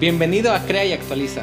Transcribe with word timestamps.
Bienvenido 0.00 0.52
a 0.52 0.66
Crea 0.66 0.84
y 0.84 0.92
Actualiza. 0.92 1.42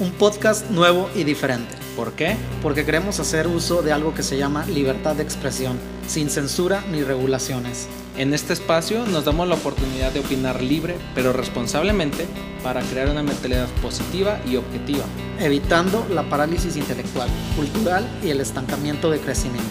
Un 0.00 0.12
podcast 0.12 0.70
nuevo 0.70 1.10
y 1.14 1.24
diferente. 1.24 1.74
¿Por 1.94 2.14
qué? 2.14 2.36
Porque 2.62 2.86
queremos 2.86 3.20
hacer 3.20 3.46
uso 3.46 3.82
de 3.82 3.92
algo 3.92 4.14
que 4.14 4.22
se 4.22 4.38
llama 4.38 4.64
libertad 4.64 5.14
de 5.14 5.22
expresión, 5.22 5.78
sin 6.08 6.30
censura 6.30 6.82
ni 6.90 7.02
regulaciones. 7.02 7.88
En 8.16 8.32
este 8.32 8.54
espacio 8.54 9.04
nos 9.04 9.26
damos 9.26 9.46
la 9.46 9.56
oportunidad 9.56 10.10
de 10.10 10.20
opinar 10.20 10.62
libre, 10.62 10.96
pero 11.14 11.34
responsablemente, 11.34 12.26
para 12.62 12.80
crear 12.80 13.10
una 13.10 13.22
mentalidad 13.22 13.68
positiva 13.82 14.40
y 14.50 14.56
objetiva. 14.56 15.04
Evitando 15.38 16.06
la 16.10 16.22
parálisis 16.22 16.76
intelectual, 16.76 17.28
cultural 17.56 18.08
y 18.24 18.30
el 18.30 18.40
estancamiento 18.40 19.10
de 19.10 19.20
crecimiento. 19.20 19.68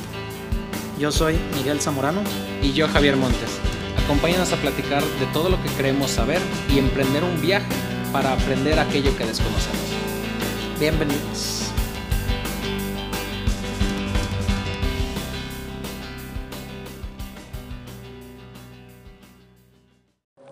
Yo 0.99 1.11
soy 1.11 1.39
Miguel 1.55 1.81
Zamorano. 1.81 2.21
Y 2.61 2.73
yo 2.73 2.87
Javier 2.87 3.17
Montes. 3.17 3.49
Acompáñanos 4.05 4.53
a 4.53 4.57
platicar 4.57 5.03
de 5.03 5.25
todo 5.33 5.49
lo 5.49 5.61
que 5.63 5.69
queremos 5.69 6.11
saber 6.11 6.39
y 6.71 6.77
emprender 6.77 7.23
un 7.23 7.41
viaje 7.41 7.65
para 8.11 8.33
aprender 8.33 8.77
aquello 8.79 9.15
que 9.17 9.25
desconocemos. 9.25 9.79
Bienvenidos. 10.79 11.71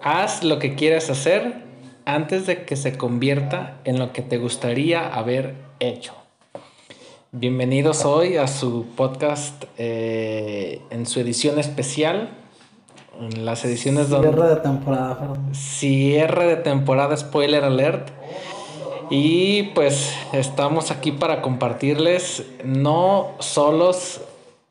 Haz 0.02 0.44
lo 0.44 0.59
que 0.59 0.76
quieras 0.76 1.09
hacer 1.09 1.64
antes 2.05 2.45
de 2.45 2.64
que 2.64 2.76
se 2.76 2.98
convierta 2.98 3.80
en 3.84 4.00
lo 4.00 4.14
que 4.14 4.22
te 4.22 4.38
gustaría 4.38 5.08
haber 5.08 5.55
hecho. 5.80 6.14
Bienvenidos 7.31 8.05
hoy 8.05 8.38
a 8.38 8.48
su 8.48 8.88
podcast 8.95 9.66
eh, 9.78 10.81
en 10.89 11.05
su 11.05 11.20
edición 11.20 11.59
especial. 11.59 12.30
En 13.20 13.46
las 13.46 13.66
ediciones 13.66 14.09
donde... 14.09 14.30
Cierre 14.30 14.50
de 14.50 14.55
temporada, 14.58 15.20
perdón. 15.20 15.54
Cierre 15.54 16.46
de 16.48 16.55
temporada, 16.55 17.18
spoiler 17.18 17.64
alert. 17.66 18.09
Y 19.09 19.64
pues 19.73 20.14
estamos 20.31 20.92
aquí 20.92 21.11
para 21.11 21.42
compartirles, 21.42 22.45
no 22.64 23.31
solos, 23.39 24.22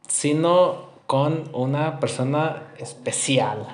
sino 0.07 0.89
con 1.07 1.45
una 1.53 2.01
persona 2.01 2.73
especial. 2.79 3.67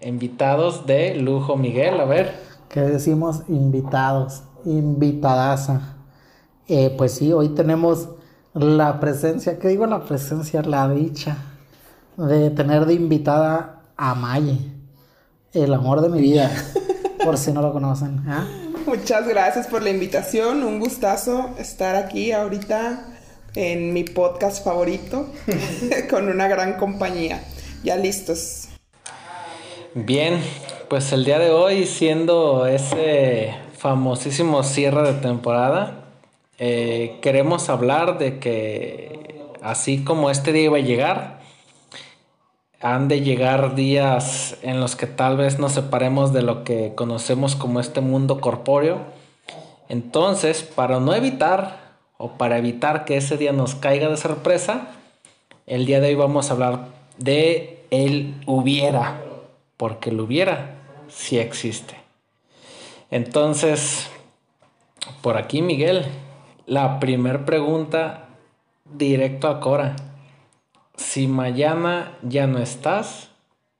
Invitados 0.00 0.86
de 0.86 1.14
lujo, 1.14 1.56
Miguel, 1.56 2.00
a 2.00 2.04
ver. 2.04 2.34
¿Qué 2.68 2.80
decimos? 2.80 3.42
Invitados, 3.48 4.44
invitadaza. 4.64 5.96
Eh, 6.68 6.94
pues 6.96 7.12
sí, 7.12 7.32
hoy 7.32 7.50
tenemos 7.50 8.08
la 8.54 8.98
presencia, 8.98 9.58
¿qué 9.58 9.68
digo 9.68 9.86
la 9.86 10.04
presencia? 10.04 10.62
La 10.62 10.88
dicha 10.88 11.36
de 12.16 12.50
tener 12.50 12.86
de 12.86 12.94
invitada 12.94 13.81
a 13.96 14.14
Maye, 14.14 14.58
el 15.52 15.74
amor 15.74 16.00
de 16.00 16.08
mi 16.08 16.20
vida, 16.20 16.50
por 17.24 17.38
si 17.38 17.52
no 17.52 17.62
lo 17.62 17.72
conocen. 17.72 18.22
¿ah? 18.26 18.46
Muchas 18.86 19.28
gracias 19.28 19.66
por 19.66 19.82
la 19.82 19.90
invitación, 19.90 20.62
un 20.62 20.80
gustazo 20.80 21.50
estar 21.58 21.94
aquí 21.96 22.32
ahorita 22.32 23.06
en 23.54 23.92
mi 23.92 24.04
podcast 24.04 24.64
favorito 24.64 25.28
con 26.10 26.28
una 26.28 26.48
gran 26.48 26.74
compañía. 26.74 27.42
Ya 27.84 27.96
listos. 27.96 28.68
Bien, 29.94 30.40
pues 30.88 31.12
el 31.12 31.24
día 31.24 31.38
de 31.38 31.50
hoy 31.50 31.86
siendo 31.86 32.66
ese 32.66 33.54
famosísimo 33.76 34.62
cierre 34.62 35.12
de 35.12 35.20
temporada, 35.20 36.04
eh, 36.58 37.18
queremos 37.20 37.68
hablar 37.68 38.18
de 38.18 38.38
que 38.38 39.42
así 39.60 40.04
como 40.04 40.30
este 40.30 40.52
día 40.52 40.64
iba 40.64 40.78
a 40.78 40.80
llegar, 40.80 41.41
han 42.82 43.06
de 43.06 43.20
llegar 43.20 43.76
días 43.76 44.56
en 44.62 44.80
los 44.80 44.96
que 44.96 45.06
tal 45.06 45.36
vez 45.36 45.60
nos 45.60 45.72
separemos 45.72 46.32
de 46.32 46.42
lo 46.42 46.64
que 46.64 46.94
conocemos 46.96 47.54
como 47.54 47.78
este 47.78 48.00
mundo 48.00 48.40
corpóreo. 48.40 48.98
Entonces, 49.88 50.64
para 50.64 50.98
no 50.98 51.14
evitar 51.14 51.92
o 52.18 52.32
para 52.32 52.58
evitar 52.58 53.04
que 53.04 53.16
ese 53.16 53.36
día 53.36 53.52
nos 53.52 53.76
caiga 53.76 54.08
de 54.08 54.16
sorpresa, 54.16 54.88
el 55.66 55.86
día 55.86 56.00
de 56.00 56.08
hoy 56.08 56.14
vamos 56.16 56.50
a 56.50 56.54
hablar 56.54 56.88
de 57.18 57.84
el 57.90 58.34
hubiera, 58.46 59.22
porque 59.76 60.10
el 60.10 60.20
hubiera 60.20 60.74
sí 61.08 61.38
existe. 61.38 61.94
Entonces, 63.12 64.10
por 65.20 65.36
aquí 65.36 65.62
Miguel, 65.62 66.04
la 66.66 66.98
primer 66.98 67.44
pregunta 67.44 68.28
directo 68.84 69.46
a 69.46 69.60
Cora 69.60 69.94
si 70.96 71.26
mañana 71.26 72.18
ya 72.22 72.46
no 72.46 72.58
estás, 72.58 73.30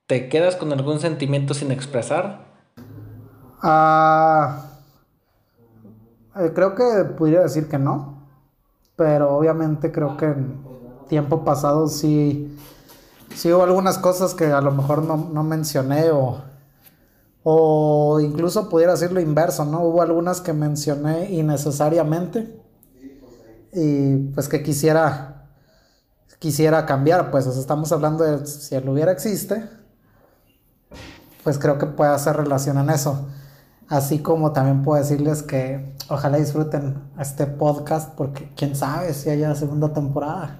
¿te 0.07 0.29
quedas 0.29 0.55
con 0.55 0.71
algún 0.73 0.99
sentimiento 0.99 1.53
sin 1.53 1.71
expresar? 1.71 2.45
Ah, 3.61 4.65
eh, 6.35 6.51
creo 6.53 6.75
que 6.75 7.05
pudiera 7.17 7.43
decir 7.43 7.69
que 7.69 7.77
no, 7.77 8.27
pero 8.95 9.35
obviamente 9.35 9.91
creo 9.91 10.17
que 10.17 10.25
en 10.25 10.63
tiempo 11.07 11.43
pasado 11.43 11.87
sí, 11.87 12.57
sí 13.35 13.51
hubo 13.51 13.63
algunas 13.63 13.97
cosas 13.97 14.33
que 14.33 14.45
a 14.45 14.61
lo 14.61 14.71
mejor 14.71 15.03
no, 15.03 15.17
no 15.17 15.43
mencioné 15.43 16.11
o, 16.11 16.41
o 17.43 18.19
incluso 18.19 18.69
pudiera 18.69 18.93
decir 18.93 19.11
lo 19.11 19.19
inverso, 19.19 19.65
¿no? 19.65 19.81
Hubo 19.81 20.01
algunas 20.01 20.41
que 20.41 20.53
mencioné 20.53 21.31
innecesariamente 21.31 22.59
y 23.73 24.17
pues 24.33 24.47
que 24.47 24.63
quisiera 24.63 25.32
quisiera 26.39 26.85
cambiar, 26.85 27.31
pues 27.31 27.47
o 27.47 27.51
sea, 27.51 27.61
estamos 27.61 27.91
hablando 27.91 28.23
de 28.23 28.45
si 28.45 28.75
él 28.75 28.87
hubiera 28.89 29.11
existe, 29.11 29.63
pues 31.43 31.57
creo 31.57 31.77
que 31.77 31.85
puede 31.85 32.11
hacer 32.11 32.35
relación 32.35 32.77
en 32.77 32.89
eso. 32.89 33.27
Así 33.89 34.19
como 34.19 34.53
también 34.53 34.81
puedo 34.81 35.01
decirles 35.01 35.43
que 35.43 35.93
ojalá 36.09 36.37
disfruten 36.37 37.01
este 37.19 37.45
podcast 37.45 38.13
porque 38.15 38.49
quién 38.55 38.75
sabe 38.75 39.13
si 39.13 39.29
haya 39.29 39.53
segunda 39.55 39.93
temporada. 39.93 40.59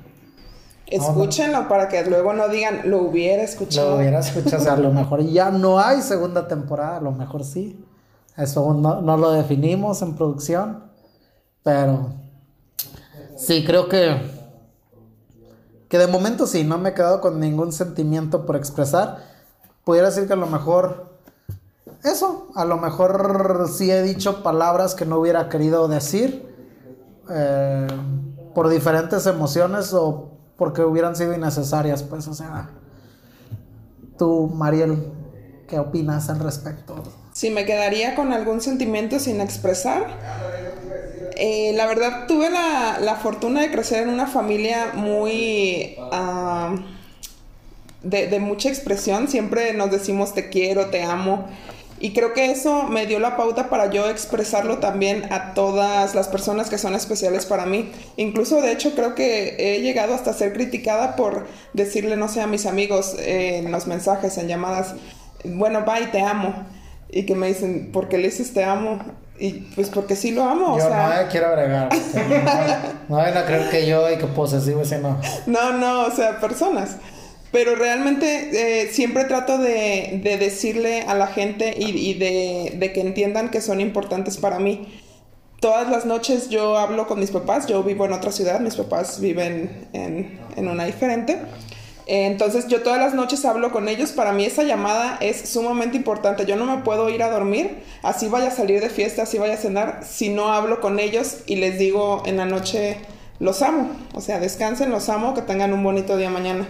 Escúchenlo 0.85 1.67
para 1.67 1.87
que 1.87 2.05
luego 2.05 2.33
no 2.33 2.49
digan 2.49 2.81
lo 2.85 3.01
hubiera 3.01 3.41
escuchado. 3.41 3.91
Lo 3.91 3.97
hubiera 3.97 4.19
escuchado, 4.19 4.61
o 4.61 4.65
sea, 4.65 4.73
a 4.73 4.77
lo 4.77 4.91
mejor 4.91 5.23
ya 5.23 5.49
no 5.49 5.79
hay 5.79 6.01
segunda 6.01 6.47
temporada, 6.47 6.97
a 6.97 7.01
lo 7.01 7.11
mejor 7.11 7.43
sí. 7.43 7.83
Eso 8.37 8.73
no, 8.73 9.01
no 9.01 9.17
lo 9.17 9.31
definimos 9.31 10.01
en 10.01 10.15
producción, 10.15 10.83
pero 11.63 12.13
sí 13.37 13.63
creo 13.65 13.87
que 13.87 14.42
que 15.93 15.99
de 15.99 16.07
momento 16.07 16.47
sí, 16.47 16.63
no 16.63 16.79
me 16.79 16.89
he 16.89 16.93
quedado 16.95 17.21
con 17.21 17.39
ningún 17.39 17.71
sentimiento 17.71 18.47
por 18.47 18.55
expresar. 18.55 19.25
Pudiera 19.83 20.09
decir 20.09 20.25
que 20.25 20.33
a 20.33 20.37
lo 20.37 20.47
mejor 20.47 21.19
eso, 22.03 22.47
a 22.55 22.65
lo 22.65 22.77
mejor 22.77 23.69
sí 23.71 23.91
he 23.91 24.01
dicho 24.01 24.41
palabras 24.41 24.95
que 24.95 25.05
no 25.05 25.19
hubiera 25.19 25.49
querido 25.49 25.87
decir 25.87 26.47
eh, 27.29 27.85
por 28.55 28.69
diferentes 28.69 29.27
emociones 29.27 29.93
o 29.93 30.31
porque 30.57 30.81
hubieran 30.81 31.15
sido 31.15 31.31
innecesarias, 31.35 32.01
pues, 32.01 32.27
o 32.27 32.33
sea, 32.33 32.71
tú, 34.17 34.49
Mariel, 34.51 35.13
¿qué 35.67 35.77
opinas 35.77 36.27
al 36.27 36.39
respecto? 36.39 37.03
Si 37.33 37.51
me 37.51 37.65
quedaría 37.65 38.15
con 38.15 38.33
algún 38.33 38.61
sentimiento 38.61 39.19
sin 39.19 39.41
expresar, 39.41 40.07
eh, 41.37 41.71
la 41.75 41.85
verdad 41.85 42.27
tuve 42.27 42.49
la, 42.49 42.99
la, 42.99 43.15
fortuna 43.15 43.61
de 43.61 43.71
crecer 43.71 44.03
en 44.03 44.09
una 44.09 44.27
familia 44.27 44.91
muy... 44.93 45.95
Uh, 45.97 46.79
de, 48.03 48.27
de, 48.27 48.39
mucha 48.39 48.67
expresión, 48.67 49.29
siempre 49.29 49.73
nos 49.73 49.89
decimos 49.89 50.33
te 50.33 50.49
quiero, 50.49 50.87
te 50.87 51.03
amo. 51.03 51.47
Y 52.03 52.11
creo 52.11 52.33
que 52.33 52.51
eso 52.51 52.83
me 52.83 53.05
dio 53.05 53.17
la 53.19 53.37
pauta 53.37 53.69
para 53.69 53.89
yo 53.89 54.09
expresarlo 54.09 54.79
también 54.79 55.23
a 55.31 55.53
todas 55.53 56.15
las 56.15 56.27
personas 56.27 56.69
que 56.69 56.77
son 56.77 56.95
especiales 56.95 57.45
para 57.45 57.65
mí. 57.65 57.93
Incluso, 58.17 58.59
de 58.59 58.73
hecho, 58.73 58.93
creo 58.93 59.15
que 59.15 59.55
he 59.57 59.81
llegado 59.81 60.13
hasta 60.13 60.33
ser 60.33 60.51
criticada 60.51 61.15
por 61.15 61.47
decirle, 61.71 62.17
no 62.17 62.27
sé, 62.27 62.41
a 62.41 62.47
mis 62.47 62.65
amigos 62.65 63.15
eh, 63.19 63.59
en 63.59 63.71
los 63.71 63.87
mensajes, 63.87 64.37
en 64.37 64.49
llamadas, 64.49 64.95
bueno, 65.45 65.85
bye, 65.85 66.07
te 66.07 66.19
amo. 66.19 66.53
Y 67.09 67.25
que 67.25 67.35
me 67.35 67.47
dicen, 67.47 67.91
¿por 67.93 68.09
qué 68.09 68.17
le 68.17 68.27
dices 68.27 68.53
te 68.53 68.65
amo? 68.65 68.99
Y 69.39 69.51
pues 69.75 69.89
porque 69.89 70.15
sí 70.15 70.31
lo 70.31 70.43
amo, 70.43 70.77
yo 70.77 70.85
o 70.85 70.89
sea... 70.89 71.23
no 71.23 71.29
quiero 71.29 71.47
agregar. 71.47 71.89
no 73.09 73.17
vayan 73.17 73.37
a 73.37 73.45
creer 73.45 73.69
que 73.69 73.87
yo 73.87 74.09
y 74.11 74.17
que 74.17 74.27
posesivo 74.27 74.81
ese 74.81 74.99
no. 74.99 75.19
No, 75.47 75.73
no, 75.73 76.05
o 76.05 76.11
sea, 76.11 76.39
personas. 76.39 76.97
Pero 77.51 77.75
realmente 77.75 78.83
eh, 78.83 78.91
siempre 78.91 79.25
trato 79.25 79.57
de, 79.57 80.21
de, 80.23 80.37
decirle 80.37 81.01
a 81.01 81.13
la 81.13 81.27
gente 81.27 81.75
y, 81.77 81.89
y 81.89 82.13
de, 82.15 82.73
de, 82.77 82.93
que 82.93 83.01
entiendan 83.01 83.49
que 83.49 83.61
son 83.61 83.79
importantes 83.79 84.37
para 84.37 84.59
mí. 84.59 84.87
Todas 85.59 85.89
las 85.89 86.05
noches 86.05 86.49
yo 86.49 86.77
hablo 86.77 87.07
con 87.07 87.19
mis 87.19 87.31
papás, 87.31 87.67
yo 87.67 87.83
vivo 87.83 88.05
en 88.05 88.13
otra 88.13 88.31
ciudad, 88.31 88.59
mis 88.59 88.75
papás 88.75 89.19
viven 89.19 89.87
en, 89.93 90.39
en 90.55 90.67
una 90.67 90.85
diferente. 90.85 91.39
Entonces 92.05 92.67
yo 92.67 92.81
todas 92.81 92.99
las 92.99 93.13
noches 93.13 93.45
hablo 93.45 93.71
con 93.71 93.87
ellos. 93.87 94.11
Para 94.11 94.33
mí 94.33 94.45
esa 94.45 94.63
llamada 94.63 95.17
es 95.21 95.49
sumamente 95.49 95.95
importante. 95.95 96.45
Yo 96.45 96.55
no 96.55 96.65
me 96.65 96.83
puedo 96.83 97.09
ir 97.09 97.23
a 97.23 97.29
dormir, 97.29 97.83
así 98.01 98.27
vaya 98.27 98.47
a 98.47 98.51
salir 98.51 98.81
de 98.81 98.89
fiesta, 98.89 99.23
así 99.23 99.37
vaya 99.37 99.53
a 99.53 99.57
cenar, 99.57 100.01
si 100.03 100.29
no 100.29 100.49
hablo 100.53 100.81
con 100.81 100.99
ellos 100.99 101.37
y 101.45 101.55
les 101.55 101.79
digo 101.79 102.23
en 102.25 102.37
la 102.37 102.45
noche, 102.45 102.97
los 103.39 103.61
amo. 103.61 103.89
O 104.13 104.21
sea, 104.21 104.39
descansen, 104.39 104.91
los 104.91 105.09
amo, 105.09 105.33
que 105.33 105.41
tengan 105.41 105.73
un 105.73 105.83
bonito 105.83 106.17
día 106.17 106.29
mañana. 106.29 106.67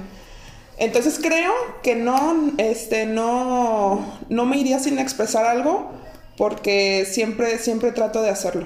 Entonces 0.78 1.20
creo 1.22 1.52
que 1.82 1.96
no, 1.96 2.52
este, 2.58 3.06
no, 3.06 4.20
no 4.30 4.46
me 4.46 4.58
iría 4.58 4.80
sin 4.80 5.00
expresar 5.00 5.46
algo 5.46 5.92
porque 6.38 7.06
siempre, 7.10 7.58
siempre 7.60 7.92
trato 7.92 8.22
de 8.22 8.30
hacerlo. 8.30 8.66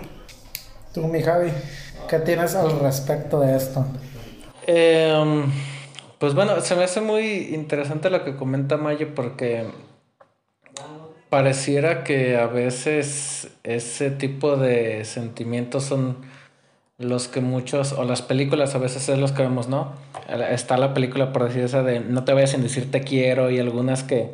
Tú, 0.93 1.07
mi 1.07 1.21
Javi, 1.21 1.51
¿qué 2.09 2.19
tienes 2.19 2.55
al 2.55 2.79
respecto 2.79 3.39
de 3.41 3.57
esto? 3.57 3.85
Em, 4.65 5.51
pues 6.19 6.33
bueno, 6.33 6.59
se 6.61 6.75
me 6.75 6.83
hace 6.83 7.01
muy 7.01 7.53
interesante 7.53 8.09
lo 8.09 8.23
que 8.23 8.35
comenta 8.35 8.77
Mayo 8.77 9.13
porque 9.13 9.65
pareciera 11.29 12.03
que 12.03 12.37
a 12.37 12.47
veces 12.47 13.49
ese 13.63 14.11
tipo 14.11 14.57
de 14.57 15.05
sentimientos 15.05 15.83
son 15.83 16.17
los 16.97 17.27
que 17.27 17.41
muchos, 17.41 17.93
o 17.93 18.03
las 18.03 18.23
películas 18.23 18.73
a 18.73 18.79
veces 18.79 19.07
es 19.09 19.19
los 19.19 19.31
que 19.31 19.43
vemos, 19.43 19.67
¿no? 19.67 19.93
Está 20.27 20.77
la 20.77 20.93
película, 20.93 21.31
por 21.31 21.43
decir 21.43 21.63
esa 21.63 21.83
de 21.83 21.99
no 21.99 22.23
te 22.23 22.33
vayas 22.33 22.51
sin 22.51 22.63
decir 22.63 22.89
te 22.89 23.01
quiero 23.01 23.51
y 23.51 23.59
algunas 23.59 24.03
que, 24.03 24.31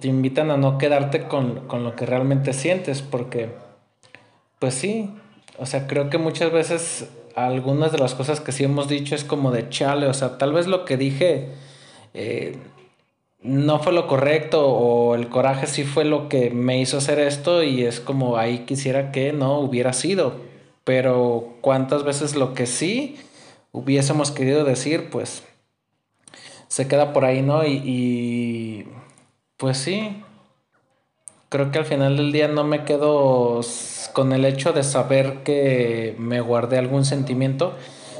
te 0.00 0.08
invitan 0.08 0.50
a 0.50 0.56
no 0.56 0.78
quedarte 0.78 1.28
con, 1.28 1.66
con, 1.68 1.84
lo 1.84 1.94
que 1.96 2.06
realmente 2.06 2.52
sientes, 2.52 3.02
porque, 3.02 3.50
pues 4.58 4.74
sí, 4.74 5.14
o 5.58 5.66
sea, 5.66 5.86
creo 5.86 6.10
que 6.10 6.18
muchas 6.18 6.52
veces 6.52 7.08
algunas 7.36 7.92
de 7.92 7.98
las 7.98 8.14
cosas 8.14 8.40
que 8.40 8.50
sí 8.50 8.64
hemos 8.64 8.88
dicho 8.88 9.14
es 9.14 9.22
como 9.22 9.52
de 9.52 9.68
chale, 9.68 10.06
o 10.06 10.14
sea, 10.14 10.38
tal 10.38 10.52
vez 10.52 10.66
lo 10.66 10.84
que 10.84 10.96
dije 10.96 11.50
eh, 12.14 12.56
no 13.42 13.78
fue 13.78 13.92
lo 13.92 14.06
correcto 14.08 14.66
o 14.66 15.14
el 15.14 15.28
coraje 15.28 15.66
sí 15.66 15.84
fue 15.84 16.04
lo 16.04 16.28
que 16.28 16.50
me 16.50 16.80
hizo 16.80 16.98
hacer 16.98 17.18
esto 17.20 17.62
y 17.62 17.84
es 17.84 18.00
como 18.00 18.38
ahí 18.38 18.60
quisiera 18.60 19.12
que 19.12 19.32
no 19.32 19.60
hubiera 19.60 19.92
sido, 19.92 20.36
pero 20.82 21.56
cuántas 21.60 22.04
veces 22.04 22.36
lo 22.36 22.54
que 22.54 22.66
sí 22.66 23.16
hubiésemos 23.70 24.30
querido 24.30 24.64
decir, 24.64 25.10
pues 25.10 25.44
se 26.68 26.88
queda 26.88 27.12
por 27.12 27.26
ahí, 27.26 27.42
¿no? 27.42 27.64
y 27.66 28.88
pues 29.58 29.78
sí. 29.78 30.22
Creo 31.48 31.70
que 31.70 31.78
al 31.78 31.84
final 31.84 32.16
del 32.16 32.32
día 32.32 32.48
no 32.48 32.64
me 32.64 32.84
quedo 32.84 33.60
con 34.16 34.32
el 34.32 34.46
hecho 34.46 34.72
de 34.72 34.82
saber 34.82 35.42
que 35.42 36.16
me 36.18 36.40
guardé 36.40 36.78
algún 36.78 37.04
sentimiento. 37.04 37.74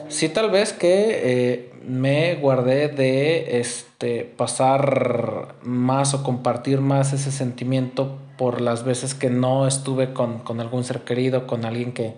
Sí, 0.09 0.29
tal 0.29 0.51
vez 0.51 0.75
que 0.75 0.91
eh, 1.23 1.73
me 1.87 2.35
guardé 2.35 2.89
de 2.89 3.61
este 3.61 4.25
pasar 4.25 5.55
más 5.63 6.13
o 6.13 6.23
compartir 6.23 6.83
más 6.83 7.15
ese 7.15 7.33
sentimiento 7.33 8.19
por 8.37 8.61
las 8.61 8.85
veces 8.85 9.15
que 9.15 9.31
no 9.31 9.67
estuve 9.67 10.13
con, 10.13 10.43
algún 10.61 10.85
ser 10.85 11.01
querido, 11.01 11.47
con 11.47 11.65
alguien 11.65 11.93
que, 11.93 12.13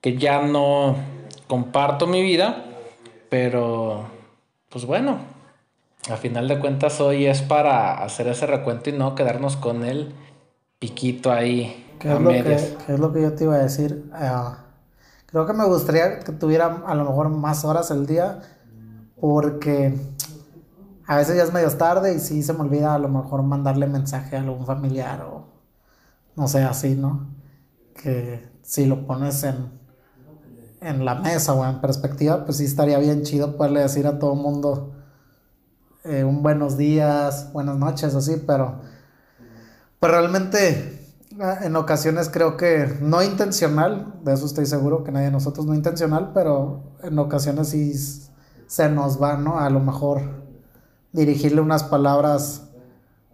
que 0.00 0.16
ya 0.16 0.42
no 0.42 0.96
comparto 1.46 2.08
mi 2.08 2.20
vida. 2.20 2.64
Pero, 3.28 4.08
pues 4.70 4.86
bueno, 4.86 5.20
a 6.10 6.16
final 6.16 6.48
de 6.48 6.58
cuentas 6.58 7.00
hoy 7.00 7.26
es 7.26 7.42
para 7.42 8.02
hacer 8.02 8.26
ese 8.26 8.48
recuento 8.48 8.90
y 8.90 8.92
no 8.92 9.14
quedarnos 9.14 9.54
con 9.54 9.84
el 9.84 10.12
piquito 10.80 11.30
ahí. 11.30 11.83
¿Qué, 12.04 12.12
es, 12.12 12.20
lo 12.20 12.30
que, 12.30 12.54
es 12.54 13.00
lo 13.00 13.12
que 13.14 13.22
yo 13.22 13.32
te 13.32 13.44
iba 13.44 13.54
a 13.54 13.60
decir? 13.60 14.10
Ah, 14.12 14.58
creo 15.24 15.46
que 15.46 15.54
me 15.54 15.64
gustaría 15.64 16.18
que 16.20 16.32
tuviera 16.32 16.82
a 16.86 16.94
lo 16.94 17.06
mejor 17.06 17.30
más 17.30 17.64
horas 17.64 17.90
el 17.90 18.06
día 18.06 18.42
porque 19.18 19.98
a 21.06 21.16
veces 21.16 21.34
ya 21.34 21.44
es 21.44 21.52
medio 21.54 21.70
tarde 21.70 22.14
y 22.14 22.18
sí 22.18 22.42
se 22.42 22.52
me 22.52 22.60
olvida 22.60 22.94
a 22.94 22.98
lo 22.98 23.08
mejor 23.08 23.42
mandarle 23.42 23.86
mensaje 23.86 24.36
a 24.36 24.40
algún 24.40 24.66
familiar 24.66 25.22
o 25.22 25.46
no 26.36 26.46
sé, 26.46 26.62
así, 26.62 26.94
¿no? 26.94 27.26
Que 27.94 28.50
si 28.60 28.84
lo 28.84 29.06
pones 29.06 29.42
en, 29.44 29.70
en 30.82 31.06
la 31.06 31.14
mesa 31.14 31.54
o 31.54 31.64
en 31.64 31.80
perspectiva, 31.80 32.44
pues 32.44 32.58
sí 32.58 32.66
estaría 32.66 32.98
bien 32.98 33.22
chido 33.22 33.56
poderle 33.56 33.80
decir 33.80 34.06
a 34.06 34.18
todo 34.18 34.34
el 34.34 34.40
mundo 34.40 34.92
eh, 36.04 36.22
un 36.22 36.42
buenos 36.42 36.76
días, 36.76 37.50
buenas 37.54 37.78
noches, 37.78 38.14
así, 38.14 38.42
pero, 38.46 38.82
pues 39.98 40.12
realmente 40.12 41.03
en 41.62 41.76
ocasiones 41.76 42.28
creo 42.28 42.56
que 42.56 42.98
no 43.00 43.22
intencional, 43.22 44.14
de 44.22 44.34
eso 44.34 44.46
estoy 44.46 44.66
seguro 44.66 45.04
que 45.04 45.12
nadie 45.12 45.26
de 45.26 45.32
nosotros 45.32 45.66
no 45.66 45.74
intencional, 45.74 46.30
pero 46.32 46.82
en 47.02 47.18
ocasiones 47.18 47.68
sí 47.68 47.92
se 48.66 48.88
nos 48.88 49.20
va, 49.20 49.36
¿no? 49.36 49.58
A 49.58 49.70
lo 49.70 49.80
mejor 49.80 50.22
dirigirle 51.12 51.60
unas 51.60 51.84
palabras 51.84 52.62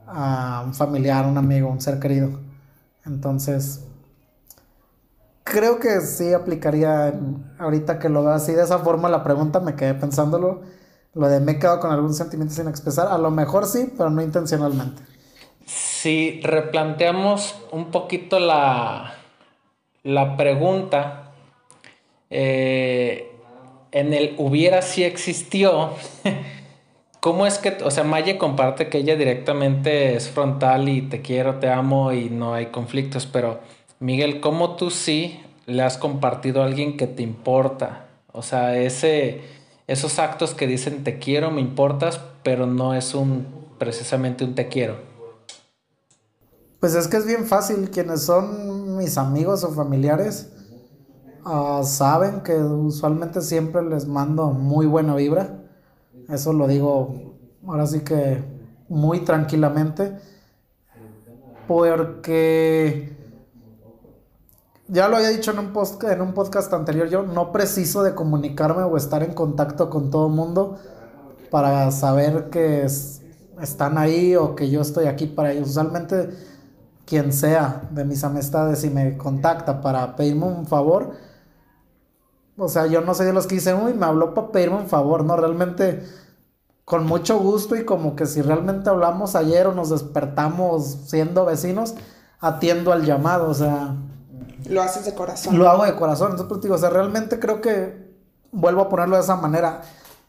a 0.06 0.62
un 0.64 0.75
familiar, 0.75 1.26
un 1.26 1.38
amigo, 1.38 1.69
un 1.69 1.81
ser 1.81 1.99
querido. 1.99 2.41
Entonces, 3.05 3.85
creo 5.44 5.79
que 5.79 6.00
sí 6.00 6.32
aplicaría 6.32 7.14
ahorita 7.58 7.99
que 7.99 8.08
lo 8.08 8.23
veo 8.23 8.32
así 8.32 8.53
de 8.53 8.62
esa 8.62 8.79
forma 8.79 9.08
la 9.08 9.25
pregunta, 9.25 9.61
me 9.61 9.76
quedé 9.76 9.94
pensándolo 9.94 10.62
lo 11.12 11.29
de 11.29 11.41
me 11.41 11.53
he 11.53 11.58
quedado 11.58 11.81
con 11.81 11.91
algún 11.91 12.14
sentimiento 12.14 12.55
sin 12.55 12.69
expresar, 12.69 13.08
a 13.08 13.19
lo 13.19 13.31
mejor 13.31 13.67
sí, 13.67 13.93
pero 13.96 14.11
no 14.11 14.23
intencionalmente. 14.23 15.03
Si 15.70 16.40
replanteamos 16.43 17.55
un 17.70 17.93
poquito 17.93 18.40
la, 18.40 19.14
la 20.02 20.37
pregunta, 20.37 21.31
eh, 22.28 23.31
en 23.93 24.12
el 24.12 24.34
hubiera 24.37 24.82
si 24.82 25.05
existió, 25.05 25.90
¿cómo 27.20 27.46
es 27.46 27.58
que, 27.58 27.78
o 27.84 27.90
sea, 27.93 28.02
Maye 28.02 28.37
comparte 28.37 28.88
que 28.88 28.99
ella 28.99 29.14
directamente 29.14 30.17
es 30.17 30.28
frontal 30.28 30.88
y 30.88 31.02
te 31.02 31.22
quiero, 31.22 31.61
te 31.61 31.69
amo 31.69 32.12
y 32.12 32.31
no 32.31 32.52
hay 32.55 32.67
conflictos, 32.67 33.26
pero 33.26 33.61
Miguel, 34.00 34.40
¿cómo 34.40 34.75
tú 34.75 34.90
sí 34.90 35.40
le 35.67 35.82
has 35.82 35.99
compartido 35.99 36.62
a 36.62 36.67
alguien 36.67 36.96
que 36.96 37.06
te 37.06 37.22
importa? 37.22 38.06
O 38.32 38.43
sea, 38.43 38.76
ese 38.76 39.43
esos 39.87 40.19
actos 40.19 40.52
que 40.52 40.67
dicen 40.67 41.05
te 41.05 41.20
quiero, 41.20 41.52
me 41.52 41.61
importas, 41.61 42.20
pero 42.43 42.67
no 42.67 42.93
es 42.94 43.14
un 43.14 43.46
precisamente 43.78 44.43
un 44.43 44.56
te 44.56 44.67
quiero. 44.67 45.10
Pues 46.81 46.94
es 46.94 47.09
que 47.09 47.19
es 47.19 47.27
bien 47.27 47.44
fácil, 47.44 47.91
quienes 47.91 48.23
son 48.23 48.97
mis 48.97 49.19
amigos 49.19 49.65
o 49.65 49.71
familiares 49.71 50.49
ah, 51.44 51.82
saben 51.85 52.41
que 52.41 52.56
usualmente 52.56 53.43
siempre 53.43 53.82
les 53.82 54.06
mando 54.06 54.50
muy 54.50 54.87
buena 54.87 55.15
vibra. 55.15 55.61
Eso 56.31 56.55
lo 56.55 56.67
digo 56.67 57.37
ahora 57.67 57.87
sí 57.87 58.00
que 58.00 58.43
muy 58.88 59.21
tranquilamente. 59.27 60.19
Porque 61.69 63.17
ya 64.88 65.09
lo 65.09 65.17
había 65.17 65.29
dicho 65.29 65.50
en 65.53 65.59
un, 65.59 65.73
post, 65.73 66.03
en 66.05 66.21
un 66.21 66.32
podcast 66.32 66.73
anterior, 66.73 67.09
yo 67.09 67.23
no 67.23 67.53
preciso 67.53 68.03
de 68.03 68.15
comunicarme 68.15 68.82
o 68.82 68.97
estar 68.97 69.23
en 69.23 69.35
contacto 69.35 69.91
con 69.91 70.11
todo 70.11 70.29
el 70.29 70.32
mundo 70.32 70.79
para 71.50 71.91
saber 71.93 72.49
que 72.50 72.87
están 73.61 73.99
ahí 73.99 74.35
o 74.35 74.56
que 74.56 74.71
yo 74.71 74.81
estoy 74.81 75.06
aquí 75.06 75.27
para 75.27 75.53
ellos. 75.53 75.69
Usualmente 75.69 76.31
quien 77.11 77.33
sea 77.33 77.89
de 77.91 78.05
mis 78.05 78.23
amistades 78.23 78.84
y 78.84 78.89
me 78.89 79.19
contacta 79.19 79.81
para 79.81 80.15
pedirme 80.15 80.46
un 80.46 80.65
favor, 80.65 81.11
o 82.56 82.69
sea, 82.69 82.87
yo 82.87 83.01
no 83.01 83.15
soy 83.15 83.27
de 83.27 83.32
los 83.32 83.49
que 83.49 83.56
dicen, 83.56 83.82
uy, 83.82 83.94
me 83.94 84.06
habló 84.06 84.32
para 84.32 84.53
pedirme 84.53 84.77
un 84.77 84.87
favor, 84.87 85.25
no, 85.25 85.37
realmente 85.37 86.05
con 86.84 87.06
mucho 87.06 87.41
gusto 87.41 87.75
y 87.75 87.84
como 87.84 88.15
que 88.15 88.27
si 88.27 88.43
realmente 88.43 88.91
hablamos 88.91 89.34
ayer 89.34 89.67
o 89.67 89.75
nos 89.75 89.91
despertamos 89.91 90.99
siendo 91.08 91.44
vecinos, 91.44 91.96
atiendo 92.39 92.93
al 92.93 93.05
llamado, 93.05 93.49
o 93.49 93.55
sea, 93.55 93.96
lo 94.69 94.81
haces 94.81 95.05
de 95.05 95.13
corazón. 95.13 95.58
Lo 95.58 95.69
hago 95.69 95.84
de 95.84 95.96
corazón. 95.96 96.31
Entonces, 96.31 96.49
pues, 96.49 96.61
digo, 96.63 96.77
o 96.77 96.79
sea, 96.79 96.91
realmente 96.91 97.41
creo 97.41 97.61
que 97.61 98.15
vuelvo 98.53 98.82
a 98.82 98.89
ponerlo 98.89 99.17
de 99.17 99.23
esa 99.23 99.34
manera. 99.34 99.82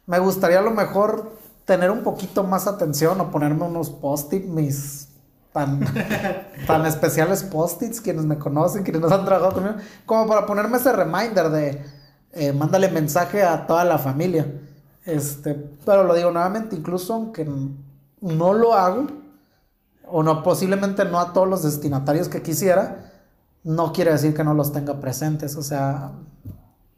Me 0.08 0.17
gustaría 0.17 0.60
a 0.60 0.63
lo 0.63 0.72
mejor 0.72 1.34
tener 1.65 1.91
un 1.91 2.01
poquito 2.01 2.44
más 2.44 2.65
atención 2.65 3.22
o 3.22 3.29
ponerme 3.29 3.65
unos 3.65 3.91
post-it, 3.91 4.46
mis 4.46 5.11
tan, 5.51 5.81
tan 6.67 6.86
especiales 6.86 7.43
post-its, 7.43 8.01
quienes 8.01 8.25
me 8.25 8.38
conocen, 8.38 8.84
quienes 8.84 9.01
nos 9.01 9.12
han 9.12 9.25
trabajado 9.25 9.53
conmigo, 9.53 9.75
como 10.05 10.27
para 10.27 10.46
ponerme 10.46 10.77
ese 10.77 10.91
reminder 10.91 11.50
de 11.50 11.86
eh, 12.34 12.53
mándale 12.53 12.89
mensaje 12.89 13.43
a 13.43 13.67
toda 13.67 13.84
la 13.84 13.98
familia. 13.98 14.46
Este, 15.05 15.55
pero 15.86 16.03
lo 16.03 16.13
digo 16.13 16.31
nuevamente, 16.31 16.75
incluso 16.75 17.13
aunque 17.13 17.46
no 18.22 18.53
lo 18.53 18.74
hago, 18.74 19.08
o 20.08 20.24
no, 20.24 20.43
posiblemente 20.43 21.05
no 21.05 21.20
a 21.20 21.34
todos 21.34 21.48
los 21.48 21.63
destinatarios 21.63 22.27
que 22.29 22.41
quisiera, 22.41 23.12
no 23.63 23.93
quiere 23.93 24.12
decir 24.12 24.34
que 24.34 24.43
no 24.43 24.53
los 24.53 24.72
tenga 24.72 25.00
presentes. 25.00 25.55
O 25.55 25.63
sea, 25.63 26.12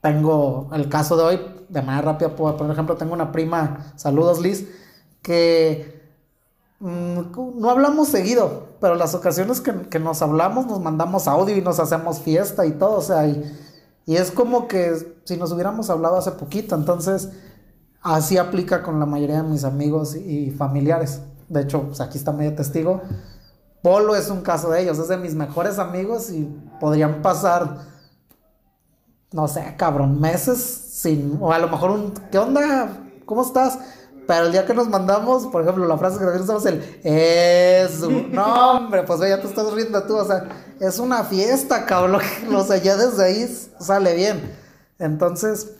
tengo 0.02 0.70
el 0.74 0.90
caso 0.90 1.16
de 1.18 1.24
hoy, 1.24 1.42
de 1.70 1.82
manera 1.82 2.12
rápida, 2.12 2.36
por 2.36 2.70
ejemplo, 2.70 2.96
tengo 2.96 3.14
una 3.14 3.32
prima, 3.32 3.94
saludos 3.96 4.42
Liz, 4.42 4.68
que 5.22 6.03
no 6.84 7.70
hablamos 7.70 8.10
seguido, 8.10 8.76
pero 8.82 8.96
las 8.96 9.16
ocasiones 9.16 9.62
que, 9.62 10.00
nos 10.00 10.22
hablamos 10.22 10.68
nos 10.68 10.82
mandamos 10.82 11.30
audio 11.30 11.56
y 11.56 11.62
nos 11.62 11.80
hacemos 11.80 12.20
fiesta 12.20 12.66
y 12.66 12.74
todo, 12.74 12.98
o 12.98 13.02
sea, 13.02 13.26
y, 13.26 13.42
es 14.06 14.32
como 14.32 14.68
que 14.68 15.22
si 15.24 15.38
nos 15.38 15.54
hubiéramos 15.54 15.90
hablado 15.90 16.18
hace 16.18 16.32
poquito, 16.32 16.76
entonces 16.76 17.30
así 18.02 18.38
aplica 18.38 18.84
con 18.84 19.00
la 19.00 19.06
mayoría 19.06 19.42
de 19.42 19.48
mis 19.48 19.64
amigos 19.64 20.14
y, 20.14 20.52
familiares. 20.52 21.22
De 21.48 21.62
hecho, 21.62 21.84
pues 21.84 22.02
aquí 22.02 22.18
está 22.18 22.34
medio 22.34 22.54
testigo. 22.54 23.02
Polo 23.82 24.16
es 24.18 24.30
un 24.30 24.42
caso 24.42 24.70
de 24.70 24.82
ellos, 24.82 25.00
es 25.00 25.08
de 25.08 25.16
mis 25.16 25.36
mejores 25.36 25.80
amigos 25.80 26.32
y 26.32 26.44
podrían 26.82 27.22
pasar, 27.22 27.78
no 29.32 29.48
sé, 29.48 29.76
cabrón, 29.78 30.20
meses 30.20 30.58
sin, 30.60 31.38
o 31.40 31.54
a 31.54 31.60
lo 31.60 31.70
mejor 31.70 31.92
un, 31.92 32.12
¿qué 32.30 32.38
onda? 32.38 32.90
¿Cómo 33.26 33.42
estás? 33.42 33.80
Pero 34.28 34.46
el 34.46 34.52
día 34.52 34.66
que 34.66 34.74
nos 34.74 34.88
mandamos, 34.88 35.48
por 35.48 35.62
ejemplo, 35.64 35.86
la 35.86 35.98
frase 35.98 36.18
que 36.18 36.26
nosotros 36.26 36.46
usamos 36.46 36.66
el 36.66 37.00
eso. 37.04 38.10
No, 38.10 38.72
hombre, 38.72 39.04
pues 39.04 39.20
ya 39.20 39.42
te 39.42 39.48
estás 39.48 39.72
riendo 39.74 40.02
tú. 40.04 40.16
O 40.16 40.26
sea, 40.26 40.48
es 40.80 41.00
una 41.00 41.24
fiesta, 41.24 41.86
cabrón. 41.86 42.22
O 42.56 42.64
sea, 42.64 42.78
ya 42.78 42.96
desde 42.96 43.24
ahí 43.24 43.68
sale 43.80 44.16
bien. 44.16 44.56
Entonces, 45.00 45.74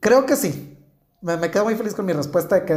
creo 0.00 0.26
que 0.26 0.36
sí. 0.36 0.78
Me, 1.20 1.50
quedo 1.50 1.64
muy 1.64 1.74
feliz 1.74 1.94
con 1.94 2.06
mi 2.06 2.14
respuesta 2.14 2.56
de 2.56 2.64
que 2.64 2.74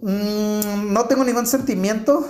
mm, 0.00 0.92
no 0.92 1.04
tengo 1.04 1.22
ningún 1.22 1.46
sentimiento 1.46 2.26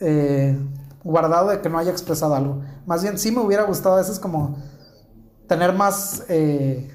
eh, 0.00 0.58
guardado 1.02 1.48
de 1.48 1.60
que 1.60 1.70
no 1.70 1.78
haya 1.78 1.90
expresado 1.90 2.34
algo. 2.34 2.62
Más 2.84 3.02
bien, 3.02 3.18
sí 3.18 3.30
me 3.30 3.40
hubiera 3.40 3.62
gustado 3.62 3.94
a 3.94 3.98
veces 3.98 4.18
como 4.18 4.58
tener 5.46 5.72
más, 5.72 6.24
eh, 6.28 6.92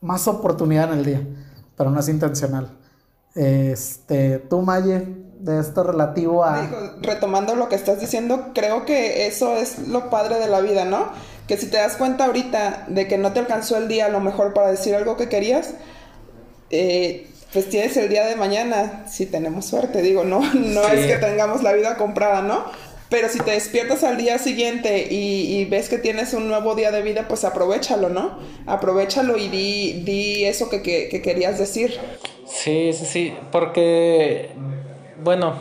más 0.00 0.26
oportunidad 0.28 0.92
en 0.92 0.98
el 0.98 1.04
día, 1.04 1.26
pero 1.76 1.90
no 1.90 2.00
es 2.00 2.08
intencional. 2.08 2.78
Este, 3.34 4.38
tú, 4.38 4.62
Maye, 4.62 5.06
de 5.38 5.60
esto 5.60 5.82
relativo 5.82 6.44
a... 6.44 6.68
retomando 7.00 7.54
lo 7.56 7.68
que 7.68 7.74
estás 7.74 8.00
diciendo, 8.00 8.50
creo 8.54 8.84
que 8.84 9.26
eso 9.26 9.56
es 9.56 9.88
lo 9.88 10.10
padre 10.10 10.38
de 10.38 10.46
la 10.46 10.60
vida, 10.60 10.84
¿no? 10.84 11.10
Que 11.48 11.56
si 11.56 11.66
te 11.66 11.78
das 11.78 11.96
cuenta 11.96 12.26
ahorita 12.26 12.84
de 12.88 13.08
que 13.08 13.18
no 13.18 13.32
te 13.32 13.40
alcanzó 13.40 13.76
el 13.76 13.88
día 13.88 14.06
a 14.06 14.08
lo 14.08 14.20
mejor 14.20 14.54
para 14.54 14.70
decir 14.70 14.94
algo 14.94 15.16
que 15.16 15.28
querías, 15.28 15.74
eh, 16.70 17.28
pues 17.52 17.68
tienes 17.68 17.96
el 17.96 18.08
día 18.08 18.24
de 18.24 18.36
mañana, 18.36 19.04
si 19.08 19.26
tenemos 19.26 19.66
suerte, 19.66 20.00
digo, 20.00 20.24
no, 20.24 20.40
no 20.54 20.82
es 20.88 21.06
que 21.06 21.16
tengamos 21.16 21.62
la 21.62 21.72
vida 21.72 21.96
comprada, 21.96 22.42
¿no? 22.42 22.64
Pero 23.12 23.28
si 23.28 23.40
te 23.40 23.50
despiertas 23.50 24.04
al 24.04 24.16
día 24.16 24.38
siguiente 24.38 25.06
y, 25.10 25.66
ves 25.66 25.90
que 25.90 25.98
tienes 25.98 26.32
un 26.32 26.48
nuevo 26.48 26.74
día 26.74 26.90
de 26.90 27.02
vida, 27.02 27.28
pues 27.28 27.44
aprovechalo, 27.44 28.08
¿no? 28.08 28.38
Aprovechalo 28.64 29.36
y 29.36 29.48
di, 29.48 30.02
di 30.02 30.46
eso 30.46 30.70
que, 30.70 30.80
que, 30.80 31.20
querías 31.20 31.58
decir. 31.58 32.00
Sí, 32.46 32.90
sí, 32.94 33.04
sí, 33.04 33.34
porque, 33.50 34.48
bueno, 35.22 35.56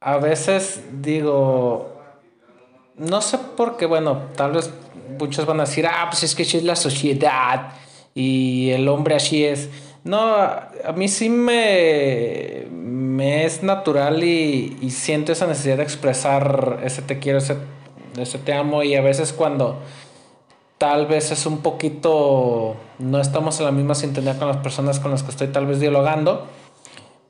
a 0.00 0.16
veces 0.16 0.80
digo, 1.02 2.00
no 2.96 3.20
sé 3.20 3.36
por 3.54 3.76
qué, 3.76 3.84
bueno, 3.84 4.22
tal 4.34 4.52
vez 4.52 4.70
muchos 5.18 5.44
van 5.44 5.60
a 5.60 5.64
decir, 5.64 5.86
ah, 5.86 6.06
pues 6.08 6.22
es 6.22 6.34
que 6.34 6.44
así 6.44 6.56
es 6.56 6.64
la 6.64 6.76
sociedad 6.76 7.74
y 8.14 8.70
el 8.70 8.88
hombre 8.88 9.16
así 9.16 9.44
es. 9.44 9.68
No, 10.02 10.18
a 10.18 10.92
mí 10.96 11.08
sí 11.08 11.28
me, 11.28 12.68
me 13.12 13.44
es 13.44 13.62
natural 13.62 14.24
y, 14.24 14.90
siento 14.90 15.32
esa 15.32 15.46
necesidad 15.46 15.76
de 15.76 15.82
expresar 15.82 16.80
ese 16.82 17.02
te 17.02 17.18
quiero, 17.18 17.38
ese, 17.38 17.56
ese 18.18 18.38
te 18.38 18.54
amo 18.54 18.82
y 18.82 18.94
a 18.94 19.02
veces 19.02 19.34
cuando 19.34 19.80
tal 20.78 21.06
vez 21.06 21.30
es 21.30 21.44
un 21.44 21.58
poquito, 21.58 22.74
no 22.98 23.20
estamos 23.20 23.58
en 23.60 23.66
la 23.66 23.72
misma 23.72 23.94
sintonía 23.94 24.38
con 24.38 24.48
las 24.48 24.56
personas 24.58 24.98
con 24.98 25.10
las 25.10 25.22
que 25.22 25.30
estoy 25.30 25.48
tal 25.48 25.66
vez 25.66 25.78
dialogando, 25.78 26.46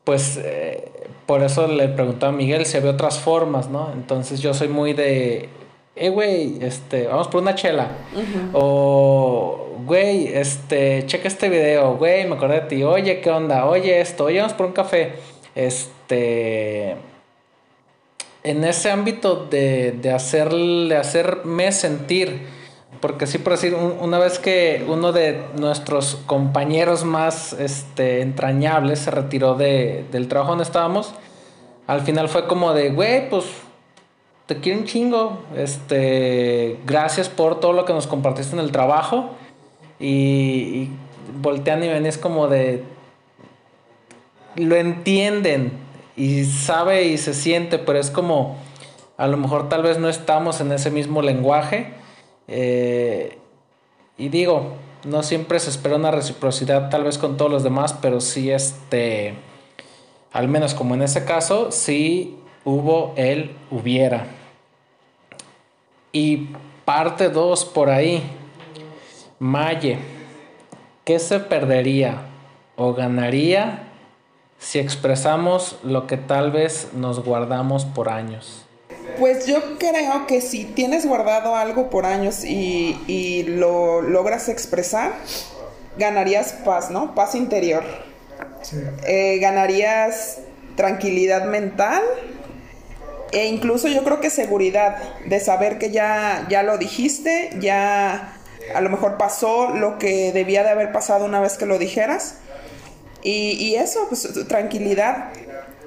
pues 0.05 0.39
eh, 0.41 0.89
por 1.27 1.43
eso 1.43 1.67
le 1.67 1.89
preguntaba 1.89 2.33
a 2.33 2.37
Miguel 2.37 2.65
si 2.65 2.77
había 2.77 2.93
otras 2.93 3.19
formas, 3.19 3.69
¿no? 3.69 3.93
Entonces 3.93 4.41
yo 4.41 4.55
soy 4.55 4.69
muy 4.69 4.93
de, 4.93 5.49
eh, 5.97 6.09
güey, 6.11 6.59
este, 6.61 7.09
vamos 7.09 7.27
por 7.27 7.43
una 7.43 7.57
chela. 7.57 7.89
O, 8.53 9.79
güey, 9.85 10.29
este, 10.29 11.07
checa 11.07 11.27
este 11.27 11.49
video, 11.49 11.97
güey, 11.97 12.25
me 12.27 12.37
acordé 12.37 12.61
de 12.61 12.67
ti, 12.69 12.85
oye, 12.85 13.21
¿qué 13.21 13.31
onda? 13.31 13.67
Oye, 13.67 14.01
esto, 14.01 14.25
oye, 14.25 14.39
vamos 14.39 14.55
por 14.55 14.67
un 14.67 14.73
café. 14.73 15.32
Este, 15.55 16.97
en 18.43 18.65
ese 18.65 18.91
ámbito 18.91 19.47
de, 19.47 19.93
de, 19.93 20.13
hacerme 20.13 21.73
sentir, 21.73 22.47
porque 23.01 23.27
sí, 23.27 23.39
por 23.39 23.53
decir, 23.53 23.75
una 23.75 24.19
vez 24.19 24.39
que 24.39 24.85
uno 24.89 25.13
de 25.13 25.43
nuestros 25.59 26.17
compañeros 26.27 27.05
más 27.05 27.53
este, 27.53 28.21
entrañables 28.21 29.01
se 29.01 29.11
retiró 29.11 29.55
de, 29.55 30.05
del 30.11 30.29
trabajo 30.29 30.51
donde 30.53 30.65
estábamos, 30.65 31.15
al 31.87 32.01
final 32.03 32.29
fue 32.29 32.47
como 32.47 32.73
de, 32.73 32.91
güey, 32.91 33.29
pues 33.29 33.45
te 34.47 34.61
quiero 34.61 34.81
un 34.81 34.85
chingo. 34.87 35.39
Este, 35.57 36.79
gracias 36.87 37.29
por 37.29 37.61
todo 37.61 37.73
lo 37.73 37.85
que 37.85 37.93
nos 37.93 38.07
compartiste 38.07 38.55
en 38.57 38.61
el 38.61 38.73
trabajo. 38.73 39.31
Y, 40.01 40.89
voltean 41.41 41.83
y 41.85 41.89
ven, 41.89 42.07
es 42.07 42.19
como 42.19 42.49
de. 42.49 42.85
Lo 44.57 44.77
entienden 44.77 45.73
y 46.17 46.45
sabe 46.45 47.05
y 47.05 47.19
se 47.19 47.35
siente, 47.35 47.79
pero 47.79 47.99
es 47.99 48.11
como. 48.11 48.57
A 49.17 49.27
lo 49.27 49.37
mejor 49.37 49.69
tal 49.69 49.83
vez 49.83 49.99
no 49.99 50.09
estamos 50.09 50.61
en 50.61 50.73
ese 50.73 50.91
mismo 50.91 51.23
lenguaje. 51.23 51.93
Eh, 52.49 53.39
y 54.19 54.29
digo, 54.29 54.73
no 55.05 55.23
siempre 55.23 55.61
se 55.61 55.71
espera 55.71 55.97
una 55.97 56.11
reciprocidad, 56.11 56.91
tal 56.91 57.05
vez 57.05 57.19
con 57.19 57.37
todos 57.37 57.51
los 57.51 57.63
demás, 57.63 57.95
pero 58.01 58.21
sí, 58.21 58.51
este. 58.51 59.35
Al 60.33 60.49
menos 60.49 60.75
como 60.75 60.95
en 60.95 61.03
ese 61.03 61.25
caso, 61.25 61.71
sí 61.71 62.37
hubo 62.65 63.13
el 63.17 63.55
hubiera. 63.71 64.27
Y 66.13 66.49
parte 66.85 67.29
2 67.29 67.65
por 67.67 67.91
ahí. 67.91 68.23
Maye, 69.39 69.99
¿qué 71.05 71.19
se 71.19 71.41
perdería 71.41 72.23
o 72.77 72.95
ganaría 72.95 73.92
si 74.63 74.79
expresamos 74.79 75.77
lo 75.83 76.07
que 76.07 76.17
tal 76.17 76.53
vez 76.53 76.89
nos 76.95 77.25
guardamos 77.25 77.85
por 77.85 78.09
años? 78.09 78.65
Pues 79.19 79.47
yo 79.47 79.79
creo 79.79 80.27
que 80.27 80.41
si 80.41 80.65
tienes 80.65 81.05
guardado 81.05 81.57
algo 81.57 81.91
por 81.91 82.07
años 82.07 82.45
y, 82.45 83.45
lo 83.49 84.01
logras 84.01 84.49
expresar, 84.49 85.13
ganarías 85.99 86.53
paz, 86.65 86.91
¿no? 86.91 87.15
Paz 87.15 87.35
interior. 87.35 87.83
Eh, 89.05 89.39
ganarías 89.41 90.39
tranquilidad 90.77 91.45
mental 91.45 92.03
e 93.33 93.47
incluso 93.47 93.89
yo 93.89 94.05
creo 94.05 94.21
que 94.21 94.31
seguridad 94.31 94.97
de 95.27 95.41
saber 95.41 95.79
que 95.79 95.91
ya, 95.91 96.47
ya 96.49 96.63
lo 96.63 96.79
dijiste, 96.79 97.51
ya 97.59 98.35
a 98.75 98.81
lo 98.81 98.89
mejor 98.89 99.19
pasó 99.19 99.71
lo 99.71 99.99
que 99.99 100.33
debía 100.33 100.63
de 100.63 100.71
haber 100.71 100.93
pasado 100.93 101.25
una 101.25 101.41
vez 101.41 101.59
que 101.59 101.67
lo 101.67 101.79
dijeras. 101.79 102.37
Y, 103.23 103.75
eso, 103.77 104.07
pues 104.09 104.29
tranquilidad. 104.49 105.33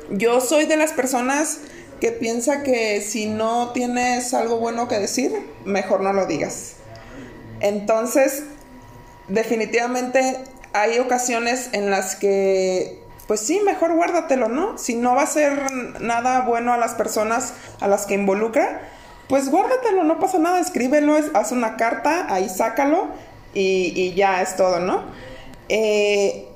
Yo 0.09 0.39
soy 0.39 0.65
de 0.65 0.77
las 0.77 0.93
personas 0.93 1.59
que 1.99 2.11
piensa 2.11 2.63
que 2.63 3.01
si 3.01 3.25
no 3.25 3.71
tienes 3.71 4.33
algo 4.33 4.57
bueno 4.57 4.87
que 4.87 4.99
decir, 4.99 5.31
mejor 5.65 6.01
no 6.01 6.13
lo 6.13 6.25
digas. 6.25 6.75
Entonces, 7.59 8.43
definitivamente 9.27 10.37
hay 10.73 10.99
ocasiones 10.99 11.69
en 11.73 11.89
las 11.89 12.15
que 12.15 13.01
pues 13.27 13.39
sí, 13.39 13.59
mejor 13.61 13.95
guárdatelo, 13.95 14.49
¿no? 14.49 14.77
Si 14.77 14.95
no 14.95 15.15
va 15.15 15.23
a 15.23 15.27
ser 15.27 15.71
nada 15.99 16.41
bueno 16.41 16.73
a 16.73 16.77
las 16.77 16.93
personas 16.93 17.53
a 17.79 17.87
las 17.87 18.05
que 18.05 18.13
involucra, 18.13 18.81
pues 19.27 19.49
guárdatelo, 19.49 20.03
no 20.03 20.19
pasa 20.19 20.37
nada, 20.37 20.59
escríbelo, 20.59 21.17
haz 21.33 21.51
una 21.51 21.77
carta, 21.77 22.31
ahí 22.31 22.47
sácalo 22.49 23.07
y, 23.53 24.13
ya 24.13 24.41
es 24.41 24.55
todo, 24.55 24.79
¿no? 24.79 25.05
Eh, 25.69 26.47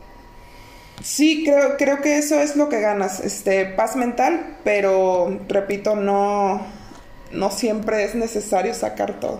sí, 1.01 1.43
creo, 1.43 1.77
creo 1.77 2.01
que 2.01 2.17
eso 2.17 2.35
es 2.35 2.55
lo 2.55 2.69
que 2.69 2.81
ganas, 2.81 3.19
este, 3.19 3.65
paz 3.65 3.95
mental, 3.95 4.57
pero 4.63 5.39
repito, 5.47 5.95
no, 5.95 6.61
no 7.31 7.51
siempre 7.51 8.03
es 8.03 8.15
necesario 8.15 8.73
sacar 8.73 9.19
todo. 9.19 9.39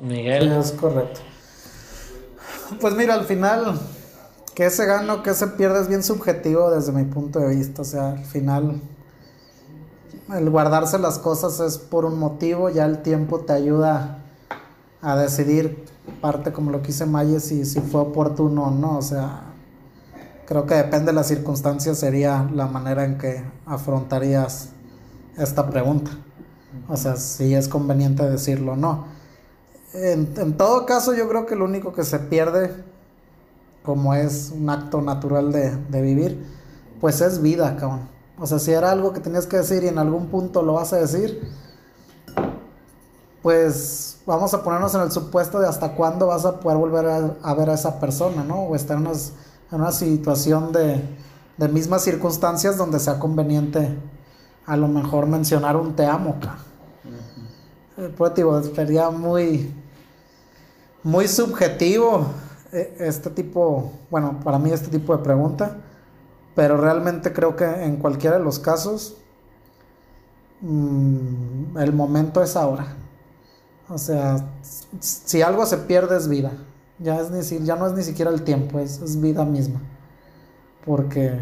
Miguel. 0.00 0.50
es 0.52 0.72
correcto. 0.72 1.20
Pues 2.80 2.94
mira, 2.94 3.14
al 3.14 3.24
final 3.24 3.78
que 4.54 4.68
se 4.70 4.86
gana 4.86 5.14
o 5.14 5.22
que 5.22 5.34
se 5.34 5.46
pierde 5.48 5.80
es 5.80 5.88
bien 5.88 6.02
subjetivo 6.02 6.70
desde 6.70 6.92
mi 6.92 7.04
punto 7.04 7.38
de 7.38 7.54
vista. 7.54 7.82
O 7.82 7.84
sea, 7.84 8.10
al 8.10 8.24
final, 8.24 8.80
el 10.34 10.50
guardarse 10.50 10.98
las 10.98 11.18
cosas 11.18 11.60
es 11.60 11.78
por 11.78 12.04
un 12.04 12.18
motivo, 12.18 12.68
ya 12.70 12.84
el 12.84 13.02
tiempo 13.02 13.40
te 13.40 13.52
ayuda 13.52 14.18
a 15.02 15.16
decidir, 15.16 15.84
parte 16.20 16.52
como 16.52 16.70
lo 16.70 16.82
que 16.82 16.90
hice 16.90 17.06
Maye, 17.06 17.40
si, 17.40 17.64
si 17.64 17.80
fue 17.80 18.02
oportuno 18.02 18.64
o 18.64 18.70
no. 18.70 18.98
O 18.98 19.02
sea, 19.02 19.49
creo 20.50 20.66
que 20.66 20.74
depende 20.74 21.06
de 21.06 21.12
las 21.12 21.28
circunstancias, 21.28 21.96
sería 21.96 22.50
la 22.52 22.66
manera 22.66 23.04
en 23.04 23.18
que 23.18 23.44
afrontarías 23.66 24.70
esta 25.38 25.70
pregunta. 25.70 26.10
O 26.88 26.96
sea, 26.96 27.14
si 27.14 27.54
es 27.54 27.68
conveniente 27.68 28.28
decirlo 28.28 28.72
o 28.72 28.76
no. 28.76 29.04
En, 29.94 30.56
todo 30.56 30.86
caso, 30.86 31.14
yo 31.14 31.28
creo 31.28 31.46
que 31.46 31.54
lo 31.54 31.66
único 31.66 31.92
que 31.92 32.02
se 32.02 32.18
pierde 32.18 32.74
como 33.84 34.12
es 34.12 34.52
un 34.52 34.68
acto 34.70 35.00
natural 35.00 35.52
de, 35.52 36.02
vivir, 36.02 36.44
pues 37.00 37.20
es 37.20 37.40
vida, 37.40 37.76
cabrón. 37.76 38.08
O 38.36 38.44
sea, 38.44 38.58
si 38.58 38.72
era 38.72 38.90
algo 38.90 39.12
que 39.12 39.20
tenías 39.20 39.46
que 39.46 39.58
decir 39.58 39.84
y 39.84 39.88
en 39.88 39.98
algún 39.98 40.26
punto 40.30 40.62
lo 40.62 40.72
vas 40.72 40.92
a 40.92 40.96
decir, 40.96 41.48
pues 43.40 44.18
vamos 44.26 44.52
a 44.52 44.64
ponernos 44.64 44.96
en 44.96 45.02
el 45.02 45.12
supuesto 45.12 45.60
de 45.60 45.68
hasta 45.68 45.94
cuándo 45.94 46.26
vas 46.26 46.44
a 46.44 46.58
poder 46.58 46.76
volver 46.76 47.06
a, 47.40 47.54
ver 47.54 47.70
a 47.70 47.74
esa 47.74 48.00
persona, 48.00 48.42
¿no? 48.42 48.62
O 48.62 48.74
estar 48.74 48.98
en 48.98 49.06
una, 49.70 49.92
situación 49.92 50.72
de, 50.72 51.02
de, 51.56 51.68
mismas 51.68 52.02
circunstancias 52.02 52.76
donde 52.76 52.98
sea 52.98 53.18
conveniente 53.18 53.96
a 54.66 54.76
lo 54.76 54.88
mejor 54.88 55.26
mencionar 55.26 55.76
un 55.76 55.96
te 55.96 56.06
amo, 56.06 56.36
Pues 58.16 58.34
digo, 58.34 58.62
sería 58.62 59.10
muy, 59.10 59.74
muy 61.02 61.26
subjetivo 61.26 62.26
e, 62.72 62.96
este 63.00 63.30
tipo, 63.30 63.92
bueno, 64.10 64.40
para 64.44 64.58
mí 64.58 64.70
este 64.70 64.88
tipo 64.88 65.16
de 65.16 65.22
pregunta, 65.22 65.76
pero 66.54 66.76
realmente 66.76 67.32
creo 67.32 67.56
que 67.56 67.64
en 67.64 67.96
cualquiera 67.96 68.38
de 68.38 68.44
los 68.44 68.58
casos, 68.58 69.16
mm, 70.60 71.78
el 71.78 71.92
momento 71.92 72.42
es 72.42 72.56
ahora. 72.56 72.94
O 73.88 73.98
sea, 73.98 74.36
si 75.00 75.42
algo 75.42 75.66
se 75.66 75.78
pierde 75.78 76.16
es 76.16 76.28
vida. 76.28 76.52
Ya, 77.00 77.18
es 77.18 77.30
ni, 77.30 77.64
ya 77.64 77.76
no 77.76 77.86
es 77.86 77.94
ni 77.94 78.02
siquiera 78.02 78.30
el 78.30 78.42
tiempo, 78.42 78.78
es, 78.78 79.20
vida 79.20 79.44
misma. 79.44 79.80
Porque 80.84 81.40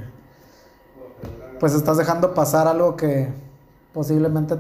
pues 1.59 1.75
estás 1.75 1.99
dejando 1.99 2.33
pasar 2.33 2.69
algo 2.69 2.97
que 2.97 3.29
posiblemente 3.93 4.57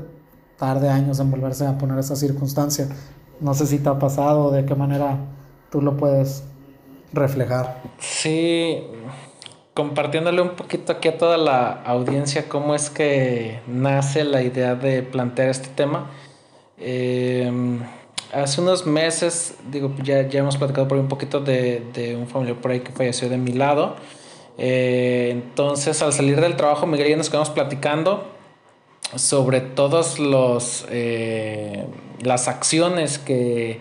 tarde 0.58 0.88
años 0.88 1.20
en 1.20 1.30
volverse 1.30 1.64
a 1.66 1.78
poner 1.78 1.98
esa 2.00 2.16
circunstancia. 2.16 2.88
No 3.40 3.54
sé 3.54 3.66
si 3.66 3.78
te 3.78 3.88
ha 3.88 3.98
pasado, 3.98 4.50
de 4.50 4.66
qué 4.66 4.74
manera 4.74 5.18
tú 5.70 5.80
lo 5.80 5.96
puedes 5.96 6.42
reflejar. 7.12 7.80
Sí, 8.00 8.82
compartiéndole 9.74 10.42
un 10.42 10.56
poquito 10.56 10.90
aquí 10.90 11.06
a 11.06 11.16
toda 11.16 11.36
la 11.36 11.70
audiencia 11.84 12.48
cómo 12.48 12.74
es 12.74 12.90
que 12.90 13.60
nace 13.68 14.24
la 14.24 14.42
idea 14.42 14.74
de 14.74 15.04
plantear 15.04 15.50
este 15.50 15.68
tema. 15.68 16.10
Em, 16.76 17.80
hace 18.32 18.60
unos 18.60 18.86
meses, 18.86 19.54
digo, 19.70 19.92
ya, 20.02 20.28
ya 20.28 20.40
hemos 20.40 20.56
platicado 20.56 20.88
por 20.88 20.96
ahí 20.96 21.02
un 21.02 21.08
poquito 21.08 21.40
de, 21.40 21.82
de 21.92 22.16
un 22.16 22.26
familiar 22.26 22.56
por 22.56 22.70
ahí 22.70 22.80
que 22.80 22.92
falleció 22.92 23.28
de 23.28 23.38
mi 23.38 23.52
lado. 23.52 23.96
Eh, 24.58 25.30
entonces, 25.30 26.02
al 26.02 26.12
salir 26.12 26.40
del 26.40 26.56
trabajo, 26.56 26.86
Miguel 26.86 27.06
y 27.06 27.10
yo 27.10 27.16
nos 27.16 27.30
quedamos 27.30 27.50
platicando 27.50 28.26
sobre 29.14 29.60
todas 29.60 30.16
eh, 30.90 31.86
las 32.20 32.48
acciones 32.48 33.18
que 33.18 33.80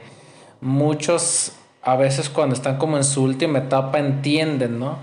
muchos 0.62 1.54
a 1.82 1.96
veces 1.96 2.30
cuando 2.30 2.56
están 2.56 2.78
como 2.78 2.98
en 2.98 3.04
su 3.04 3.24
última 3.24 3.60
etapa 3.60 4.00
entienden, 4.00 4.80
¿no? 4.80 4.98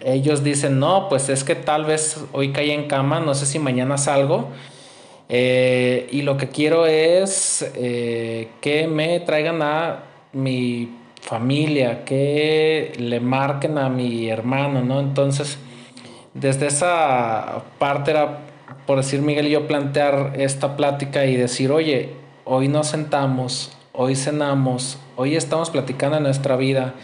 Ellos 0.00 0.44
dicen, 0.44 0.78
no, 0.78 1.08
pues 1.08 1.28
es 1.28 1.42
que 1.42 1.54
tal 1.54 1.84
vez 1.84 2.18
hoy 2.32 2.52
caí 2.52 2.70
en 2.70 2.86
cama, 2.86 3.18
no 3.20 3.34
sé 3.34 3.46
si 3.46 3.58
mañana 3.58 3.98
salgo. 3.98 4.48
Eh, 5.28 6.08
y 6.10 6.22
lo 6.22 6.36
que 6.36 6.48
quiero 6.48 6.86
es 6.86 7.70
que 7.74 8.88
me 8.88 9.20
traigan 9.20 9.60
a 9.62 10.04
mi 10.32 10.90
familia, 11.20 12.04
que 12.04 12.92
le 12.98 13.20
marquen 13.20 13.78
a 13.78 13.88
mi 13.88 14.28
hermano, 14.30 14.82
¿no? 14.82 15.00
Entonces, 15.00 15.58
desde 16.34 16.66
esa 16.66 17.64
parte 17.78 18.12
era, 18.12 18.38
por 18.86 18.98
decir 18.98 19.20
Miguel 19.20 19.48
y 19.48 19.50
yo, 19.50 19.66
plantear 19.66 20.32
esta 20.36 20.76
plática 20.76 21.26
y 21.26 21.36
decir, 21.36 21.70
oye, 21.70 22.10
hoy 22.44 22.68
nos 22.68 22.88
sentamos, 22.88 23.72
hoy 23.92 24.16
cenamos, 24.16 24.98
hoy 25.16 25.36
estamos 25.36 25.70
platicando 25.70 26.16
de 26.16 26.22
nuestra 26.22 26.56
vida, 26.56 26.94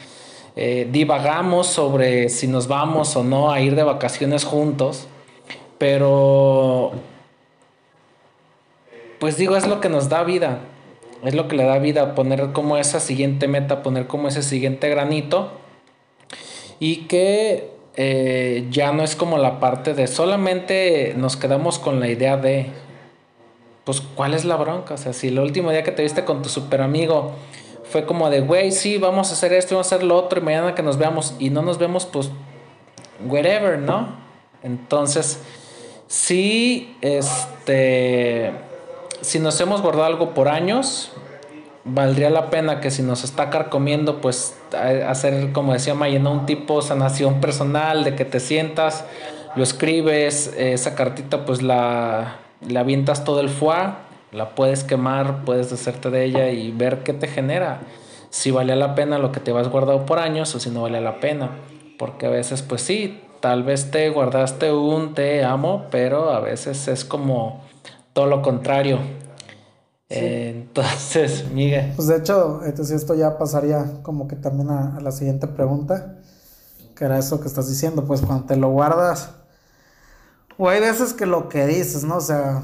eh, 0.57 0.89
divagamos 0.91 1.67
sobre 1.67 2.29
si 2.29 2.47
nos 2.47 2.69
vamos 2.69 3.17
o 3.17 3.25
no 3.25 3.51
a 3.51 3.61
ir 3.61 3.75
de 3.75 3.83
vacaciones 3.83 4.45
juntos, 4.45 5.09
pero 5.79 6.93
pues 9.25 9.39
digo, 9.39 9.57
es 9.57 9.67
lo 9.67 9.81
que 9.81 9.89
nos 9.89 10.11
da 10.11 10.23
vida 10.23 10.61
es 11.25 11.35
lo 11.35 11.49
que 11.49 11.57
le 11.57 11.65
da 11.65 11.79
vida, 11.79 12.15
poner 12.15 12.53
como 12.53 12.77
esa 12.77 13.01
siguiente 13.01 13.49
meta, 13.49 13.83
poner 13.83 14.07
como 14.07 14.29
ese 14.29 14.43
siguiente 14.43 14.91
granito 14.91 15.53
y 16.79 17.07
que 17.07 17.71
eh, 17.97 18.67
ya 18.71 18.93
no 18.93 19.03
es 19.03 19.17
como 19.17 19.39
la 19.39 19.59
parte 19.59 19.95
de 19.95 20.07
solamente 20.07 21.15
nos 21.17 21.37
quedamos 21.37 21.79
con 21.79 21.99
la 21.99 22.09
idea 22.09 22.37
de, 22.37 22.67
pues, 23.85 24.03
¿cuál 24.03 24.35
es 24.35 24.45
la 24.45 24.57
bronca? 24.57 24.95
O 24.95 24.99
sea, 24.99 25.15
si 25.15 25.29
el 25.29 25.39
último 25.39 25.71
día 25.71 25.83
que 25.83 25.93
te 25.93 26.03
viste 26.03 26.25
con 26.25 26.43
tu 26.43 26.51
super 26.51 26.83
amigo 26.83 27.33
fue 27.85 28.05
como 28.05 28.29
de, 28.29 28.41
güey, 28.41 28.71
sí, 28.71 28.99
vamos 28.99 29.31
a 29.31 29.33
hacer 29.33 29.55
esto, 29.55 29.77
vamos 29.77 29.91
a 29.93 29.95
hacer 29.95 30.07
lo 30.07 30.17
otro 30.17 30.41
y 30.41 30.43
mañana 30.43 30.75
que 30.75 30.83
nos 30.83 30.99
veamos 30.99 31.37
y 31.39 31.49
no 31.49 31.63
nos 31.63 31.79
vemos, 31.79 32.05
pues, 32.05 32.31
whatever, 33.27 33.79
¿no? 33.79 34.09
Entonces, 34.63 35.41
sí, 36.07 36.97
este 37.01 38.53
si 39.25 39.39
nos 39.39 39.59
hemos 39.61 39.81
guardado 39.81 40.05
algo 40.05 40.35
por 40.35 40.49
años, 40.49 41.11
valdría 41.85 42.29
la 42.29 42.51
pena 42.51 42.81
que 42.81 42.91
si 42.91 43.03
nos 43.03 43.25
está 43.25 43.49
carcomiendo, 43.49 44.21
pues 44.21 44.55
hacer, 45.07 45.53
como 45.53 45.73
decía 45.73 45.95
Mayena, 45.95 46.31
un 46.31 46.47
tipo 46.47 46.83
sanación 46.83 47.41
personal, 47.41 48.05
de 48.05 48.15
que 48.15 48.27
te 48.27 48.39
sientas, 48.39 49.05
lo 49.57 49.63
escribes, 49.63 50.55
esa 50.59 50.95
cartita 50.95 51.47
pues 51.47 51.63
la, 51.63 52.37
la 52.69 52.81
avientas 52.81 53.25
todo 53.25 53.41
el 53.41 53.49
foie, 53.49 53.95
la 54.31 54.51
puedes 54.51 54.85
quemar, 54.85 55.45
puedes 55.45 55.71
deshacerte 55.71 56.11
de 56.11 56.25
ella 56.25 56.51
y 56.51 56.71
ver 56.71 57.03
qué 57.03 57.15
te 57.15 57.27
genera. 57.27 57.81
Si 58.29 58.51
vale 58.51 58.77
la 58.77 58.95
pena 58.95 59.19
lo 59.19 59.33
que 59.33 59.41
te 59.41 59.53
vas 59.53 59.69
guardado 59.69 60.05
por 60.05 60.19
años 60.19 60.55
o 60.55 60.61
si 60.61 60.69
no 60.69 60.83
vale 60.83 61.01
la 61.01 61.21
pena. 61.21 61.51
Porque 61.99 62.27
a 62.27 62.31
veces 62.31 62.61
pues 62.63 62.83
sí, 62.83 63.23
tal 63.41 63.63
vez 63.63 63.91
te 63.91 64.11
guardaste 64.11 64.73
un 64.73 65.15
te 65.15 65.45
amo, 65.45 65.87
pero 65.91 66.31
a 66.31 66.41
veces 66.41 66.89
es 66.89 67.05
como 67.05 67.63
todo 68.15 68.27
lo 68.27 68.41
contrario. 68.41 69.01
entonces, 70.09 71.45
Miguel. 71.53 71.93
Pues 71.97 72.09
de 72.09 72.17
hecho, 72.17 72.63
entonces 72.65 73.03
esto 73.03 73.15
ya 73.15 73.37
pasaría 73.37 74.03
como 74.03 74.27
que 74.27 74.37
también 74.37 74.71
a, 74.71 74.99
la 75.03 75.13
siguiente 75.13 75.47
pregunta, 75.49 76.21
que 76.97 77.05
era 77.05 77.19
eso 77.19 77.41
que 77.41 77.49
estás 77.49 77.69
diciendo, 77.69 78.07
pues 78.07 78.23
cuando 78.23 78.47
te 78.47 78.57
lo 78.57 78.71
guardas, 78.71 79.31
o 80.57 80.69
hay 80.69 80.81
veces 80.81 81.13
que 81.13 81.27
lo 81.27 81.49
que 81.49 81.67
dices, 81.67 82.05
¿no? 82.05 82.17
O 82.17 82.21
sea, 82.21 82.63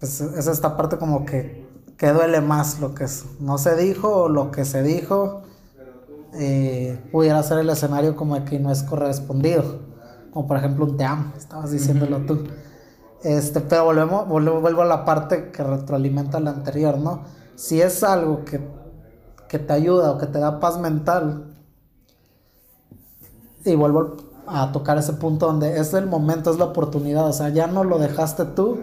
pues 0.00 0.20
es 0.22 0.46
esta 0.46 0.76
parte 0.76 0.96
como 0.96 1.26
que, 1.26 1.68
que 1.98 2.08
duele 2.08 2.40
más 2.40 2.80
lo 2.80 2.94
que 2.94 3.06
no 3.40 3.58
se 3.58 3.76
dijo 3.76 4.22
o 4.22 4.28
lo 4.28 4.50
que 4.50 4.64
se 4.64 4.82
dijo. 4.82 5.42
Eh, 6.34 6.98
pudiera 7.10 7.42
ser 7.42 7.58
el 7.58 7.70
escenario 7.70 8.14
como 8.14 8.42
que 8.44 8.58
no 8.58 8.70
es 8.70 8.82
correspondido, 8.82 9.80
como 10.30 10.46
por 10.46 10.58
ejemplo 10.58 10.84
un 10.84 10.96
te 10.96 11.04
amo, 11.04 11.32
estabas 11.36 11.70
diciéndolo 11.70 12.20
tú. 12.20 12.46
Este, 13.22 13.60
pero 13.60 13.84
volvemos, 13.84 14.28
vuelvo 14.28 14.82
a 14.82 14.86
la 14.86 15.04
parte 15.04 15.50
que 15.50 15.62
retroalimenta 15.64 16.38
la 16.40 16.50
anterior, 16.50 16.98
¿no? 16.98 17.24
Si 17.56 17.80
es 17.80 18.04
algo 18.04 18.44
que, 18.44 18.60
que 19.48 19.58
te 19.58 19.72
ayuda 19.72 20.12
o 20.12 20.18
que 20.18 20.26
te 20.26 20.38
da 20.38 20.60
paz 20.60 20.78
mental, 20.78 21.56
y 23.64 23.74
vuelvo 23.74 24.16
a 24.46 24.72
tocar 24.72 24.98
ese 24.98 25.14
punto 25.14 25.46
donde 25.46 25.78
es 25.78 25.92
el 25.94 26.06
momento, 26.06 26.50
es 26.50 26.58
la 26.58 26.66
oportunidad, 26.66 27.26
o 27.26 27.32
sea, 27.32 27.48
ya 27.50 27.66
no 27.66 27.84
lo 27.84 27.98
dejaste 27.98 28.44
tú 28.44 28.78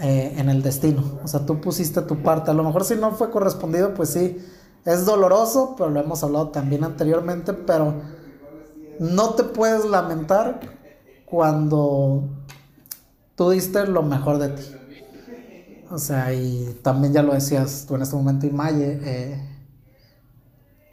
eh, 0.00 0.34
en 0.36 0.48
el 0.50 0.62
destino, 0.62 1.20
o 1.24 1.28
sea, 1.28 1.46
tú 1.46 1.60
pusiste 1.60 2.02
tu 2.02 2.22
parte, 2.22 2.50
a 2.50 2.54
lo 2.54 2.64
mejor 2.64 2.84
si 2.84 2.96
no 2.96 3.12
fue 3.12 3.30
correspondido, 3.30 3.94
pues 3.94 4.10
sí, 4.10 4.44
es 4.84 5.06
doloroso, 5.06 5.74
pero 5.76 5.90
lo 5.90 6.00
hemos 6.00 6.22
hablado 6.22 6.48
también 6.48 6.84
anteriormente, 6.84 7.52
pero 7.52 7.94
no 8.98 9.30
te 9.30 9.44
puedes 9.44 9.84
lamentar 9.84 10.60
cuando 11.24 12.24
tú 13.38 13.50
diste 13.50 13.86
lo 13.86 14.02
mejor 14.02 14.38
de 14.38 14.48
ti. 14.48 14.64
O 15.90 15.98
sea, 15.98 16.34
y 16.34 16.76
también 16.82 17.12
ya 17.12 17.22
lo 17.22 17.32
decías 17.32 17.86
tú 17.86 17.94
en 17.94 18.02
este 18.02 18.16
momento, 18.16 18.46
y 18.46 18.50
Maye, 18.50 18.98
eh, 19.00 19.48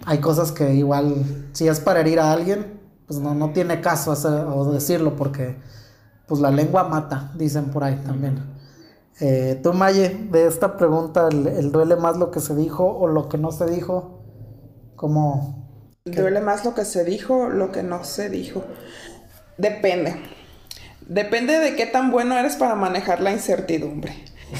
hay 0.05 0.19
cosas 0.19 0.51
que 0.51 0.75
igual, 0.75 1.49
si 1.53 1.67
es 1.67 1.79
para 1.79 2.01
herir 2.01 2.19
a 2.19 2.31
alguien, 2.31 2.79
pues 3.07 3.19
no, 3.19 3.33
no 3.33 3.51
tiene 3.51 3.81
caso 3.81 4.11
o 4.11 4.71
decirlo 4.71 5.15
porque 5.15 5.57
pues 6.27 6.39
la 6.39 6.51
lengua 6.51 6.87
mata, 6.87 7.31
dicen 7.35 7.65
por 7.71 7.83
ahí 7.83 7.95
también. 8.05 8.39
Eh, 9.19 9.59
tú, 9.63 9.73
Maye, 9.73 10.27
de 10.31 10.45
esta 10.45 10.77
pregunta, 10.77 11.27
¿el, 11.29 11.71
duele 11.71 11.95
más 11.95 12.17
lo 12.17 12.29
que 12.29 12.41
se 12.41 12.55
dijo 12.55 12.85
o 12.85 13.07
lo 13.07 13.27
que 13.27 13.39
no 13.39 13.51
se 13.51 13.65
dijo? 13.65 14.21
¿Cómo? 14.95 15.67
¿Duele 16.05 16.41
más 16.41 16.63
lo 16.63 16.75
que 16.75 16.85
se 16.85 17.03
dijo, 17.03 17.49
lo 17.49 17.71
que 17.71 17.81
no 17.81 18.03
se 18.03 18.29
dijo? 18.29 18.63
Depende. 19.57 20.34
Depende 21.07 21.59
de 21.59 21.75
qué 21.75 21.85
tan 21.85 22.11
bueno 22.11 22.37
eres 22.37 22.55
para 22.55 22.75
manejar 22.75 23.21
la 23.21 23.31
incertidumbre. 23.31 24.15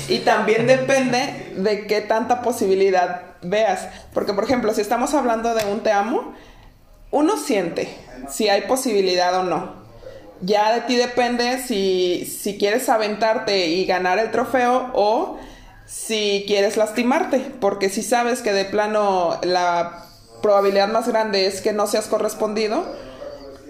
Y 0.09 0.19
también 0.19 0.67
depende 0.67 1.53
de 1.55 1.87
qué 1.87 2.01
tanta 2.01 2.41
posibilidad 2.41 3.21
veas. 3.41 3.87
Porque, 4.13 4.33
por 4.33 4.43
ejemplo, 4.43 4.73
si 4.73 4.81
estamos 4.81 5.13
hablando 5.13 5.53
de 5.53 5.65
un 5.65 5.81
te 5.81 5.91
amo, 5.91 6.33
uno 7.11 7.37
siente 7.37 7.89
si 8.29 8.49
hay 8.49 8.61
posibilidad 8.61 9.39
o 9.39 9.43
no. 9.43 9.85
Ya 10.41 10.73
de 10.73 10.81
ti 10.81 10.97
depende 10.97 11.59
si, 11.59 12.25
si 12.25 12.57
quieres 12.57 12.89
aventarte 12.89 13.67
y 13.67 13.85
ganar 13.85 14.19
el 14.19 14.31
trofeo 14.31 14.91
o 14.93 15.37
si 15.85 16.43
quieres 16.47 16.77
lastimarte. 16.77 17.39
Porque 17.59 17.89
si 17.89 18.03
sabes 18.03 18.41
que 18.41 18.53
de 18.53 18.65
plano 18.65 19.39
la 19.43 20.05
probabilidad 20.41 20.89
más 20.89 21.07
grande 21.07 21.47
es 21.47 21.61
que 21.61 21.73
no 21.73 21.87
seas 21.87 22.05
correspondido 22.05 22.85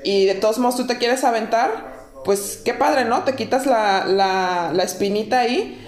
y 0.04 0.26
de 0.26 0.36
todos 0.36 0.60
modos 0.60 0.76
tú 0.76 0.88
te 0.88 0.98
quieres 0.98 1.24
aventar, 1.24 1.95
pues 2.26 2.60
qué 2.66 2.74
padre, 2.74 3.06
¿no? 3.06 3.24
Te 3.24 3.36
quitas 3.36 3.66
la, 3.66 4.06
la, 4.06 4.72
la 4.74 4.84
espinita 4.84 5.40
ahí, 5.40 5.80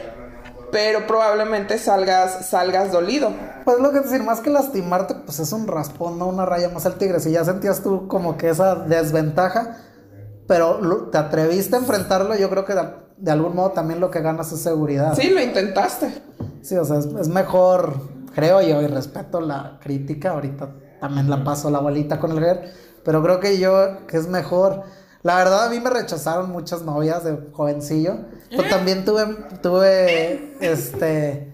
pero 0.71 1.07
probablemente 1.07 1.77
salgas, 1.77 2.47
salgas 2.47 2.91
dolido. 2.91 3.31
Pues 3.65 3.79
lo 3.79 3.91
que 3.91 4.01
decir, 4.01 4.23
más 4.23 4.39
que 4.39 4.49
lastimarte, 4.49 5.15
pues 5.15 5.39
es 5.39 5.51
un 5.51 5.67
raspón, 5.67 6.19
no 6.19 6.27
una 6.27 6.45
raya 6.45 6.69
más 6.69 6.85
al 6.85 6.95
tigre. 6.95 7.19
Si 7.19 7.31
ya 7.31 7.43
sentías 7.43 7.81
tú 7.81 8.07
como 8.07 8.37
que 8.37 8.49
esa 8.49 8.75
desventaja, 8.75 9.77
pero 10.47 10.79
te 11.11 11.17
atreviste 11.17 11.75
a 11.75 11.79
enfrentarlo, 11.79 12.35
yo 12.35 12.49
creo 12.49 12.63
que 12.63 12.75
de, 13.17 13.31
algún 13.31 13.55
modo 13.55 13.71
también 13.71 13.99
lo 13.99 14.11
que 14.11 14.21
ganas 14.21 14.51
es 14.53 14.61
seguridad. 14.61 15.15
Sí, 15.15 15.31
lo 15.31 15.41
intentaste. 15.41 16.21
Sí, 16.61 16.75
o 16.77 16.85
sea, 16.85 16.99
es, 16.99 17.07
es 17.07 17.27
mejor, 17.27 17.93
creo 18.35 18.61
yo, 18.61 18.81
y 18.81 18.87
respeto 18.87 19.41
la 19.41 19.79
crítica 19.81 20.31
ahorita 20.31 20.69
también 20.99 21.29
la 21.29 21.43
paso 21.43 21.69
la 21.69 21.79
bolita 21.79 22.19
con 22.19 22.31
el 22.31 22.39
Ger, 22.39 22.73
pero 23.03 23.21
creo 23.23 23.39
que 23.39 23.57
yo, 23.57 24.05
que 24.07 24.17
es 24.17 24.27
mejor. 24.27 24.83
La 25.23 25.35
verdad, 25.37 25.65
a 25.65 25.69
mí 25.69 25.79
me 25.79 25.89
rechazaron 25.89 26.51
muchas 26.51 26.83
novias 26.83 27.23
de 27.23 27.37
jovencillo, 27.51 28.17
pero 28.49 28.63
¿Eh? 28.63 28.69
también 28.69 29.03
tuve, 29.03 29.25
tuve, 29.61 30.55
este, 30.61 31.53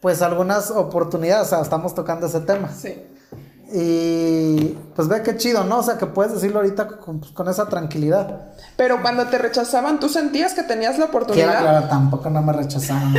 pues 0.00 0.22
algunas 0.22 0.70
oportunidades, 0.70 1.46
o 1.48 1.50
sea, 1.50 1.60
estamos 1.60 1.94
tocando 1.94 2.26
ese 2.26 2.40
tema. 2.40 2.68
Sí. 2.72 3.02
Y 3.70 4.76
pues 4.96 5.08
ve 5.08 5.22
qué 5.22 5.36
chido, 5.36 5.62
¿no? 5.64 5.78
O 5.78 5.82
sea, 5.82 5.98
que 5.98 6.06
puedes 6.06 6.32
decirlo 6.32 6.60
ahorita 6.60 6.88
con, 6.88 7.20
pues, 7.20 7.32
con 7.32 7.48
esa 7.48 7.68
tranquilidad. 7.68 8.46
Pero 8.76 9.02
cuando 9.02 9.26
te 9.26 9.36
rechazaban, 9.38 10.00
¿tú 10.00 10.08
sentías 10.08 10.54
que 10.54 10.62
tenías 10.62 10.92
la 10.98 11.06
Quiero 11.06 11.10
oportunidad? 11.18 11.56
aclarar, 11.56 11.88
tampoco 11.88 12.30
no 12.30 12.40
me 12.42 12.52
rechazaron. 12.54 13.14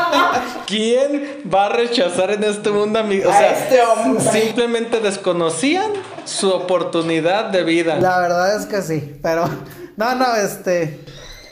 ¿Quién 0.66 1.42
va 1.52 1.66
a 1.66 1.68
rechazar 1.70 2.30
en 2.30 2.44
este 2.44 2.70
mundo, 2.70 2.98
amigo? 3.00 3.28
O 3.28 3.32
A 3.32 3.36
sea, 3.38 3.52
este 3.52 3.82
hombre. 3.82 4.22
simplemente 4.32 5.00
desconocían 5.00 5.90
su 6.24 6.50
oportunidad 6.50 7.46
de 7.46 7.64
vida. 7.64 7.96
La 7.98 8.18
verdad 8.20 8.54
es 8.56 8.66
que 8.66 8.82
sí, 8.82 9.18
pero 9.22 9.48
no, 9.96 10.14
no, 10.14 10.34
este. 10.36 11.04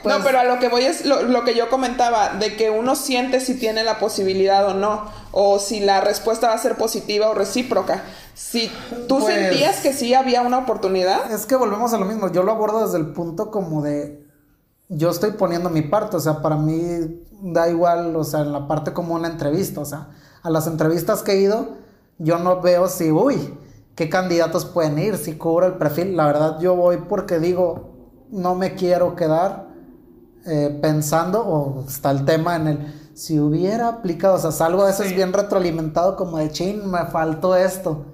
pues, 0.03 0.17
no, 0.17 0.23
pero 0.25 0.39
a 0.41 0.45
lo 0.45 0.59
que 0.61 0.69
voy 0.69 0.85
es 0.85 1.05
lo, 1.05 1.23
lo 1.23 1.45
que 1.45 1.55
yo 1.57 1.69
comentaba, 1.69 2.35
de 2.39 2.57
que 2.57 2.71
uno 2.71 2.95
siente 2.95 3.41
si 3.41 3.55
tiene 3.59 3.83
la 3.83 3.99
posibilidad 3.99 4.67
o 4.69 4.75
no, 4.75 5.11
o 5.33 5.59
si 5.59 5.81
la 5.81 6.01
respuesta 6.01 6.49
va 6.49 6.55
a 6.55 6.59
ser 6.59 6.77
positiva 6.77 7.29
o 7.31 7.35
recíproca. 7.35 8.05
Si 8.39 8.71
tú 9.09 9.19
Pues- 9.19 9.35
sentías 9.35 9.81
que 9.81 9.93
sí 9.93 10.15
había 10.15 10.43
una 10.43 10.59
oportunidad, 10.59 11.31
Es 11.33 11.45
que 11.45 11.57
volvemos 11.57 11.93
a 11.93 11.99
lo 11.99 12.05
mismo. 12.05 12.31
Yo 12.31 12.45
lo 12.45 12.53
abordo 12.53 12.85
desde 12.87 12.97
el 12.99 13.09
punto 13.13 13.51
como 13.51 13.83
de. 13.83 14.25
Yo 14.89 15.11
estoy 15.11 15.33
poniendo 15.33 15.71
mi 15.71 15.83
parte, 15.83 16.17
o 16.17 16.21
sea, 16.21 16.41
para 16.41 16.55
mí 16.57 17.21
da 17.43 17.69
igual, 17.69 18.15
o 18.15 18.23
sea, 18.23 18.41
en 18.41 18.53
la 18.53 18.69
parte 18.69 18.93
como 18.93 19.15
una 19.17 19.27
entrevista, 19.29 19.81
o 19.81 19.85
sea, 19.85 20.11
a 20.43 20.51
las 20.51 20.69
entrevistas 20.69 21.23
que 21.23 21.33
he 21.33 21.41
ido, 21.41 21.71
yo 22.19 22.39
no 22.39 22.61
veo 22.61 22.87
si, 22.89 23.11
uy, 23.11 23.55
qué 23.97 24.09
candidatos 24.09 24.65
pueden 24.65 24.99
ir, 25.01 25.17
si 25.19 25.35
cubro 25.37 25.67
el 25.67 25.75
perfil. 25.75 26.17
La 26.17 26.27
verdad, 26.27 26.61
yo 26.61 26.77
voy 26.77 26.99
porque 27.09 27.41
digo, 27.41 27.91
no 28.31 28.55
me 28.55 28.77
quiero 28.77 29.17
quedar 29.17 29.67
eh, 30.47 30.79
pensando, 30.81 31.45
o 31.45 31.85
está 31.87 32.13
el 32.13 32.25
tema 32.25 32.55
en 32.57 32.67
el, 32.69 33.11
si 33.15 33.39
hubiera 33.41 33.89
aplicado, 33.89 34.37
o 34.37 34.39
sea, 34.39 34.53
salgo 34.53 34.83
a 34.83 34.87
veces 34.87 35.09
Sí. 35.09 35.15
bien 35.15 35.33
retroalimentado 35.33 36.15
como 36.17 36.39
de, 36.39 36.51
chin, 36.51 36.89
me 36.89 37.05
faltó 37.07 37.57
esto 37.57 38.07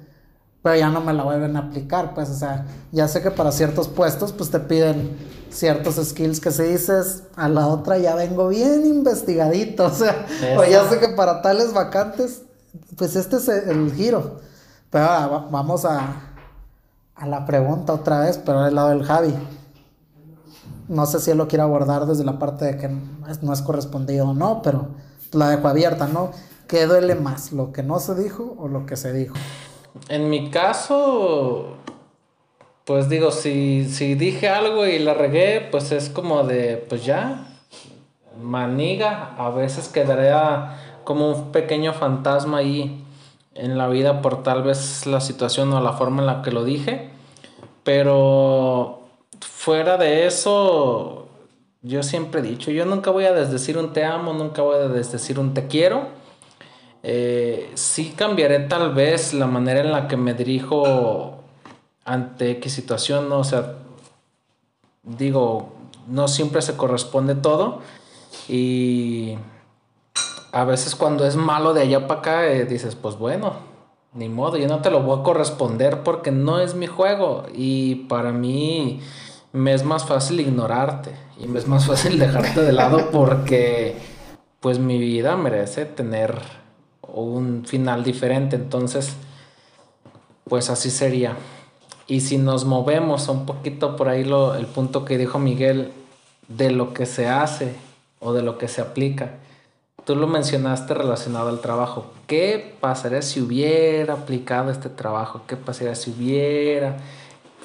pero 0.64 0.76
ya 0.76 0.88
no 0.88 1.02
me 1.02 1.12
la 1.12 1.24
vuelven 1.24 1.56
a 1.58 1.60
aplicar, 1.60 2.14
pues, 2.14 2.30
o 2.30 2.34
sea, 2.34 2.64
ya 2.90 3.06
sé 3.06 3.20
que 3.20 3.30
para 3.30 3.52
ciertos 3.52 3.86
puestos, 3.86 4.32
pues 4.32 4.50
te 4.50 4.58
piden 4.60 5.14
ciertos 5.50 5.96
skills 5.96 6.40
que 6.40 6.50
si 6.50 6.62
dices, 6.62 7.24
a 7.36 7.50
la 7.50 7.66
otra 7.66 7.98
ya 7.98 8.14
vengo 8.14 8.48
bien 8.48 8.86
investigadito, 8.86 9.84
o 9.88 9.90
sea, 9.90 10.24
Eso. 10.26 10.58
o 10.58 10.64
ya 10.64 10.88
sé 10.88 10.98
que 11.00 11.08
para 11.08 11.42
tales 11.42 11.74
vacantes, 11.74 12.44
pues 12.96 13.14
este 13.14 13.36
es 13.36 13.48
el, 13.48 13.92
giro. 13.92 14.38
Pero 14.88 15.04
ahora 15.04 15.26
va- 15.26 15.48
vamos 15.50 15.84
a, 15.84 16.22
a 17.14 17.26
la 17.26 17.44
pregunta 17.44 17.92
otra 17.92 18.20
vez, 18.20 18.38
pero 18.38 18.62
del 18.62 18.74
lado 18.74 18.88
del 18.88 19.04
Javi. 19.04 19.34
No 20.88 21.04
sé 21.04 21.20
si 21.20 21.30
él 21.30 21.36
lo 21.36 21.46
quiere 21.46 21.62
abordar 21.62 22.06
desde 22.06 22.24
la 22.24 22.38
parte 22.38 22.64
de 22.64 22.76
que 22.78 22.88
no 22.88 23.52
es 23.52 23.60
correspondido 23.60 24.30
o 24.30 24.32
no, 24.32 24.62
pero 24.62 24.88
la 25.32 25.50
dejo 25.50 25.68
abierta, 25.68 26.08
¿no? 26.08 26.30
¿Qué 26.68 26.86
duele 26.86 27.16
más, 27.16 27.52
lo 27.52 27.70
que 27.70 27.82
no 27.82 28.00
se 28.00 28.14
dijo 28.14 28.56
o 28.58 28.66
lo 28.68 28.86
que 28.86 28.96
se 28.96 29.12
dijo? 29.12 29.34
En 30.08 30.28
mi 30.28 30.50
caso, 30.50 31.76
pues 32.84 33.08
digo, 33.08 33.30
si, 33.30 33.88
si 33.88 34.14
dije 34.14 34.48
algo 34.48 34.86
y 34.86 34.98
la 34.98 35.14
regué, 35.14 35.66
pues 35.70 35.92
es 35.92 36.10
como 36.10 36.42
de, 36.42 36.84
pues 36.88 37.04
ya, 37.04 37.46
maniga, 38.40 39.34
a 39.38 39.50
veces 39.50 39.88
quedaría 39.88 41.00
como 41.04 41.30
un 41.30 41.52
pequeño 41.52 41.92
fantasma 41.92 42.58
ahí 42.58 43.04
en 43.54 43.78
la 43.78 43.88
vida 43.88 44.20
por 44.20 44.42
tal 44.42 44.62
vez 44.62 45.06
la 45.06 45.20
situación 45.20 45.72
o 45.72 45.80
la 45.80 45.92
forma 45.92 46.20
en 46.22 46.26
la 46.26 46.42
que 46.42 46.50
lo 46.50 46.64
dije, 46.64 47.10
pero 47.84 49.00
fuera 49.40 49.96
de 49.96 50.26
eso, 50.26 51.28
yo 51.82 52.02
siempre 52.02 52.40
he 52.40 52.42
dicho, 52.42 52.70
yo 52.70 52.84
nunca 52.84 53.10
voy 53.10 53.24
a 53.24 53.32
desdecir 53.32 53.78
un 53.78 53.92
te 53.92 54.04
amo, 54.04 54.32
nunca 54.32 54.62
voy 54.62 54.76
a 54.76 54.88
desdecir 54.88 55.38
un 55.38 55.54
te 55.54 55.66
quiero. 55.68 56.23
Eh, 57.06 57.70
sí 57.74 58.14
cambiaré 58.16 58.60
tal 58.60 58.94
vez 58.94 59.34
la 59.34 59.46
manera 59.46 59.80
en 59.80 59.92
la 59.92 60.08
que 60.08 60.16
me 60.16 60.32
dirijo 60.32 61.34
ante 62.06 62.50
X 62.52 62.72
situación, 62.72 63.28
¿no? 63.28 63.40
O 63.40 63.44
sea, 63.44 63.74
digo, 65.02 65.74
no 66.08 66.28
siempre 66.28 66.62
se 66.62 66.78
corresponde 66.78 67.34
todo 67.34 67.82
y 68.48 69.36
a 70.52 70.64
veces 70.64 70.94
cuando 70.94 71.26
es 71.26 71.36
malo 71.36 71.74
de 71.74 71.82
allá 71.82 72.06
para 72.06 72.20
acá 72.20 72.46
eh, 72.46 72.64
dices, 72.64 72.94
pues 72.94 73.18
bueno, 73.18 73.52
ni 74.14 74.30
modo, 74.30 74.56
yo 74.56 74.66
no 74.66 74.80
te 74.80 74.90
lo 74.90 75.02
voy 75.02 75.20
a 75.20 75.22
corresponder 75.22 76.02
porque 76.04 76.30
no 76.30 76.58
es 76.58 76.74
mi 76.74 76.86
juego 76.86 77.44
y 77.52 77.96
para 78.06 78.32
mí 78.32 79.00
me 79.52 79.74
es 79.74 79.84
más 79.84 80.06
fácil 80.06 80.40
ignorarte 80.40 81.10
y 81.38 81.48
me 81.48 81.58
es 81.58 81.66
más 81.66 81.86
fácil 81.86 82.18
dejarte 82.18 82.62
de 82.62 82.72
lado 82.72 83.10
porque 83.10 83.94
pues 84.60 84.78
mi 84.78 84.96
vida 84.96 85.36
merece 85.36 85.84
tener 85.84 86.63
un 87.22 87.64
final 87.64 88.04
diferente, 88.04 88.56
entonces 88.56 89.16
pues 90.48 90.70
así 90.70 90.90
sería. 90.90 91.36
Y 92.06 92.20
si 92.20 92.38
nos 92.38 92.64
movemos 92.64 93.28
un 93.28 93.46
poquito 93.46 93.96
por 93.96 94.08
ahí 94.08 94.24
lo, 94.24 94.54
el 94.54 94.66
punto 94.66 95.04
que 95.04 95.16
dijo 95.16 95.38
Miguel 95.38 95.92
de 96.48 96.70
lo 96.70 96.92
que 96.92 97.06
se 97.06 97.28
hace 97.28 97.74
o 98.20 98.32
de 98.32 98.42
lo 98.42 98.58
que 98.58 98.68
se 98.68 98.80
aplica. 98.80 99.34
Tú 100.04 100.16
lo 100.16 100.26
mencionaste 100.26 100.92
relacionado 100.92 101.48
al 101.48 101.60
trabajo. 101.60 102.12
¿Qué 102.26 102.76
pasaría 102.78 103.22
si 103.22 103.40
hubiera 103.40 104.14
aplicado 104.14 104.70
este 104.70 104.90
trabajo? 104.90 105.42
¿Qué 105.46 105.56
pasaría 105.56 105.94
si 105.94 106.10
hubiera? 106.10 106.98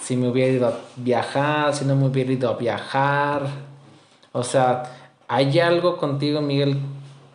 Si 0.02 0.16
me 0.16 0.30
hubiera 0.30 0.54
ido 0.54 0.68
a 0.68 0.80
viajar, 0.96 1.76
si 1.76 1.84
no 1.84 1.96
me 1.98 2.08
hubiera 2.08 2.32
ido 2.32 2.50
a 2.50 2.56
viajar. 2.56 3.42
O 4.32 4.44
sea, 4.44 4.84
¿hay 5.28 5.60
algo 5.60 5.98
contigo, 5.98 6.40
Miguel, 6.40 6.80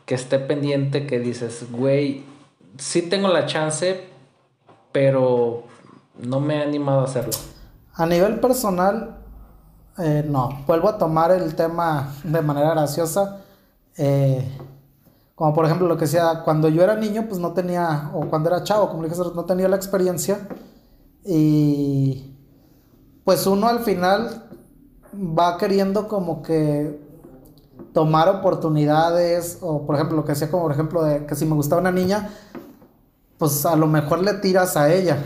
que 0.04 0.14
esté 0.14 0.38
pendiente 0.38 1.06
que 1.06 1.18
dices, 1.18 1.66
güey, 1.70 2.24
sí 2.78 3.02
tengo 3.02 3.28
la 3.28 3.46
chance, 3.46 4.04
pero 4.92 5.64
no 6.18 6.40
me 6.40 6.56
he 6.58 6.62
animado 6.62 7.00
a 7.00 7.04
hacerlo? 7.04 7.32
A 7.94 8.06
nivel 8.06 8.40
personal, 8.40 9.18
eh, 9.98 10.24
no. 10.28 10.62
Vuelvo 10.66 10.88
a 10.88 10.98
tomar 10.98 11.30
el 11.30 11.54
tema 11.54 12.14
de 12.24 12.42
manera 12.42 12.70
graciosa. 12.70 13.40
eh, 13.96 14.44
como 15.34 15.52
por 15.52 15.64
ejemplo 15.66 15.88
lo 15.88 15.96
que 15.96 16.04
decía, 16.04 16.42
cuando 16.44 16.68
yo 16.68 16.82
era 16.82 16.94
niño, 16.94 17.26
pues 17.28 17.40
no 17.40 17.52
tenía, 17.52 18.10
o 18.14 18.26
cuando 18.28 18.50
era 18.50 18.62
chavo, 18.62 18.88
como 18.88 19.02
dije, 19.02 19.16
no 19.34 19.44
tenía 19.44 19.68
la 19.68 19.76
experiencia. 19.76 20.46
Y 21.24 22.34
pues 23.24 23.46
uno 23.46 23.66
al 23.66 23.80
final 23.80 24.44
va 25.14 25.58
queriendo 25.58 26.06
como 26.08 26.42
que 26.42 27.03
tomar 27.92 28.28
oportunidades, 28.28 29.58
o 29.60 29.86
por 29.86 29.94
ejemplo 29.94 30.16
lo 30.16 30.24
que 30.24 30.32
decía 30.32 30.50
como 30.50 30.64
por 30.64 30.72
ejemplo 30.72 31.02
de 31.02 31.26
que 31.26 31.34
si 31.34 31.46
me 31.46 31.54
gustaba 31.54 31.80
una 31.80 31.92
niña, 31.92 32.30
pues 33.38 33.64
a 33.66 33.76
lo 33.76 33.86
mejor 33.86 34.22
le 34.22 34.34
tiras 34.34 34.76
a 34.76 34.92
ella. 34.92 35.18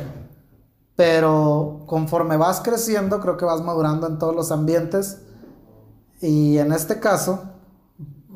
Pero 0.96 1.84
conforme 1.86 2.36
vas 2.36 2.60
creciendo, 2.60 3.20
creo 3.20 3.36
que 3.36 3.44
vas 3.44 3.62
madurando 3.62 4.06
en 4.06 4.18
todos 4.18 4.34
los 4.34 4.50
ambientes. 4.50 5.22
Y 6.20 6.58
en 6.58 6.72
este 6.72 6.98
caso, 6.98 7.44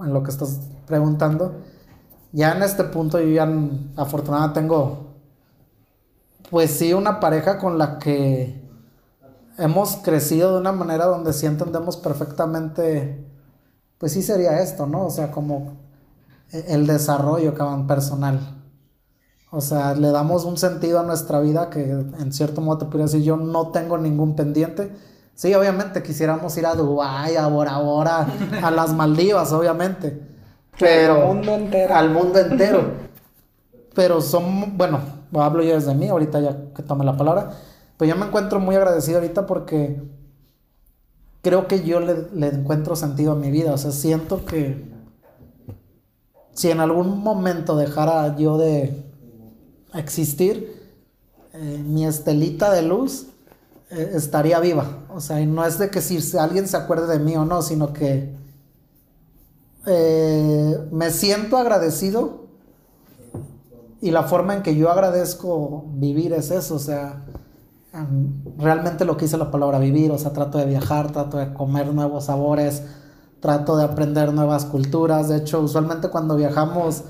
en 0.01 0.13
lo 0.13 0.23
que 0.23 0.31
estás 0.31 0.61
preguntando, 0.87 1.57
ya 2.31 2.53
en 2.53 2.63
este 2.63 2.85
punto 2.85 3.21
yo 3.21 3.29
ya 3.29 3.49
afortunadamente 3.97 4.61
tengo, 4.61 5.15
pues 6.51 6.71
sí, 6.71 6.95
una 6.95 7.19
pareja 7.19 7.59
con 7.59 7.79
la 7.79 7.99
que 7.99 8.63
hemos 9.59 9.97
crecido 9.97 10.55
de 10.55 10.61
una 10.61 10.73
manera 10.73 11.07
donde 11.07 11.33
sí 11.33 11.47
entendemos 11.47 11.97
perfectamente, 11.97 13.27
pues 14.03 14.11
sí 14.15 14.23
sería 14.23 14.61
esto, 14.61 14.89
¿no? 14.89 15.07
O 15.07 15.11
sea, 15.11 15.31
como 15.31 15.77
el 16.51 16.89
desarrollo 16.89 17.55
cabrón, 17.55 17.87
personal. 17.87 18.41
O 19.53 19.61
sea, 19.61 19.95
le 19.95 20.11
damos 20.11 20.45
un 20.45 20.59
sentido 20.59 20.99
a 20.99 21.05
nuestra 21.05 21.39
vida 21.39 21.71
que 21.71 21.83
en 21.89 22.33
cierto 22.33 22.61
modo 22.61 22.79
te 22.79 22.85
podría 22.87 23.05
decir 23.05 23.23
yo 23.23 23.37
no 23.37 23.69
tengo 23.71 23.97
ningún 23.99 24.35
pendiente. 24.35 24.91
Sí, 25.37 25.55
obviamente 25.55 26.03
quisiéramos 26.03 26.57
ir 26.57 26.67
a 26.67 26.75
Dubái, 26.75 27.37
a 27.37 27.47
Bora 27.47 27.79
Bora, 27.79 28.27
a 28.61 28.73
las 28.73 28.93
Maldivas, 28.93 29.53
obviamente. 29.53 30.21
Pero 30.81 31.15
Al 31.15 31.21
mundo 31.21 31.55
entero. 31.55 31.95
al 31.95 32.11
mundo 32.11 32.41
entero. 32.41 32.83
Pero 33.95 34.21
son, 34.21 34.77
bueno, 34.77 35.01
hablo 35.35 35.63
yo 35.63 35.75
desde 35.75 35.95
mí, 35.95 36.09
ahorita 36.09 36.41
ya 36.41 36.73
que 36.75 36.83
tome 36.83 37.05
la 37.05 37.17
palabra. 37.17 37.51
Pues 37.97 38.11
yo 38.11 38.17
me 38.17 38.27
encuentro 38.27 38.59
muy 38.59 38.75
agradecido 38.75 39.19
ahorita 39.19 39.47
porque 39.47 40.03
creo 41.43 41.67
que 41.67 41.85
yo 41.85 42.01
le, 42.01 42.47
encuentro 42.47 42.97
sentido 42.97 43.33
a 43.33 43.37
mi 43.37 43.51
vida. 43.51 43.75
O 43.75 43.79
sea, 43.79 43.91
siento 43.91 44.45
que 44.47 44.91
si 46.55 46.71
en 46.71 46.81
algún 46.81 47.19
momento 47.19 47.77
dejara 47.77 48.37
yo 48.37 48.57
de 48.57 49.05
existir, 49.95 50.81
eh, 51.53 51.83
mi 51.85 52.07
estelita 52.07 52.73
de 52.73 52.83
luz 52.83 53.27
eh, 53.91 54.13
estaría 54.15 54.59
viva. 54.61 55.05
O 55.15 55.21
sea, 55.21 55.41
y 55.41 55.47
no 55.47 55.67
es 55.67 55.79
de 55.79 55.91
que 55.91 56.01
si 56.01 56.37
alguien 56.39 56.67
se 56.67 56.77
acuerde 56.77 57.07
de 57.07 57.19
mí 57.19 57.37
o 57.37 57.45
no, 57.45 57.61
sino 57.61 57.93
que 57.93 58.35
eh, 59.85 60.89
me 60.93 61.11
siento 61.11 61.57
agradecido 61.57 62.43
y 64.01 64.11
la 64.13 64.23
forma 64.25 64.55
en 64.55 64.63
que 64.63 64.77
yo 64.77 64.91
agradezco 64.91 65.85
vivir 65.95 66.33
es 66.33 66.51
eso, 66.51 66.77
o 66.77 66.79
sea, 66.79 67.25
realmente 68.59 69.05
lo 69.05 69.17
que 69.17 69.27
dice 69.27 69.37
la 69.37 69.51
palabra 69.51 69.79
vivir, 69.79 70.11
o 70.11 70.19
sea, 70.19 70.33
trato 70.33 70.59
de 70.59 70.65
viajar, 70.65 71.13
trato 71.13 71.37
de 71.37 71.53
comer 71.53 71.93
nuevos 71.93 72.25
sabores, 72.25 72.83
trato 73.41 73.77
de 73.77 73.85
aprender 73.85 74.33
nuevas 74.33 74.65
culturas, 74.65 75.29
de 75.29 75.39
hecho, 75.39 75.61
usualmente 75.61 76.09
cuando 76.09 76.37
viajamos, 76.37 77.05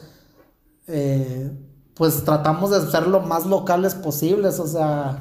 eh, 0.89 1.53
pues 1.95 2.25
tratamos 2.25 2.71
de 2.71 2.91
ser 2.91 3.07
lo 3.07 3.21
más 3.21 3.47
locales 3.47 3.95
posibles, 3.95 4.59
o 4.59 4.67
sea, 4.67 5.19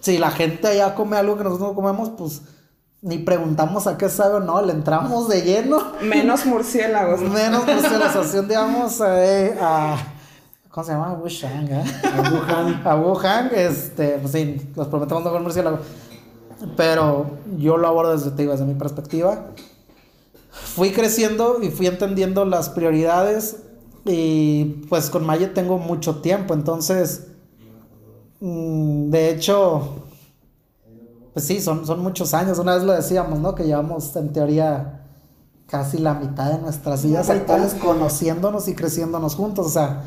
si 0.00 0.18
la 0.18 0.30
gente 0.30 0.68
allá 0.68 0.94
come 0.94 1.16
algo 1.16 1.36
que 1.36 1.44
nosotros 1.44 1.70
no 1.70 1.74
comemos, 1.74 2.10
pues 2.10 2.42
ni 3.02 3.18
preguntamos 3.18 3.86
a 3.86 3.98
qué 3.98 4.08
sabe 4.08 4.36
o 4.36 4.40
no, 4.40 4.62
le 4.62 4.72
entramos 4.72 5.28
de 5.28 5.42
lleno. 5.42 5.78
Menos 6.02 6.46
murciélagos. 6.46 7.20
Menos 7.20 7.66
murciélagos. 7.66 8.16
Así 8.16 8.38
un 8.38 8.48
día 8.48 8.60
vamos 8.60 9.00
a, 9.00 9.96
¿Cómo 10.76 10.84
se 10.84 10.92
llama? 10.92 11.14
Wuhan, 11.14 11.68
¿eh? 11.72 11.84
A 12.04 12.30
Wuhan. 12.30 12.82
a 12.86 12.96
Wuhan, 12.96 13.50
este, 13.54 14.18
pues 14.18 14.32
sí, 14.32 14.70
los 14.76 14.88
prometemos 14.88 15.24
no 15.24 15.30
comer 15.30 15.42
murciélago. 15.42 15.78
Pero 16.76 17.30
yo 17.56 17.78
lo 17.78 17.88
abordo 17.88 18.14
desde, 18.14 18.46
desde 18.46 18.66
mi 18.66 18.74
perspectiva. 18.74 19.52
Fui 20.50 20.92
creciendo 20.92 21.62
y 21.62 21.70
fui 21.70 21.86
entendiendo 21.86 22.44
las 22.44 22.68
prioridades. 22.68 23.62
Y 24.04 24.84
pues 24.90 25.08
con 25.08 25.24
Maya 25.24 25.54
tengo 25.54 25.78
mucho 25.78 26.16
tiempo, 26.16 26.52
entonces. 26.52 27.28
Mm, 28.40 29.08
de 29.08 29.30
hecho, 29.30 30.02
pues 31.32 31.46
sí, 31.46 31.62
son, 31.62 31.86
son 31.86 32.00
muchos 32.00 32.34
años. 32.34 32.58
Una 32.58 32.74
vez 32.74 32.84
lo 32.84 32.92
decíamos, 32.92 33.38
¿no? 33.38 33.54
Que 33.54 33.64
llevamos 33.64 34.14
en 34.14 34.30
teoría 34.30 35.06
casi 35.68 35.96
la 35.96 36.12
mitad 36.12 36.52
de 36.52 36.58
nuestras 36.58 37.02
vidas 37.02 37.30
actuales 37.30 37.72
conociéndonos 37.72 38.68
y 38.68 38.74
creciéndonos 38.74 39.36
juntos. 39.36 39.68
O 39.68 39.70
sea, 39.70 40.02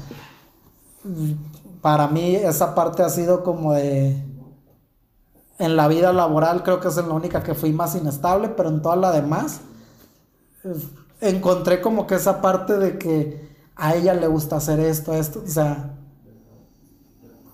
para 1.82 2.08
mí 2.08 2.36
esa 2.36 2.76
parte 2.76 3.04
ha 3.04 3.10
sido 3.10 3.44
como 3.44 3.74
de... 3.74 4.26
En 5.58 5.76
la 5.76 5.90
vida 5.90 6.14
laboral 6.14 6.64
creo 6.64 6.80
que 6.80 6.88
es 6.88 6.96
la 6.96 7.14
única 7.14 7.44
que 7.44 7.54
fui 7.54 7.74
más 7.74 7.96
inestable, 7.96 8.50
pero 8.50 8.70
en 8.70 8.82
toda 8.82 8.96
la 8.96 9.12
demás 9.12 9.62
encontré 11.22 11.82
como 11.82 12.08
que 12.08 12.16
esa 12.16 12.42
parte 12.42 12.78
de 12.78 12.98
que 12.98 13.50
a 13.76 13.96
ella 13.96 14.14
le 14.14 14.28
gusta 14.28 14.58
hacer 14.58 14.80
esto, 14.80 15.14
esto, 15.14 15.42
o 15.46 15.48
sea, 15.48 15.96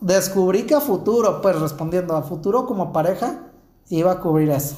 descubrí 0.02 0.66
que 0.66 0.76
a 0.76 0.82
futuro, 0.82 1.42
pues 1.42 1.60
respondiendo 1.60 2.16
a 2.16 2.24
futuro 2.24 2.66
como 2.66 2.94
pareja, 2.94 3.44
iba 3.90 4.12
a 4.12 4.20
cubrir 4.20 4.50
eso. 4.50 4.76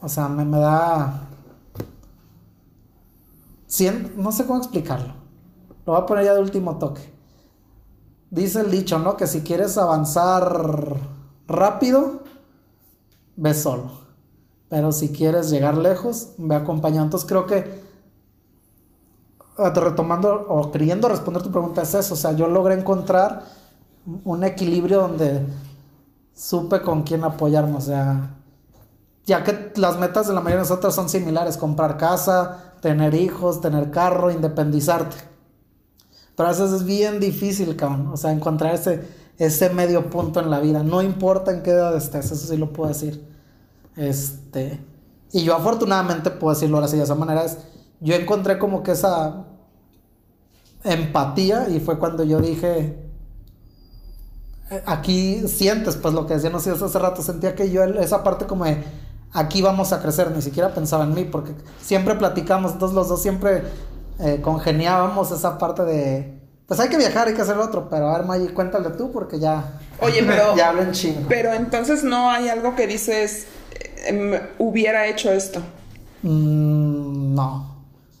O 0.00 0.08
sea, 0.08 0.28
me, 0.28 0.44
me 0.44 0.58
da... 0.58 1.28
no 4.16 4.32
sé 4.32 4.46
cómo 4.46 4.58
explicarlo. 4.58 5.14
Lo 5.86 5.92
voy 5.92 6.02
a 6.02 6.06
poner 6.06 6.24
ya 6.24 6.34
de 6.34 6.40
último 6.40 6.78
toque. 6.78 7.13
Dice 8.34 8.62
el 8.62 8.70
dicho, 8.72 8.98
¿no? 8.98 9.16
Que 9.16 9.28
si 9.28 9.42
quieres 9.42 9.78
avanzar 9.78 10.98
rápido, 11.46 12.24
ve 13.36 13.54
solo. 13.54 13.92
Pero 14.68 14.90
si 14.90 15.10
quieres 15.10 15.50
llegar 15.50 15.78
lejos, 15.78 16.30
ve 16.36 16.56
acompañado. 16.56 17.04
Entonces 17.04 17.28
creo 17.28 17.46
que, 17.46 17.80
ah, 19.56 19.70
retomando 19.70 20.46
o 20.48 20.72
queriendo 20.72 21.08
responder 21.08 21.44
tu 21.44 21.52
pregunta, 21.52 21.82
es 21.82 21.94
eso. 21.94 22.14
O 22.14 22.16
sea, 22.16 22.32
yo 22.32 22.48
logré 22.48 22.74
encontrar 22.74 23.44
un 24.24 24.42
equilibrio 24.42 25.02
donde 25.02 25.46
supe 26.34 26.82
con 26.82 27.04
quién 27.04 27.22
apoyarme, 27.22 27.76
o 27.76 27.80
sea, 27.80 28.34
ya 29.24 29.44
que 29.44 29.72
las 29.76 29.96
metas 30.00 30.26
de 30.26 30.34
la 30.34 30.40
mayoría 30.40 30.64
de 30.64 30.68
nosotros 30.68 30.92
son 30.92 31.08
similares, 31.08 31.56
comprar 31.56 31.96
casa, 31.96 32.74
tener 32.80 33.14
hijos, 33.14 33.60
tener 33.60 33.92
carro, 33.92 34.32
independizarte. 34.32 35.33
Pero 36.36 36.48
a 36.48 36.52
veces 36.52 36.72
es 36.72 36.84
bien 36.84 37.20
difícil, 37.20 37.76
cabrón, 37.76 38.08
o 38.08 38.16
sea, 38.16 38.32
encontrar 38.32 38.74
ese, 38.74 39.02
ese 39.38 39.70
medio 39.70 40.10
punto 40.10 40.40
en 40.40 40.50
la 40.50 40.60
vida, 40.60 40.82
no 40.82 41.02
importa 41.02 41.52
en 41.52 41.62
qué 41.62 41.70
edad 41.70 41.96
estés, 41.96 42.26
eso 42.30 42.46
sí 42.46 42.56
lo 42.56 42.72
puedo 42.72 42.88
decir. 42.88 43.24
Este, 43.96 44.80
y 45.32 45.44
yo 45.44 45.54
afortunadamente 45.54 46.30
puedo 46.30 46.54
decirlo 46.54 46.78
así 46.78 46.96
de 46.96 47.04
esa 47.04 47.14
manera, 47.14 47.44
es, 47.44 47.58
yo 48.00 48.14
encontré 48.14 48.58
como 48.58 48.82
que 48.82 48.92
esa 48.92 49.44
empatía 50.82 51.68
y 51.70 51.80
fue 51.80 51.98
cuando 51.98 52.24
yo 52.24 52.40
dije, 52.40 53.04
aquí 54.86 55.46
sientes, 55.48 55.96
pues 55.96 56.14
lo 56.14 56.26
que 56.26 56.34
decía, 56.34 56.50
no 56.50 56.60
sé, 56.60 56.70
hace 56.70 56.98
rato, 56.98 57.22
sentía 57.22 57.54
que 57.54 57.70
yo 57.70 57.84
esa 57.84 58.22
parte 58.22 58.46
como 58.46 58.64
de, 58.64 58.82
aquí 59.32 59.62
vamos 59.62 59.92
a 59.92 60.00
crecer, 60.00 60.30
ni 60.30 60.42
siquiera 60.42 60.74
pensaba 60.74 61.04
en 61.04 61.14
mí, 61.14 61.24
porque 61.24 61.54
siempre 61.80 62.14
platicamos, 62.14 62.72
entonces 62.72 62.94
los 62.94 63.08
dos 63.08 63.22
siempre 63.22 63.62
eh, 64.18 64.40
congeniábamos 64.42 65.30
esa 65.30 65.58
parte 65.58 65.84
de, 65.84 66.40
pues 66.66 66.80
hay 66.80 66.88
que 66.88 66.96
viajar, 66.96 67.28
hay 67.28 67.34
que 67.34 67.42
hacer 67.42 67.58
otro, 67.58 67.88
pero 67.88 68.08
a 68.08 68.18
ver, 68.18 68.26
Maggie, 68.26 68.54
cuéntale 68.54 68.90
tú, 68.90 69.10
porque 69.12 69.38
ya, 69.38 69.80
Oye, 70.00 70.22
pero, 70.26 70.56
ya 70.56 70.70
hablo 70.70 70.82
en 70.82 70.92
chino. 70.92 71.26
Pero 71.28 71.52
entonces 71.52 72.04
no 72.04 72.30
hay 72.30 72.48
algo 72.48 72.74
que 72.74 72.86
dices, 72.86 73.46
em, 74.06 74.32
hubiera 74.58 75.06
hecho 75.06 75.30
esto. 75.30 75.60
Mm, 76.22 77.34
no. 77.34 77.74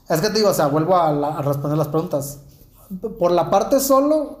Es 0.08 0.20
que 0.20 0.28
te 0.28 0.34
digo, 0.34 0.50
o 0.50 0.54
sea, 0.54 0.66
vuelvo 0.66 0.96
a 0.96 1.40
responder 1.42 1.78
las 1.78 1.88
preguntas. 1.88 2.40
Por 3.18 3.30
la 3.30 3.48
parte 3.48 3.80
solo, 3.80 4.40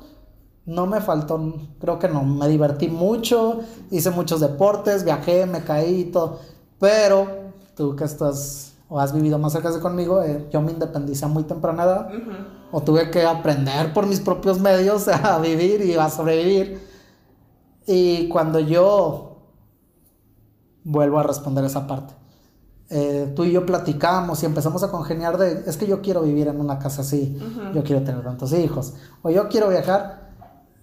no 0.66 0.86
me 0.86 1.00
faltó, 1.00 1.54
creo 1.80 1.98
que 1.98 2.08
no, 2.08 2.22
me 2.22 2.48
divertí 2.48 2.88
mucho, 2.88 3.60
hice 3.90 4.10
muchos 4.10 4.40
deportes, 4.40 5.04
viajé, 5.04 5.46
me 5.46 5.62
caí 5.62 6.00
y 6.00 6.04
todo, 6.04 6.40
pero 6.78 7.26
tú 7.76 7.96
que 7.96 8.04
estás 8.04 8.73
o 8.94 9.00
has 9.00 9.12
vivido 9.12 9.40
más 9.40 9.52
cerca 9.52 9.72
de 9.72 9.80
conmigo, 9.80 10.22
eh, 10.22 10.46
yo 10.52 10.62
me 10.62 10.70
independicé 10.70 11.24
a 11.24 11.28
muy 11.28 11.42
temprana 11.42 11.82
edad, 11.82 12.08
o 12.70 12.80
tuve 12.80 13.10
que 13.10 13.26
aprender 13.26 13.92
por 13.92 14.06
mis 14.06 14.20
propios 14.20 14.60
medios 14.60 15.08
a 15.08 15.36
vivir 15.40 15.80
y 15.84 15.94
a 15.94 16.08
sobrevivir. 16.08 16.80
Y 17.88 18.28
cuando 18.28 18.60
yo 18.60 19.38
vuelvo 20.84 21.18
a 21.18 21.24
responder 21.24 21.64
esa 21.64 21.88
parte, 21.88 22.14
eh, 22.88 23.32
tú 23.34 23.42
y 23.42 23.50
yo 23.50 23.66
platicamos 23.66 24.40
y 24.44 24.46
empezamos 24.46 24.84
a 24.84 24.92
congeniar 24.92 25.38
de, 25.38 25.64
es 25.66 25.76
que 25.76 25.88
yo 25.88 26.00
quiero 26.00 26.22
vivir 26.22 26.46
en 26.46 26.60
una 26.60 26.78
casa 26.78 27.02
así, 27.02 27.36
yo 27.74 27.82
quiero 27.82 28.04
tener 28.04 28.22
tantos 28.22 28.52
hijos, 28.52 28.94
o 29.22 29.30
yo 29.30 29.48
quiero 29.48 29.70
viajar 29.70 30.22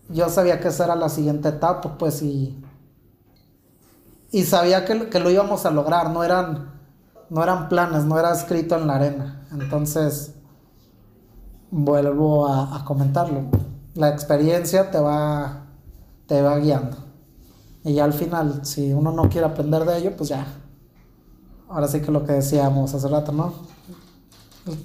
yo 0.10 0.28
sabía 0.28 0.60
que 0.60 0.68
esa 0.68 0.84
era 0.84 0.96
la 0.98 1.08
siguiente 1.08 1.48
etapa, 1.48 1.98
pues, 1.98 2.22
y, 2.22 2.62
y 4.32 4.44
sabía 4.44 4.84
que, 4.84 5.08
que, 5.08 5.20
lo 5.22 5.30
íbamos 5.30 5.66
a 5.66 5.72
lograr, 5.72 6.12
no 6.12 6.26
eran, 6.26 6.81
no 7.32 7.42
eran 7.42 7.70
planes, 7.70 8.04
no 8.04 8.20
era 8.20 8.34
escrito 8.34 8.76
en 8.76 8.88
la 8.88 8.96
arena. 8.96 9.48
Entonces, 9.54 10.34
vuelvo 11.72 12.46
a, 12.46 12.84
comentarlo. 12.84 13.46
La 13.96 14.10
experiencia 14.10 14.92
te 14.92 15.00
va, 15.00 15.68
te 16.28 16.42
va 16.42 16.58
guiando. 16.58 16.98
Y 17.86 17.94
ya 17.94 18.04
al 18.04 18.12
final, 18.12 18.66
si 18.66 18.92
uno 18.92 19.14
no 19.14 19.30
quiere 19.30 19.48
aprender 19.48 19.86
de 19.86 19.98
ello, 20.00 20.18
pues 20.18 20.30
ya. 20.30 20.46
Ahora 21.70 21.88
sí 21.88 22.02
que 22.02 22.12
lo 22.12 22.26
que 22.26 22.34
decíamos 22.34 22.94
hace 22.94 23.08
rato, 23.08 23.32
¿no? 23.32 23.54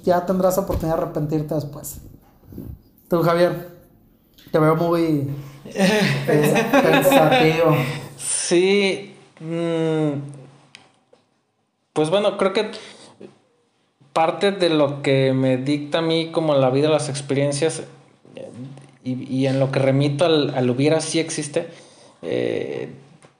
Ya 0.05 0.25
tendrás 0.25 0.57
oportunidad 0.57 0.95
de 0.95 1.03
arrepentirte 1.03 1.53
después. 1.53 1.99
Tú, 3.09 3.21
Javier. 3.23 3.75
Te 4.53 4.57
veo 4.57 4.77
muy 4.77 5.35
pensativo. 6.25 7.75
Sí. 8.17 9.13
Mm, 9.41 10.36
pues 11.97 12.11
bueno, 12.11 12.37
creo 12.37 12.53
que 12.53 12.69
parte 14.13 14.51
de 14.51 14.69
lo 14.69 15.01
que 15.01 15.33
me 15.33 15.57
dicta 15.57 15.97
a 15.97 16.01
mí 16.03 16.27
como 16.31 16.53
la 16.53 16.69
vida, 16.69 16.89
las 16.89 17.09
experiencias 17.09 17.85
y, 19.03 19.47
en 19.47 19.59
lo 19.59 19.71
que 19.71 19.79
remito 19.79 20.23
al, 20.23 20.69
hubiera 20.69 21.01
sí 21.01 21.17
existe. 21.19 21.69
Eh, 22.21 22.89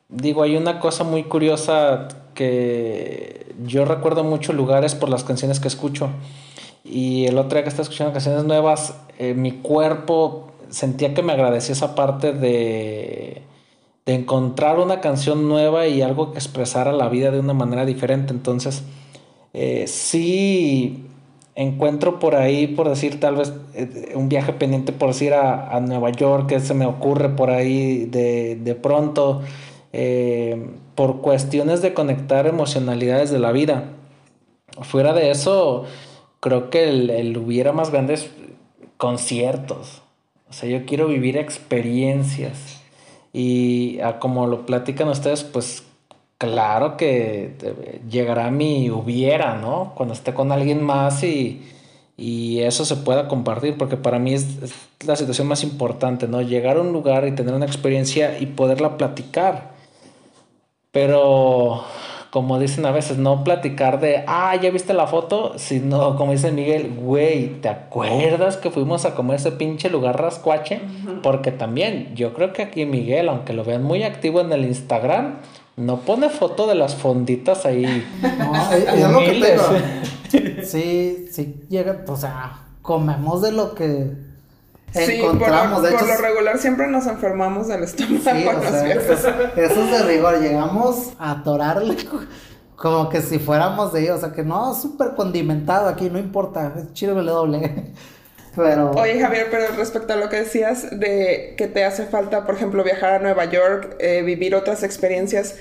digo, 0.10 0.41
hay 0.41 0.58
una 0.58 0.80
cosa 0.80 1.04
muy 1.04 1.26
curiosa 1.26 2.08
que 2.34 3.46
yo 3.63 3.86
recuerdo 3.86 4.24
muchos 4.24 4.56
lugares 4.56 4.96
por 4.96 5.10
las 5.10 5.24
canciones 5.24 5.60
que 5.60 5.67
escucho. 5.67 6.10
Y 6.84 7.28
el 7.28 7.38
otro 7.38 7.58
día 7.58 7.62
que 7.62 7.70
estaba 7.70 7.84
escuchando 7.84 8.12
canciones 8.12 8.43
nuevas, 8.43 8.96
eh, 9.20 9.36
mi 9.36 9.52
cuerpo 9.52 10.48
sentía 10.70 11.13
que 11.13 11.22
me 11.22 11.34
agradecía 11.34 11.74
esa 11.74 11.93
parte 11.93 12.34
de, 12.34 13.43
de 14.08 14.15
encontrar 14.15 14.80
una 14.80 15.02
canción 15.02 15.48
nueva 15.48 15.86
y 15.86 16.02
algo 16.02 16.32
que 16.32 16.39
expresara 16.39 16.93
la 16.93 17.10
vida 17.10 17.30
de 17.30 17.39
una 17.39 17.54
manera 17.54 17.86
diferente. 17.86 18.34
Entonces, 18.34 18.84
eh, 19.54 19.86
sí 19.88 21.04
encuentro 21.56 22.17
por 22.17 22.36
ahí, 22.36 22.67
por 22.67 22.88
decir, 22.88 23.20
tal 23.20 23.36
vez 23.36 23.54
eh, 23.74 24.13
un 24.15 24.30
viaje 24.30 24.54
pendiente 24.54 24.93
por 24.93 25.10
decir 25.10 25.34
a, 25.34 25.76
a, 25.76 25.82
Nueva 25.82 26.12
York, 26.12 26.48
que 26.48 26.60
se 26.62 26.74
me 26.74 26.86
ocurre 26.86 27.30
por 27.30 27.50
ahí 27.50 28.06
de, 28.06 28.56
de 28.56 28.76
pronto, 28.76 29.41
eh, 29.91 30.70
por 30.96 31.20
cuestiones 31.20 31.82
de 31.82 31.93
conectar 31.93 32.48
emocionalidades 32.48 33.30
de 33.30 33.39
la 33.39 33.52
vida. 33.52 33.89
Fuera 34.84 35.13
de 35.13 35.32
eso, 35.32 35.84
creo 36.39 36.70
que 36.70 36.88
el, 36.88 37.38
hubiera 37.38 37.74
más 37.74 37.91
grandes 37.91 38.30
conciertos. 38.96 40.02
O 40.50 40.54
sea, 40.54 40.70
yo 40.70 40.86
quiero 40.86 41.08
vivir 41.08 41.36
experiencias. 41.36 42.77
Y 43.39 44.00
como 44.17 44.47
lo 44.47 44.65
platican 44.65 45.10
ustedes, 45.10 45.43
pues 45.43 45.84
claro 46.39 46.97
que 46.97 47.54
llegará 48.10 48.50
mi 48.50 48.89
hubiera, 48.89 49.58
¿no? 49.58 49.93
Cuando 49.93 50.15
esté 50.15 50.34
con 50.34 50.52
alguien 50.52 50.82
más 50.84 51.23
y, 51.23 51.62
y 52.17 52.62
eso 52.62 52.84
se 52.84 52.95
pueda 52.95 53.28
compartir, 53.28 53.78
porque 53.78 53.95
para 53.95 54.17
mí 54.17 54.34
es, 54.34 54.47
la 55.06 55.15
situación 55.15 55.45
más 55.47 55.62
importante, 55.63 56.28
¿no? 56.28 56.41
Llegar 56.41 56.78
a 56.78 56.82
un 56.82 56.91
lugar 56.91 57.28
y 57.28 57.36
tener 57.36 57.54
una 57.54 57.67
experiencia 57.67 58.39
y 58.39 58.47
poderla 58.47 58.97
platicar. 58.97 59.76
Pero, 60.91 61.84
como 62.32 62.60
dicen 62.60 62.86
a 62.86 62.92
veces, 62.92 63.18
no 63.18 63.44
platicar 63.44 64.00
de, 64.00 64.24
ah, 64.28 64.56
ya 64.56 64.70
viste 64.70 64.94
la 64.94 65.08
foto, 65.08 65.54
sino, 65.58 66.16
como 66.18 66.34
dice 66.34 66.52
Miguel, 66.52 66.94
güey, 67.00 67.62
¿te 67.62 67.70
acuerdas 67.70 68.58
que 68.58 68.70
fuimos 68.70 69.06
a 69.06 69.16
comer 69.16 69.38
ese 69.38 69.52
pinche 69.52 69.90
lugar 69.90 70.22
rascuache? 70.22 70.82
Porque 71.24 71.52
también, 71.52 72.16
yo 72.16 72.34
creo 72.34 72.54
que 72.54 72.63
aquí 72.63 72.86
Miguel, 72.86 73.30
aunque 73.30 73.54
lo 73.54 73.63
vean 73.63 73.84
muy 73.84 74.04
activo 74.04 74.42
en 74.42 74.52
el 74.52 74.66
Instagram, 74.66 75.38
no 75.78 75.98
pone 76.02 76.30
foto 76.30 76.68
de 76.68 76.76
las 76.76 76.96
fonditas 76.96 77.66
ahí. 77.66 78.06
No, 78.38 78.72
es, 78.72 79.12
lo 79.12 79.20
que 79.20 80.63
Sí, 80.63 81.28
sí, 81.32 81.62
llega, 81.70 82.04
o 82.08 82.16
sea, 82.16 82.68
comemos 82.82 83.42
de 83.42 83.52
lo 83.52 83.74
que 83.74 84.27
encontramos. 84.93 85.86
Sí, 85.86 85.93
por, 85.93 86.08
lo, 86.08 86.17
regular 86.17 86.58
siempre 86.58 86.88
nos 86.88 87.08
enfermamos 87.08 87.67
del 87.67 87.84
estómago 87.84 88.21
sí, 88.23 88.91
Eso, 89.62 89.84
es 89.84 89.91
de 89.91 90.04
rigor, 90.04 90.39
llegamos 90.39 91.13
a 91.19 91.32
atorarle 91.32 91.97
como 92.76 93.10
que 93.10 93.21
si 93.21 93.39
fuéramos 93.39 93.93
de 93.93 94.04
ellos, 94.04 94.17
o 94.17 94.19
sea 94.19 94.32
que 94.34 94.43
no, 94.43 94.73
súper 94.73 95.15
condimentado 95.15 95.89
aquí, 95.89 96.10
no 96.10 96.19
importa, 96.19 96.73
es 96.78 96.93
chido 96.93 97.21
doble. 97.21 97.93
Pero... 98.56 98.89
Oye 98.91 99.21
Javier, 99.21 99.50
pero 99.52 99.67
respecto 99.76 100.13
a 100.13 100.15
lo 100.15 100.30
que 100.30 100.38
decías 100.38 100.88
de 101.00 101.54
que 101.60 101.67
te 101.67 101.86
hace 101.86 102.08
falta, 102.08 102.47
por 102.47 102.56
ejemplo, 102.56 102.84
viajar 102.84 103.13
a 103.13 103.19
Nueva 103.19 103.45
York, 103.45 103.95
eh, 104.00 104.23
vivir 104.23 104.56
otras 104.56 104.82
experiencias, 104.82 105.58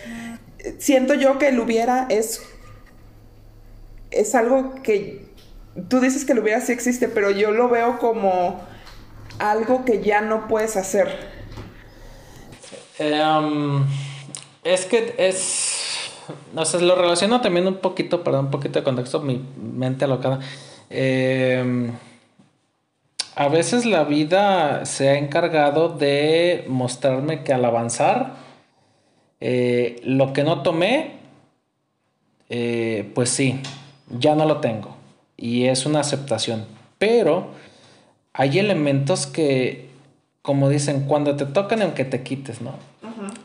siento 0.78 1.12
yo 1.12 1.38
que 1.38 1.48
el 1.48 1.60
hubiera 1.60 2.06
es, 2.08 2.40
es 4.10 4.34
algo 4.34 4.76
que 4.82 5.26
tú 5.88 6.00
dices 6.00 6.24
que 6.24 6.32
el 6.32 6.38
hubiera 6.38 6.62
sí 6.62 6.72
existe, 6.72 7.08
pero 7.08 7.30
yo 7.30 7.50
lo 7.50 7.68
veo 7.68 7.98
como 7.98 8.62
algo 9.38 9.84
que 9.84 10.02
ya 10.02 10.20
no 10.20 10.48
puedes 10.48 10.76
hacer. 10.76 11.08
Em, 12.98 13.84
es 14.64 14.86
que 14.86 15.14
es, 15.18 16.10
no 16.52 16.64
sé, 16.64 16.80
lo 16.80 16.94
relaciono 16.94 17.40
también 17.40 17.66
un 17.66 17.76
poquito, 17.76 18.24
perdón, 18.24 18.46
un 18.46 18.50
poquito 18.50 18.78
de 18.78 18.84
contexto, 18.84 19.20
mi 19.20 19.44
mente 19.56 20.04
alocada. 20.04 20.40
Eh, 20.90 21.90
a 23.38 23.48
veces 23.48 23.84
la 23.84 24.04
vida 24.04 24.86
se 24.86 25.10
ha 25.10 25.18
encargado 25.18 25.90
de 25.90 26.64
mostrarme 26.68 27.44
que 27.44 27.52
al 27.52 27.66
avanzar, 27.66 28.36
eh, 29.40 30.00
lo 30.04 30.32
que 30.32 30.42
no 30.42 30.62
tomé, 30.62 31.16
eh, 32.48 33.12
pues 33.14 33.28
sí, 33.28 33.60
ya 34.08 34.34
no 34.34 34.46
lo 34.46 34.60
tengo. 34.60 34.96
Y 35.36 35.66
es 35.66 35.84
una 35.84 36.00
aceptación. 36.00 36.64
Pero 36.96 37.48
hay 38.36 38.58
elementos 38.58 39.26
que, 39.26 39.88
como 40.42 40.68
dicen, 40.68 41.06
cuando 41.06 41.36
te 41.36 41.46
tocan, 41.46 41.80
aunque 41.82 42.04
te 42.04 42.22
quites, 42.22 42.60
¿no? 42.60 42.72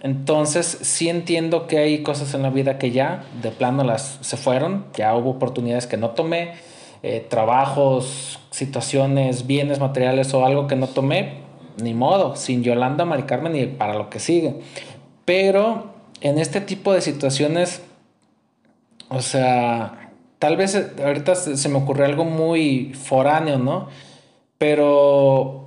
Entonces, 0.01 0.79
sí 0.81 1.07
entiendo 1.07 1.65
que 1.67 1.77
hay 1.77 2.03
cosas 2.03 2.33
en 2.33 2.41
la 2.41 2.49
vida 2.49 2.77
que 2.77 2.91
ya, 2.91 3.23
de 3.41 3.51
plano, 3.51 3.83
las 3.83 4.17
se 4.21 4.35
fueron. 4.35 4.85
Ya 4.95 5.15
hubo 5.15 5.29
oportunidades 5.29 5.87
que 5.87 5.95
no 5.95 6.09
tomé 6.09 6.55
eh, 7.03 7.25
trabajos, 7.29 8.39
situaciones, 8.49 9.47
bienes 9.47 9.79
materiales 9.79 10.33
o 10.33 10.45
algo 10.45 10.67
que 10.67 10.75
no 10.75 10.87
tomé, 10.87 11.35
ni 11.81 11.93
modo, 11.93 12.35
sin 12.35 12.61
Yolanda, 12.61 13.05
Mari 13.05 13.23
Carmen 13.23 13.53
ni 13.53 13.65
para 13.67 13.93
lo 13.93 14.09
que 14.09 14.19
sigue. 14.19 14.55
Pero 15.23 15.93
en 16.19 16.37
este 16.37 16.59
tipo 16.59 16.93
de 16.93 17.01
situaciones, 17.01 17.81
o 19.07 19.21
sea, 19.21 20.11
tal 20.37 20.57
vez 20.57 20.75
eh, 20.75 20.91
ahorita 21.01 21.35
se 21.35 21.69
me 21.69 21.77
ocurrió 21.77 22.05
algo 22.05 22.25
muy 22.25 22.93
foráneo, 22.93 23.57
¿no? 23.57 23.87
Pero 24.61 25.65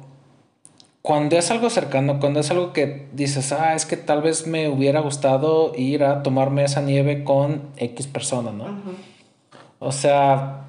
cuando 1.03 1.37
es 1.37 1.51
algo 1.51 1.69
cercano, 1.69 2.21
cuando 2.21 2.39
es 2.39 2.53
algo 2.53 2.73
que 2.73 3.09
dices, 3.13 3.51
ah, 3.51 3.75
es 3.75 3.87
que 3.87 3.97
tal 3.97 4.23
vez 4.23 4.47
me 4.47 4.69
hubiera 4.69 5.01
gustado 5.01 5.73
ir 5.77 6.05
a 6.05 6.23
tomarme 6.23 6.63
esa 6.63 6.81
nieve 6.81 7.25
con 7.25 7.63
X 7.77 8.07
persona, 8.07 8.53
¿no? 8.53 8.67
O 9.81 9.91
sea, 9.91 10.67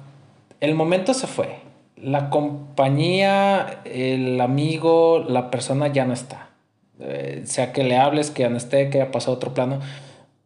el 0.58 0.74
momento 0.74 1.14
se 1.14 1.28
fue. 1.28 1.60
La 1.96 2.28
compañía, 2.28 3.82
el 3.84 4.40
amigo, 4.40 5.24
la 5.28 5.48
persona 5.52 5.86
ya 5.86 6.04
no 6.04 6.12
está. 6.12 6.50
Eh, 6.98 7.42
sea 7.46 7.72
que 7.72 7.84
le 7.84 7.96
hables, 7.96 8.32
que 8.32 8.42
ya 8.42 8.48
no 8.48 8.56
esté, 8.56 8.90
que 8.90 9.02
haya 9.02 9.12
pasado 9.12 9.34
a 9.34 9.36
otro 9.36 9.54
plano. 9.54 9.78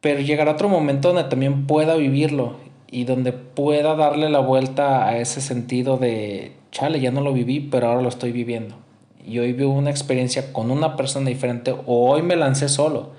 Pero 0.03 0.21
llegará 0.21 0.51
otro 0.51 0.69
momento 0.69 1.15
donde 1.15 1.31
también 1.31 1.67
pueda 1.67 1.95
vivirlo 1.95 2.57
y 2.91 3.05
donde 3.05 3.33
pueda 3.33 3.95
darle 3.95 4.29
la 4.29 4.41
vuelta 4.41 5.09
a 5.09 5.17
ese 5.17 5.41
sentido 5.41 5.97
de, 5.97 6.60
chale, 6.71 7.01
ya 7.01 7.11
no 7.11 7.21
lo 7.21 7.33
viví, 7.33 7.61
pero 7.61 7.89
ahora 7.89 8.03
lo 8.03 8.09
estoy 8.09 8.33
viviendo. 8.33 8.77
Y 9.25 9.39
hoy 9.39 9.53
vivo 9.53 9.73
una 9.73 9.91
experiencia 9.91 10.53
con 10.53 10.71
una 10.71 10.97
persona 10.97 11.29
diferente 11.29 11.73
o 11.73 12.11
hoy 12.11 12.23
me 12.23 12.37
lancé 12.37 12.69
solo. 12.69 13.11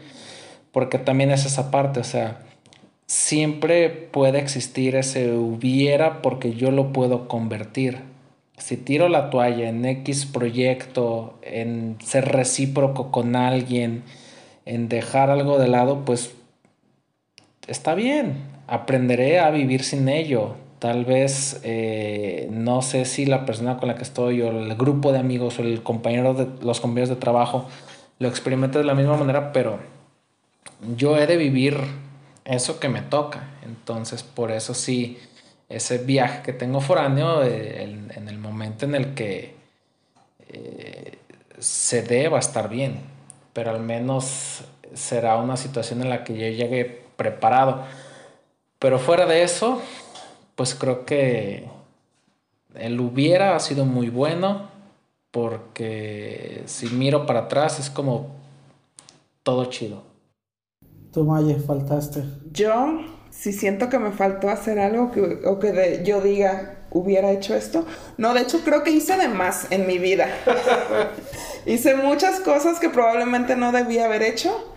Porque 0.71 0.97
también 0.97 1.31
es 1.31 1.45
esa 1.45 1.69
parte, 1.69 1.99
o 1.99 2.03
sea, 2.03 2.39
siempre 3.05 3.89
puede 3.89 4.39
existir 4.39 4.95
ese 4.95 5.33
hubiera 5.33 6.21
porque 6.21 6.53
yo 6.53 6.71
lo 6.71 6.93
puedo 6.93 7.27
convertir. 7.27 7.99
Si 8.57 8.77
tiro 8.77 9.09
la 9.09 9.29
toalla 9.29 9.67
en 9.67 9.83
X 9.85 10.25
proyecto, 10.27 11.37
en 11.41 11.97
ser 12.03 12.29
recíproco 12.31 13.11
con 13.11 13.35
alguien, 13.35 14.03
en 14.65 14.87
dejar 14.87 15.29
algo 15.29 15.57
de 15.57 15.67
lado, 15.67 16.05
pues 16.05 16.33
está 17.67 17.95
bien. 17.95 18.43
Aprenderé 18.67 19.39
a 19.39 19.49
vivir 19.49 19.83
sin 19.83 20.07
ello. 20.07 20.55
Tal 20.81 21.05
vez 21.05 21.61
eh, 21.61 22.47
no 22.49 22.81
sé 22.81 23.05
si 23.05 23.27
la 23.27 23.45
persona 23.45 23.77
con 23.77 23.87
la 23.87 23.93
que 23.93 24.01
estoy 24.01 24.41
o 24.41 24.49
el 24.49 24.75
grupo 24.75 25.11
de 25.11 25.19
amigos 25.19 25.59
o 25.59 25.61
el 25.61 25.83
compañero 25.83 26.33
de 26.33 26.47
los 26.65 26.81
compañeros 26.81 27.09
de 27.09 27.17
trabajo 27.17 27.67
lo 28.17 28.27
experimente 28.27 28.79
de 28.79 28.85
la 28.85 28.95
misma 28.95 29.15
manera, 29.15 29.53
pero 29.53 29.77
yo 30.97 31.17
he 31.17 31.27
de 31.27 31.37
vivir 31.37 31.77
eso 32.45 32.79
que 32.79 32.89
me 32.89 33.03
toca. 33.03 33.43
Entonces, 33.63 34.23
por 34.23 34.49
eso 34.49 34.73
sí, 34.73 35.19
ese 35.69 35.99
viaje 35.99 36.41
que 36.41 36.51
tengo 36.51 36.81
foráneo, 36.81 37.43
eh, 37.43 37.83
en, 37.83 38.27
el 38.27 38.39
momento 38.39 38.85
en 38.85 38.95
el 38.95 39.13
que 39.13 39.53
eh, 40.49 41.19
se 41.59 42.01
dé, 42.01 42.27
va 42.27 42.37
a 42.37 42.39
estar 42.39 42.69
bien. 42.69 43.01
Pero 43.53 43.69
al 43.69 43.81
menos 43.81 44.63
será 44.95 45.37
una 45.37 45.57
situación 45.57 46.01
en 46.01 46.09
la 46.09 46.23
que 46.23 46.33
yo 46.33 46.47
llegue 46.47 47.03
preparado. 47.17 47.83
Pero 48.79 48.97
fuera 48.97 49.27
de 49.27 49.43
eso, 49.43 49.79
pues 50.55 50.75
creo 50.75 51.05
que 51.05 51.69
el 52.75 52.99
hubiera 52.99 53.55
ha 53.55 53.59
sido 53.59 53.85
muy 53.85 54.09
bueno 54.09 54.69
porque 55.31 56.63
si 56.65 56.87
miro 56.87 57.25
para 57.25 57.41
atrás 57.41 57.79
es 57.79 57.89
como 57.89 58.27
todo 59.43 59.65
chido. 59.65 60.03
Tú, 61.11 61.23
Maye, 61.23 61.55
faltaste. 61.55 62.23
Yo, 62.51 63.01
si 63.29 63.51
siento 63.51 63.89
que 63.89 63.99
me 63.99 64.11
faltó 64.11 64.49
hacer 64.49 64.79
algo 64.79 65.11
que, 65.11 65.41
o 65.45 65.59
que 65.59 66.01
yo 66.05 66.21
diga, 66.21 66.85
hubiera 66.91 67.31
hecho 67.31 67.55
esto. 67.55 67.85
No, 68.17 68.33
de 68.33 68.41
hecho, 68.41 68.61
creo 68.63 68.83
que 68.83 68.91
hice 68.91 69.17
de 69.17 69.27
más 69.27 69.67
en 69.71 69.87
mi 69.87 69.97
vida. 69.97 70.27
hice 71.65 71.95
muchas 71.95 72.39
cosas 72.41 72.79
que 72.79 72.89
probablemente 72.89 73.55
no 73.55 73.71
debía 73.71 74.05
haber 74.05 74.21
hecho. 74.21 74.73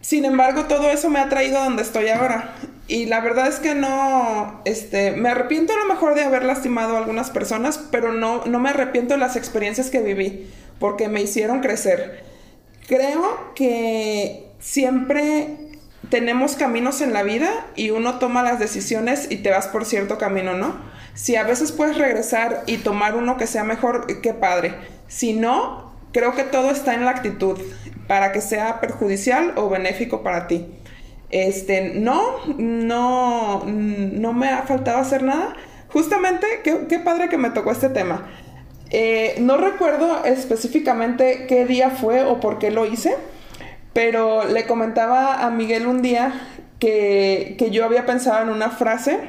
Sin 0.00 0.24
embargo, 0.24 0.64
todo 0.64 0.90
eso 0.90 1.10
me 1.10 1.18
ha 1.18 1.28
traído 1.28 1.58
a 1.58 1.64
donde 1.64 1.82
estoy 1.82 2.08
ahora. 2.08 2.54
Y 2.86 3.06
la 3.06 3.20
verdad 3.20 3.48
es 3.48 3.56
que 3.56 3.74
no, 3.74 4.60
este, 4.66 5.12
me 5.12 5.30
arrepiento 5.30 5.72
a 5.72 5.78
lo 5.78 5.86
mejor 5.86 6.14
de 6.14 6.24
haber 6.24 6.44
lastimado 6.44 6.96
a 6.96 6.98
algunas 6.98 7.30
personas, 7.30 7.78
pero 7.90 8.12
no, 8.12 8.44
no 8.44 8.58
me 8.58 8.70
arrepiento 8.70 9.14
de 9.14 9.20
las 9.20 9.36
experiencias 9.36 9.88
que 9.88 10.00
viví, 10.00 10.50
porque 10.78 11.08
me 11.08 11.22
hicieron 11.22 11.60
crecer. 11.60 12.24
Creo 12.86 13.54
que 13.54 14.50
siempre 14.58 15.56
tenemos 16.10 16.56
caminos 16.56 17.00
en 17.00 17.14
la 17.14 17.22
vida 17.22 17.66
y 17.74 17.90
uno 17.90 18.18
toma 18.18 18.42
las 18.42 18.58
decisiones 18.58 19.30
y 19.30 19.36
te 19.36 19.50
vas 19.50 19.68
por 19.68 19.86
cierto 19.86 20.18
camino, 20.18 20.54
¿no? 20.54 20.76
Si 21.14 21.36
a 21.36 21.44
veces 21.44 21.72
puedes 21.72 21.96
regresar 21.96 22.64
y 22.66 22.78
tomar 22.78 23.14
uno 23.14 23.38
que 23.38 23.46
sea 23.46 23.64
mejor, 23.64 24.20
qué 24.20 24.34
padre. 24.34 24.74
Si 25.08 25.32
no, 25.32 25.94
creo 26.12 26.34
que 26.34 26.42
todo 26.42 26.70
está 26.70 26.92
en 26.94 27.06
la 27.06 27.12
actitud 27.12 27.58
para 28.08 28.32
que 28.32 28.42
sea 28.42 28.80
perjudicial 28.80 29.54
o 29.56 29.70
benéfico 29.70 30.22
para 30.22 30.46
ti. 30.48 30.66
Este, 31.34 31.94
no, 31.94 32.22
no, 32.58 33.64
no 33.66 34.32
me 34.32 34.48
ha 34.48 34.62
faltado 34.62 34.98
hacer 34.98 35.22
nada. 35.22 35.54
Justamente, 35.88 36.46
qué, 36.62 36.98
padre 36.98 37.28
que 37.28 37.38
me 37.38 37.50
tocó 37.50 37.72
este 37.72 37.88
tema. 37.88 38.26
Eh, 38.90 39.36
no 39.40 39.56
recuerdo 39.56 40.24
específicamente 40.24 41.46
qué 41.48 41.66
día 41.66 41.90
fue 41.90 42.24
o 42.24 42.40
por 42.40 42.58
qué 42.58 42.70
lo 42.70 42.86
hice 42.86 43.16
pero 43.94 44.44
le 44.44 44.66
comentaba 44.66 45.46
a 45.46 45.50
Miguel 45.50 45.86
un 45.86 46.02
día 46.02 46.34
que, 46.78 47.56
yo 47.70 47.86
había 47.86 48.04
pensado 48.04 48.42
en 48.42 48.50
una 48.50 48.68
frase. 48.70 49.20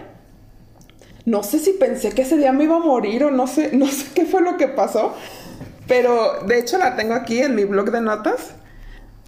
No 1.26 1.44
sé 1.44 1.60
si 1.60 1.72
pensé 1.74 2.12
que 2.12 2.24
ese 2.24 2.36
día 2.36 2.52
me 2.52 2.66
iba 2.66 2.76
a 2.76 2.80
morir 2.80 3.24
o 3.24 3.32
no 3.32 3.48
sé, 3.48 3.72
no 3.74 3.86
sé 3.86 4.08
qué 4.14 4.26
fue 4.26 4.42
lo 4.42 4.58
que 4.58 4.68
pasó. 4.68 5.14
Pero 5.88 6.42
de 6.48 6.60
hecho 6.60 6.80
la 6.80 6.96
tengo 6.96 7.14
aquí 7.14 7.40
en 7.40 7.56
mi 7.56 7.64
blog 7.64 7.92
de 7.92 8.02
notas. 8.02 8.56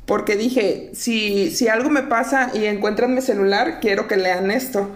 Porque 0.07 0.37
dije, 0.37 0.89
si, 0.93 1.51
si 1.51 1.67
algo 1.67 1.89
me 1.89 2.01
pasa 2.01 2.49
y 2.53 2.65
encuentran 2.65 3.13
mi 3.13 3.21
celular, 3.21 3.79
quiero 3.81 4.07
que 4.07 4.15
lean 4.15 4.49
esto. 4.49 4.89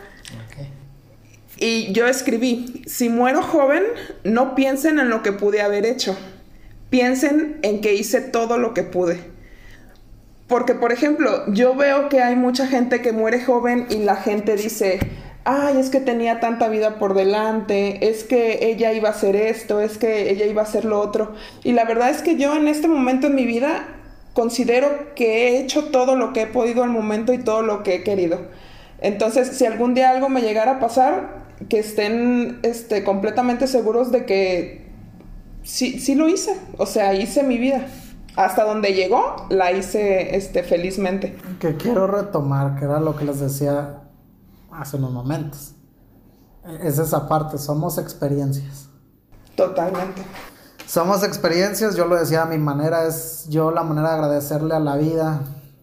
Y 1.58 1.92
yo 1.92 2.08
escribí, 2.08 2.82
si 2.88 3.10
muero 3.10 3.44
joven, 3.44 3.84
no 4.24 4.56
piensen 4.56 5.00
en 5.00 5.10
lo 5.10 5.22
que 5.22 5.34
pude 5.34 5.62
haber 5.62 5.86
hecho, 5.86 6.18
piensen 6.90 7.60
en 7.62 7.82
que 7.82 7.94
hice 7.94 8.22
todo 8.22 8.58
lo 8.58 8.74
que 8.74 8.84
pude. 8.84 9.20
Porque, 10.48 10.76
por 10.76 10.94
ejemplo, 10.94 11.44
yo 11.54 11.76
veo 11.76 12.08
que 12.08 12.22
hay 12.22 12.38
mucha 12.38 12.66
gente 12.66 13.02
que 13.02 13.12
muere 13.12 13.44
joven 13.44 13.88
y 13.90 13.98
la 13.98 14.16
gente 14.16 14.56
dice, 14.56 15.00
ay, 15.44 15.78
es 15.78 15.90
que 15.90 16.00
tenía 16.00 16.40
tanta 16.40 16.70
vida 16.70 17.00
por 17.00 17.16
delante, 17.16 18.10
es 18.10 18.24
que 18.24 18.60
ella 18.72 18.94
iba 18.94 19.10
a 19.10 19.12
hacer 19.12 19.36
esto, 19.36 19.82
es 19.82 19.98
que 19.98 20.32
ella 20.32 20.46
iba 20.46 20.62
a 20.62 20.66
hacer 20.66 20.86
lo 20.86 21.00
otro. 21.00 21.36
Y 21.64 21.74
la 21.74 21.84
verdad 21.84 22.10
es 22.10 22.22
que 22.22 22.38
yo 22.38 22.56
en 22.56 22.70
este 22.70 22.88
momento 22.88 23.28
en 23.28 23.36
mi 23.36 23.46
vida 23.46 23.88
considero 24.34 25.14
que 25.16 25.48
he 25.48 25.60
hecho 25.60 25.86
todo 25.86 26.16
lo 26.16 26.34
que 26.34 26.44
he 26.44 26.48
podido 26.48 26.84
al 26.84 26.90
momento 26.90 27.34
y 27.34 27.38
todo 27.38 27.62
lo 27.62 27.84
que 27.84 27.96
he 27.96 28.04
querido. 28.04 28.40
Entonces, 29.00 29.58
si 29.58 29.66
algún 29.66 29.94
día 29.94 30.12
algo 30.12 30.30
me 30.30 30.42
llegara 30.42 30.74
a 30.74 30.80
pasar, 30.80 31.42
que 31.70 31.80
estén 31.80 32.60
este, 32.64 33.04
completamente 33.04 33.68
seguros 33.68 34.12
de 34.12 34.26
que 34.26 34.92
sí, 35.64 36.00
sí 36.00 36.16
lo 36.16 36.28
hice. 36.28 36.56
O 36.78 36.86
sea, 36.86 37.14
hice 37.14 37.44
mi 37.44 37.58
vida. 37.58 37.86
Hasta 38.36 38.64
donde 38.64 38.94
llegó, 38.94 39.48
la 39.50 39.72
hice 39.74 40.36
este, 40.36 40.64
felizmente. 40.64 41.36
Que 41.60 41.76
quiero 41.76 42.08
retomar, 42.08 42.78
que 42.78 42.86
era 42.86 43.00
lo 43.00 43.16
que 43.16 43.26
les 43.26 43.40
decía 43.40 44.04
hace 44.72 44.98
unos 44.98 45.12
momentos. 45.12 45.74
Es 46.82 46.98
esa 46.98 47.28
parte, 47.28 47.58
somos 47.58 47.98
experiencias. 47.98 48.88
Totalmente. 49.56 50.22
Somos 50.92 51.24
experiencias, 51.24 51.96
yo 51.96 52.06
lo 52.06 52.18
decía 52.18 52.42
a 52.42 52.46
mi 52.46 52.58
manera, 52.58 53.08
es 53.08 53.48
yo 53.48 53.72
la 53.72 53.82
manera 53.82 54.10
de 54.10 54.16
agradecerle 54.16 54.76
a 54.76 54.80
la 54.82 54.98
vida. 54.98 55.40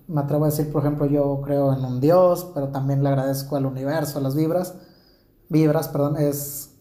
Me 0.06 0.20
atrevo 0.20 0.44
a 0.44 0.48
decir, 0.48 0.70
por 0.70 0.82
ejemplo, 0.82 1.06
yo 1.06 1.40
creo 1.42 1.72
en 1.72 1.82
un 1.82 1.98
Dios, 1.98 2.50
pero 2.52 2.68
también 2.68 3.02
le 3.02 3.08
agradezco 3.08 3.56
al 3.56 3.64
universo, 3.64 4.18
a 4.18 4.20
las 4.20 4.34
vibras 4.34 4.74
vibras, 5.48 5.88
perdón, 5.88 6.18
es 6.18 6.74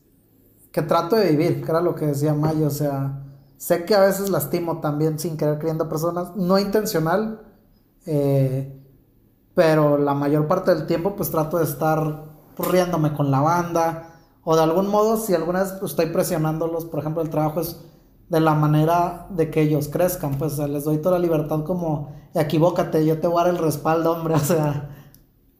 que 0.74 0.82
trato 0.82 1.16
de 1.16 1.30
vivir, 1.30 1.64
que 1.64 1.72
era 1.72 1.80
lo 1.80 1.96
que 1.96 2.08
decía 2.08 2.34
Mayo, 2.34 2.68
o 2.68 2.70
sea, 2.70 3.24
sé 3.56 3.86
que 3.86 3.96
a 3.96 4.02
veces 4.02 4.30
lastimo 4.30 4.82
también 4.82 5.20
sin 5.20 5.38
querer 5.38 5.58
creyendo 5.58 5.88
personas, 5.88 6.36
no 6.36 6.60
intencional, 6.60 7.48
eh, 8.06 8.78
pero 9.56 9.98
la 9.98 10.16
mayor 10.16 10.50
parte 10.50 10.76
del 10.76 10.86
tiempo 10.86 11.16
pues 11.16 11.32
trato 11.32 11.60
de 11.60 11.64
estar 11.64 12.26
riéndome 12.58 13.14
con 13.14 13.32
la 13.32 13.40
banda, 13.40 14.20
o 14.44 14.58
de 14.58 14.64
algún 14.64 14.90
modo 14.90 15.16
si 15.16 15.34
alguna 15.34 15.64
vez 15.64 15.76
estoy 15.82 16.08
presionándolos, 16.08 16.84
por 16.84 17.00
ejemplo, 17.00 17.22
el 17.22 17.30
trabajo 17.30 17.62
es 17.62 17.78
de 18.30 18.40
la 18.40 18.54
manera 18.54 19.28
de 19.30 19.50
que 19.50 19.62
ellos 19.62 19.88
crezcan, 19.88 20.38
pues 20.38 20.58
les 20.58 20.84
doy 20.84 20.98
toda 20.98 21.20
la 21.20 21.26
libertad 21.26 21.64
como, 21.64 22.12
equivócate, 22.34 23.06
yo 23.06 23.20
te 23.20 23.28
voy 23.28 23.42
a 23.42 23.46
dar 23.46 23.54
el 23.54 23.60
respaldo, 23.60 24.12
hombre, 24.12 24.34
o 24.36 24.40
sea, 24.40 24.90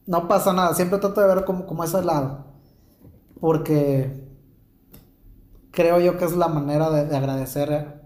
no 0.06 0.28
pasa 0.28 0.54
nada, 0.54 0.74
siempre 0.74 1.00
trato 1.00 1.22
de 1.22 1.28
ver 1.28 1.46
como, 1.46 1.66
como 1.66 1.84
ese 1.84 2.02
lado 2.04 2.48
porque 3.40 4.28
creo 5.72 6.00
yo 6.00 6.18
que 6.18 6.26
es 6.26 6.36
la 6.36 6.48
manera 6.48 6.90
de, 6.90 7.16
agradecer 7.16 8.02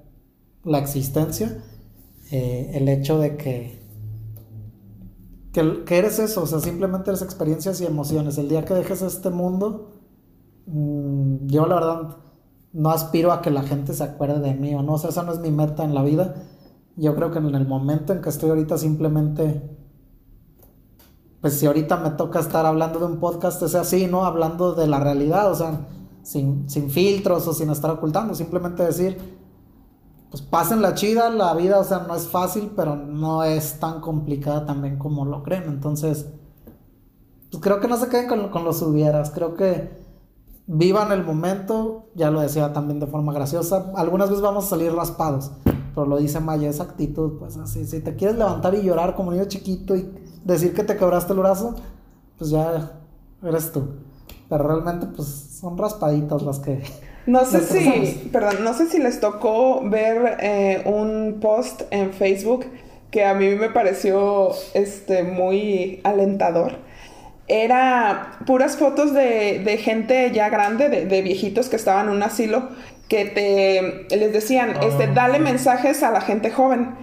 la 0.63 0.79
existencia, 0.79 1.63
eh, 2.31 2.71
el 2.73 2.87
hecho 2.89 3.19
de 3.19 3.37
que, 3.37 3.81
que, 5.53 5.97
eres 5.97 6.19
eso, 6.19 6.43
o 6.43 6.47
sea, 6.47 6.59
simplemente 6.59 7.09
eres 7.09 7.21
experiencias 7.21 7.81
y 7.81 7.85
emociones. 7.85 8.37
El 8.37 8.49
día 8.49 8.63
que 8.63 8.73
dejes 8.73 9.01
este 9.01 9.29
mundo, 9.29 9.91
mm, 10.67 11.47
yo 11.47 11.65
la 11.65 11.75
verdad 11.75 12.17
no 12.73 12.89
aspiro 12.89 13.31
a 13.31 13.41
que 13.41 13.51
la 13.51 13.63
gente 13.63 13.93
se 13.93 14.03
acuerde 14.03 14.39
de 14.39 14.53
mí 14.53 14.73
o 14.75 14.81
no, 14.81 14.93
o 14.93 14.97
sea, 14.97 15.09
esa 15.09 15.23
no 15.23 15.33
es 15.33 15.39
mi 15.39 15.51
meta 15.51 15.83
en 15.83 15.93
la 15.93 16.03
vida. 16.03 16.35
Yo 16.95 17.15
creo 17.15 17.31
que 17.31 17.39
en 17.39 17.55
el 17.55 17.67
momento 17.67 18.13
en 18.13 18.21
que 18.21 18.29
estoy 18.29 18.49
ahorita 18.49 18.77
simplemente 18.77 19.79
pues 21.41 21.55
si 21.55 21.65
ahorita 21.65 21.97
me 21.97 22.11
toca 22.11 22.39
estar 22.39 22.67
hablando 22.67 22.99
de 22.99 23.05
un 23.05 23.19
podcast, 23.19 23.61
es 23.63 23.73
así, 23.73 24.05
¿no? 24.05 24.25
Hablando 24.25 24.73
de 24.73 24.85
la 24.85 24.99
realidad, 24.99 25.51
o 25.51 25.55
sea, 25.55 25.87
sin, 26.21 26.67
filtros 26.67 27.47
o 27.47 27.53
sin 27.53 27.71
estar 27.71 27.89
ocultando, 27.89 28.35
simplemente 28.35 28.83
decir, 28.83 29.17
pues 30.29 30.43
pasen 30.43 30.83
la 30.83 30.93
chida, 30.93 31.31
la 31.31 31.55
vida, 31.55 31.79
o 31.79 31.83
sea, 31.83 32.05
no 32.07 32.13
es 32.15 32.27
fácil, 32.27 32.71
pero 32.75 32.95
no 32.95 33.43
es 33.43 33.79
tan 33.79 34.01
complicada 34.01 34.67
también 34.67 34.99
como 34.99 35.25
lo 35.25 35.41
creen, 35.41 35.63
entonces, 35.63 36.27
pues 37.49 37.61
creo 37.61 37.79
que 37.79 37.87
no 37.87 37.97
se 37.97 38.07
queden 38.07 38.27
con, 38.27 38.49
con 38.49 38.63
los 38.63 38.79
hubieras, 38.83 39.31
creo 39.31 39.55
que 39.55 40.00
vivan 40.67 41.11
el 41.11 41.23
momento, 41.23 42.09
ya 42.15 42.31
lo 42.31 42.41
decía 42.41 42.73
también 42.73 42.99
de 42.99 43.07
forma 43.07 43.33
graciosa, 43.33 43.91
algunas 43.95 44.29
veces 44.29 44.41
vamos 44.41 44.65
a 44.65 44.69
salir 44.69 44.93
raspados, 44.93 45.51
pero 45.93 46.07
lo 46.07 46.17
dice 46.17 46.39
Maya, 46.39 46.69
esa 46.69 46.83
actitud, 46.83 47.39
pues 47.39 47.57
así, 47.57 47.85
si 47.85 47.99
te 47.99 48.15
quieres 48.15 48.37
levantar 48.37 48.75
y 48.75 48.83
llorar 48.83 49.15
como 49.15 49.31
niño 49.31 49.45
chiquito 49.45 49.95
y 49.95 50.09
decir 50.43 50.73
que 50.73 50.83
te 50.83 50.95
quebraste 50.95 51.33
el 51.33 51.39
brazo, 51.39 51.75
pues 52.37 52.49
ya 52.49 52.93
eres 53.43 53.71
tú. 53.71 53.89
Pero 54.49 54.67
realmente, 54.67 55.07
pues 55.07 55.27
son 55.27 55.77
raspaditas 55.77 56.41
las 56.41 56.59
que. 56.59 56.83
No 57.25 57.45
sé 57.45 57.61
si, 57.61 58.29
perdón, 58.29 58.63
no 58.63 58.73
sé 58.73 58.87
si 58.87 58.99
les 58.99 59.19
tocó 59.19 59.81
ver 59.89 60.37
eh, 60.41 60.83
un 60.85 61.39
post 61.39 61.83
en 61.91 62.11
Facebook 62.11 62.65
que 63.11 63.25
a 63.25 63.33
mí 63.33 63.49
me 63.55 63.69
pareció 63.69 64.51
este, 64.73 65.23
muy 65.23 66.01
alentador. 66.03 66.79
Era 67.53 68.37
puras 68.45 68.77
fotos 68.77 69.13
de, 69.13 69.77
gente 69.83 70.31
ya 70.33 70.49
grande, 70.49 70.87
de, 70.87 71.21
viejitos 71.21 71.67
que 71.67 71.75
estaban 71.75 72.07
en 72.07 72.15
un 72.15 72.23
asilo, 72.23 72.69
que 73.09 73.25
te 73.25 74.15
les 74.15 74.31
decían, 74.31 74.77
este, 74.81 75.03
ah. 75.03 75.11
dale 75.13 75.39
mensajes 75.39 76.01
a 76.01 76.11
la 76.11 76.21
gente 76.21 76.49
joven. 76.49 76.95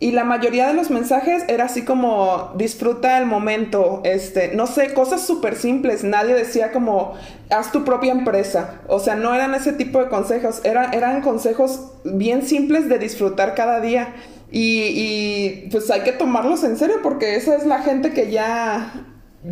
Y 0.00 0.10
la 0.10 0.24
mayoría 0.24 0.66
de 0.66 0.74
los 0.74 0.90
mensajes 0.90 1.44
era 1.46 1.66
así 1.66 1.82
como 1.82 2.50
disfruta 2.56 3.18
el 3.18 3.26
momento, 3.26 4.00
este, 4.02 4.48
no 4.52 4.66
sé, 4.66 4.92
cosas 4.94 5.24
súper 5.24 5.54
simples. 5.54 6.02
Nadie 6.02 6.34
decía 6.34 6.72
como 6.72 7.14
haz 7.50 7.70
tu 7.70 7.84
propia 7.84 8.10
empresa. 8.10 8.80
O 8.88 8.98
sea, 8.98 9.14
no 9.14 9.32
eran 9.32 9.54
ese 9.54 9.72
tipo 9.72 10.00
de 10.00 10.08
consejos, 10.08 10.60
eran 10.64 11.22
consejos 11.22 11.92
bien 12.02 12.42
simples 12.42 12.88
de 12.88 12.98
disfrutar 12.98 13.54
cada 13.54 13.80
día. 13.80 14.12
Y, 14.50 14.82
y, 14.86 15.68
pues 15.70 15.88
hay 15.92 16.00
que 16.00 16.10
tomarlos 16.10 16.64
en 16.64 16.76
serio 16.76 16.96
porque 17.00 17.36
esa 17.36 17.54
es 17.54 17.64
la 17.64 17.78
gente 17.78 18.12
que 18.12 18.28
ya, 18.28 19.06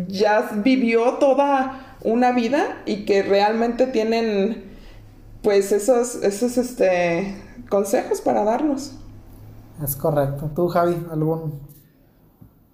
ya 0.07 0.49
vivió 0.55 1.13
toda 1.15 1.97
una 2.03 2.31
vida 2.31 2.81
y 2.85 3.05
que 3.05 3.23
realmente 3.23 3.87
tienen 3.87 4.71
pues 5.41 5.71
esos, 5.71 6.15
esos 6.15 6.57
este, 6.57 7.35
consejos 7.69 8.21
para 8.21 8.43
darnos. 8.43 8.93
Es 9.83 9.95
correcto. 9.95 10.51
¿Tú, 10.55 10.67
Javi, 10.67 10.95
algún 11.11 11.59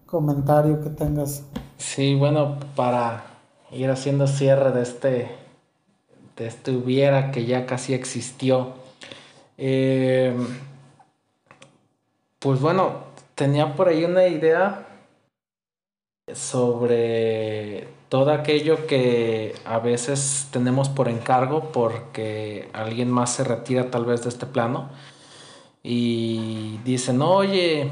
comentario 0.05 0.81
que 0.81 0.89
tengas? 0.89 1.43
Sí, 1.77 2.15
bueno, 2.15 2.57
para 2.75 3.23
ir 3.71 3.89
haciendo 3.89 4.27
cierre 4.27 4.71
de 4.71 4.81
este, 4.81 5.31
de 6.35 6.47
este 6.47 6.71
hubiera 6.71 7.31
que 7.31 7.45
ya 7.45 7.65
casi 7.65 7.93
existió. 7.93 8.73
Eh, 9.57 10.35
pues 12.39 12.59
bueno, 12.59 13.07
tenía 13.35 13.75
por 13.75 13.87
ahí 13.87 14.03
una 14.03 14.27
idea 14.27 14.86
sobre 16.33 17.87
todo 18.09 18.31
aquello 18.31 18.87
que 18.87 19.55
a 19.65 19.79
veces 19.79 20.47
tenemos 20.51 20.89
por 20.89 21.09
encargo 21.09 21.71
porque 21.71 22.69
alguien 22.73 23.11
más 23.11 23.33
se 23.33 23.43
retira 23.43 23.89
tal 23.91 24.05
vez 24.05 24.23
de 24.23 24.29
este 24.29 24.45
plano 24.45 24.89
y 25.83 26.79
dicen, 26.83 27.21
oye, 27.21 27.89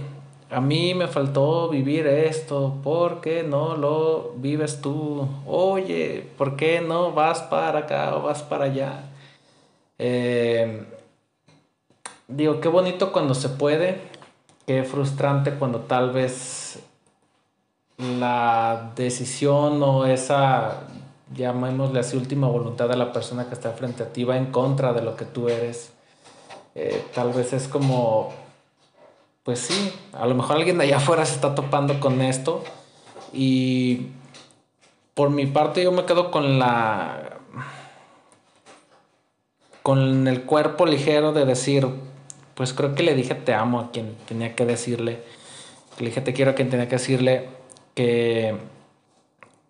a 0.49 0.59
mí 0.61 0.93
me 0.93 1.07
faltó 1.07 1.69
vivir 1.69 2.07
esto, 2.07 2.77
¿por 2.83 3.21
qué 3.21 3.43
no 3.43 3.75
lo 3.77 4.33
vives 4.37 4.81
tú? 4.81 5.27
Oye, 5.45 6.29
¿por 6.37 6.55
qué 6.55 6.81
no 6.81 7.13
vas 7.13 7.41
para 7.41 7.79
acá 7.79 8.15
o 8.15 8.23
vas 8.23 8.43
para 8.43 8.65
allá? 8.65 9.03
Eh, 9.97 10.85
digo, 12.27 12.59
qué 12.59 12.67
bonito 12.67 13.11
cuando 13.11 13.33
se 13.33 13.49
puede, 13.49 14.01
qué 14.67 14.83
frustrante 14.83 15.51
cuando 15.51 15.79
tal 15.79 16.11
vez 16.11 16.84
la 17.97 18.91
decisión 18.95 19.81
o 19.81 20.05
esa, 20.05 20.81
llamémosle 21.33 21.99
así, 21.99 22.17
última 22.17 22.47
voluntad 22.47 22.89
de 22.89 22.97
la 22.97 23.13
persona 23.13 23.47
que 23.47 23.53
está 23.53 23.71
frente 23.71 24.03
a 24.03 24.11
ti 24.11 24.23
va 24.23 24.37
en 24.37 24.47
contra 24.47 24.93
de 24.93 25.01
lo 25.01 25.15
que 25.15 25.25
tú 25.25 25.47
eres. 25.49 25.93
Eh, 26.75 27.05
tal 27.13 27.31
vez 27.31 27.53
es 27.53 27.67
como, 27.67 28.33
pues 29.43 29.59
sí, 29.59 29.93
a 30.13 30.25
lo 30.25 30.35
mejor 30.35 30.57
alguien 30.57 30.77
de 30.77 30.85
allá 30.85 30.97
afuera 30.97 31.25
se 31.25 31.35
está 31.35 31.55
topando 31.55 31.99
con 31.99 32.21
esto 32.21 32.63
y 33.31 34.07
por 35.13 35.29
mi 35.29 35.45
parte 35.45 35.83
yo 35.83 35.91
me 35.91 36.05
quedo 36.05 36.31
con 36.31 36.59
la 36.59 37.31
con 39.81 40.27
el 40.27 40.41
cuerpo 40.43 40.87
ligero 40.87 41.31
de 41.31 41.45
decir, 41.45 41.87
pues 42.55 42.73
creo 42.73 42.95
que 42.95 43.03
le 43.03 43.13
dije 43.13 43.35
te 43.35 43.53
amo 43.53 43.79
a 43.79 43.91
quien 43.91 44.15
tenía 44.27 44.55
que 44.55 44.65
decirle, 44.65 45.21
le 45.99 46.07
dije 46.07 46.21
te 46.21 46.33
quiero 46.33 46.51
a 46.51 46.55
quien 46.55 46.69
tenía 46.69 46.89
que 46.89 46.95
decirle 46.95 47.54
que 47.95 48.55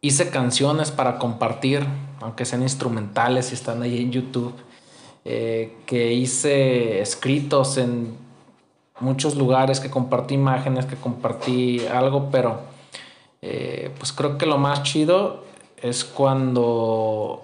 hice 0.01 0.29
canciones 0.29 0.91
para 0.91 1.17
compartir, 1.17 1.85
aunque 2.19 2.43
sean 2.45 2.61
instrumentales 2.61 3.51
y 3.51 3.53
están 3.53 3.81
ahí 3.81 4.01
en 4.01 4.11
YouTube 4.11 4.53
eh, 5.27 5.75
que 5.87 6.13
hice 6.13 7.01
escritos 7.01 7.77
en 7.77 8.15
muchos 8.99 9.35
lugares, 9.35 9.79
que 9.79 9.89
compartí 9.89 10.35
imágenes, 10.35 10.85
que 10.85 10.95
compartí 10.95 11.85
algo, 11.87 12.29
pero 12.29 12.59
eh, 13.41 13.91
pues 13.97 14.13
creo 14.13 14.37
que 14.37 14.45
lo 14.45 14.59
más 14.59 14.83
chido 14.83 15.43
es 15.81 16.05
cuando 16.05 17.43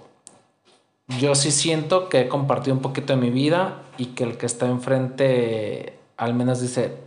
yo 1.19 1.33
sí 1.33 1.49
siento 1.49 2.07
que 2.07 2.21
he 2.21 2.27
compartido 2.27 2.75
un 2.75 2.83
poquito 2.83 3.13
de 3.13 3.19
mi 3.19 3.31
vida 3.31 3.81
y 3.97 4.07
que 4.07 4.23
el 4.23 4.37
que 4.37 4.45
está 4.45 4.67
enfrente 4.67 5.97
al 6.17 6.35
menos 6.35 6.61
dice, 6.61 6.97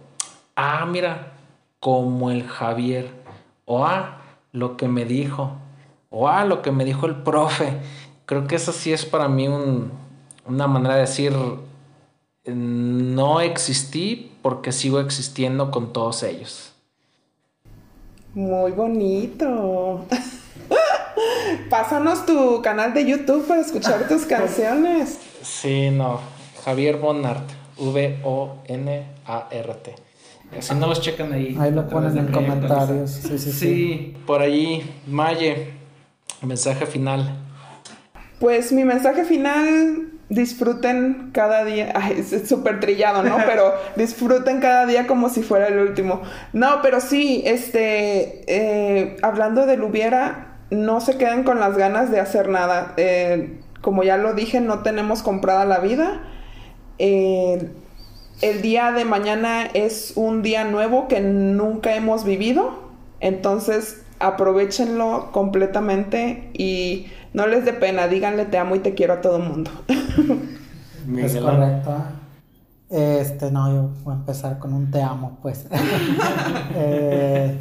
ah, 0.56 0.84
mira, 0.86 1.34
como 1.78 2.32
el 2.32 2.42
Javier, 2.42 3.23
o 3.64 3.84
ah, 3.84 4.18
lo 4.52 4.76
que 4.76 4.88
me 4.88 5.04
dijo, 5.04 5.52
o 6.10 6.28
ah, 6.28 6.44
lo 6.44 6.62
que 6.62 6.70
me 6.70 6.84
dijo 6.84 7.06
el 7.06 7.16
profe. 7.16 7.78
Creo 8.26 8.46
que 8.46 8.56
eso 8.56 8.72
sí 8.72 8.92
es 8.92 9.04
para 9.04 9.28
mí 9.28 9.48
una 10.46 10.66
manera 10.66 10.94
de 10.94 11.00
decir, 11.02 11.32
no 12.46 13.40
existí 13.40 14.32
porque 14.42 14.72
sigo 14.72 15.00
existiendo 15.00 15.70
con 15.70 15.92
todos 15.92 16.22
ellos. 16.22 16.72
Muy 18.34 18.72
bonito. 18.72 20.04
Pásanos 21.70 22.26
tu 22.26 22.60
canal 22.62 22.92
de 22.92 23.06
YouTube 23.06 23.46
para 23.46 23.60
escuchar 23.60 24.08
tus 24.08 24.22
canciones. 24.26 25.20
Sí, 25.42 25.90
no. 25.90 26.20
Javier 26.64 26.96
Bonart. 26.96 27.48
V-O-N-A-R-T. 27.76 28.44
Si 30.61 30.74
no 30.74 30.86
los 30.86 31.00
checan 31.00 31.32
ahí. 31.32 31.57
Ahí 31.59 31.70
lo 31.70 31.88
ponen 31.88 32.16
en 32.16 32.26
comentarios. 32.28 33.11
Sí, 33.11 33.38
sí, 33.38 33.52
sí, 33.52 34.16
por 34.26 34.42
ahí. 34.42 34.88
Maye, 35.07 35.68
mensaje 36.42 36.86
final. 36.86 37.38
Pues 38.40 38.72
mi 38.72 38.84
mensaje 38.84 39.24
final 39.24 40.11
disfruten 40.28 41.30
cada 41.32 41.64
día, 41.64 41.92
es 42.16 42.48
súper 42.48 42.80
trillado, 42.80 43.22
¿no? 43.22 43.36
Pero 43.46 43.74
disfruten 43.96 44.61
cada 44.61 44.86
día 44.86 45.07
como 45.07 45.28
si 45.28 45.42
fuera 45.42 45.68
el 45.68 45.78
último. 45.78 46.22
No, 46.52 46.80
pero 46.82 47.00
sí, 47.00 47.42
este, 47.44 48.42
eh, 48.46 49.16
hablando 49.22 49.66
del 49.66 49.82
hubiera, 49.82 50.59
no 50.70 51.00
se 51.00 51.16
queden 51.18 51.44
con 51.44 51.61
las 51.61 51.76
ganas 51.76 52.11
de 52.11 52.20
hacer 52.20 52.48
nada. 52.48 52.94
Eh, 52.96 53.61
como 53.80 54.02
ya 54.02 54.16
lo 54.16 54.34
dije, 54.34 54.61
no 54.61 54.80
tenemos 54.80 55.22
comprada 55.22 55.64
la 55.64 55.78
vida. 55.78 56.22
Eh, 56.98 57.70
el 58.41 58.62
día 58.62 58.93
de 58.93 59.05
mañana 59.05 59.64
es 59.66 60.12
un 60.16 60.43
día 60.43 60.64
nuevo 60.64 61.09
que 61.09 61.20
nunca 61.20 61.95
hemos 61.95 62.24
vivido. 62.24 62.85
Entonces, 63.20 64.03
aprovechenlo 64.18 65.30
completamente 65.32 66.51
y 66.53 67.07
no 67.32 67.47
les 67.47 67.64
dé 67.64 67.72
pena, 67.72 68.07
díganle 68.09 68.45
te 68.45 68.59
amo 68.59 68.76
y 68.76 68.80
te 68.80 68.95
quiero 68.95 69.14
a 69.14 69.20
todo 69.20 69.39
el 69.39 69.45
mundo. 69.45 69.70
es 71.18 71.37
correcto. 71.37 71.97
Este, 72.91 73.51
no, 73.51 73.72
yo 73.72 73.91
voy 74.05 74.14
a 74.14 74.18
empezar 74.18 74.59
con 74.59 74.72
un 74.72 74.91
te 74.91 75.03
amo, 75.03 75.39
pues. 75.43 75.66
Eh, 76.76 77.59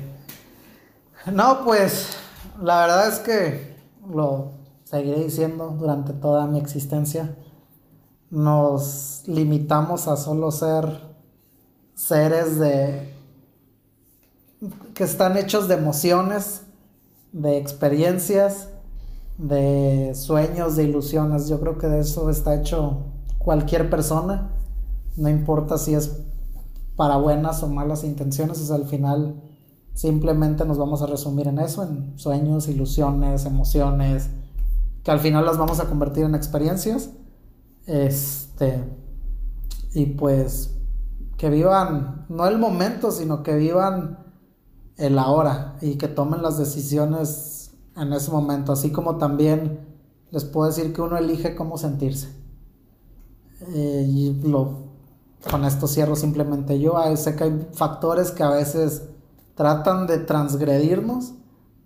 no, 1.31 1.63
pues, 1.63 2.17
la 2.61 2.81
verdad 2.81 3.07
es 3.07 3.19
que 3.19 3.75
lo 4.07 4.51
seguiré 4.83 5.23
diciendo 5.23 5.75
durante 5.79 6.13
toda 6.13 6.45
mi 6.47 6.59
existencia. 6.59 7.35
Nos 8.33 9.21
limitamos 9.27 10.07
a 10.07 10.17
solo 10.17 10.49
ser 10.49 11.01
seres 11.93 12.57
de 12.57 13.13
que 14.95 15.03
están 15.03 15.37
hechos 15.37 15.67
de 15.67 15.75
emociones, 15.75 16.63
de 17.31 17.59
experiencias, 17.59 18.69
de 19.37 20.13
sueños, 20.15 20.75
de 20.75 20.85
ilusiones. 20.85 21.47
Yo 21.47 21.59
creo 21.59 21.77
que 21.77 21.85
de 21.85 21.99
eso 21.99 22.31
está 22.31 22.55
hecho 22.55 23.03
cualquier 23.37 23.91
persona, 23.91 24.49
no 25.15 25.29
importa 25.29 25.77
si 25.77 25.93
es 25.93 26.17
para 26.95 27.17
buenas 27.17 27.61
o 27.61 27.67
malas 27.67 28.03
intenciones, 28.03 28.71
al 28.71 28.85
final 28.85 29.43
simplemente 29.93 30.65
nos 30.65 30.79
vamos 30.79 31.03
a 31.03 31.05
resumir 31.05 31.47
en 31.49 31.59
eso, 31.59 31.83
en 31.83 32.17
sueños, 32.17 32.67
ilusiones, 32.67 33.45
emociones, 33.45 34.31
que 35.03 35.11
al 35.11 35.19
final 35.19 35.45
las 35.45 35.59
vamos 35.59 35.79
a 35.79 35.85
convertir 35.85 36.23
en 36.23 36.33
experiencias. 36.33 37.11
Este, 37.85 38.83
y 39.93 40.05
pues 40.07 40.75
que 41.37 41.49
vivan, 41.49 42.25
no 42.29 42.47
el 42.47 42.57
momento, 42.57 43.11
sino 43.11 43.43
que 43.43 43.55
vivan 43.55 44.19
el 44.97 45.19
ahora 45.19 45.77
y 45.81 45.95
que 45.97 46.07
tomen 46.07 46.41
las 46.41 46.57
decisiones 46.57 47.71
en 47.95 48.13
ese 48.13 48.31
momento, 48.31 48.71
así 48.71 48.91
como 48.91 49.17
también 49.17 49.79
les 50.31 50.45
puedo 50.45 50.67
decir 50.67 50.93
que 50.93 51.01
uno 51.01 51.17
elige 51.17 51.55
cómo 51.55 51.77
sentirse. 51.77 52.29
Eh, 53.67 54.05
y 54.07 54.41
lo, 54.43 54.93
con 55.49 55.63
esto 55.65 55.87
cierro 55.87 56.15
simplemente 56.15 56.79
yo. 56.79 56.95
Sé 57.15 57.35
que 57.35 57.43
hay 57.43 57.67
factores 57.73 58.31
que 58.31 58.43
a 58.43 58.49
veces 58.49 59.03
tratan 59.55 60.07
de 60.07 60.17
transgredirnos 60.17 61.33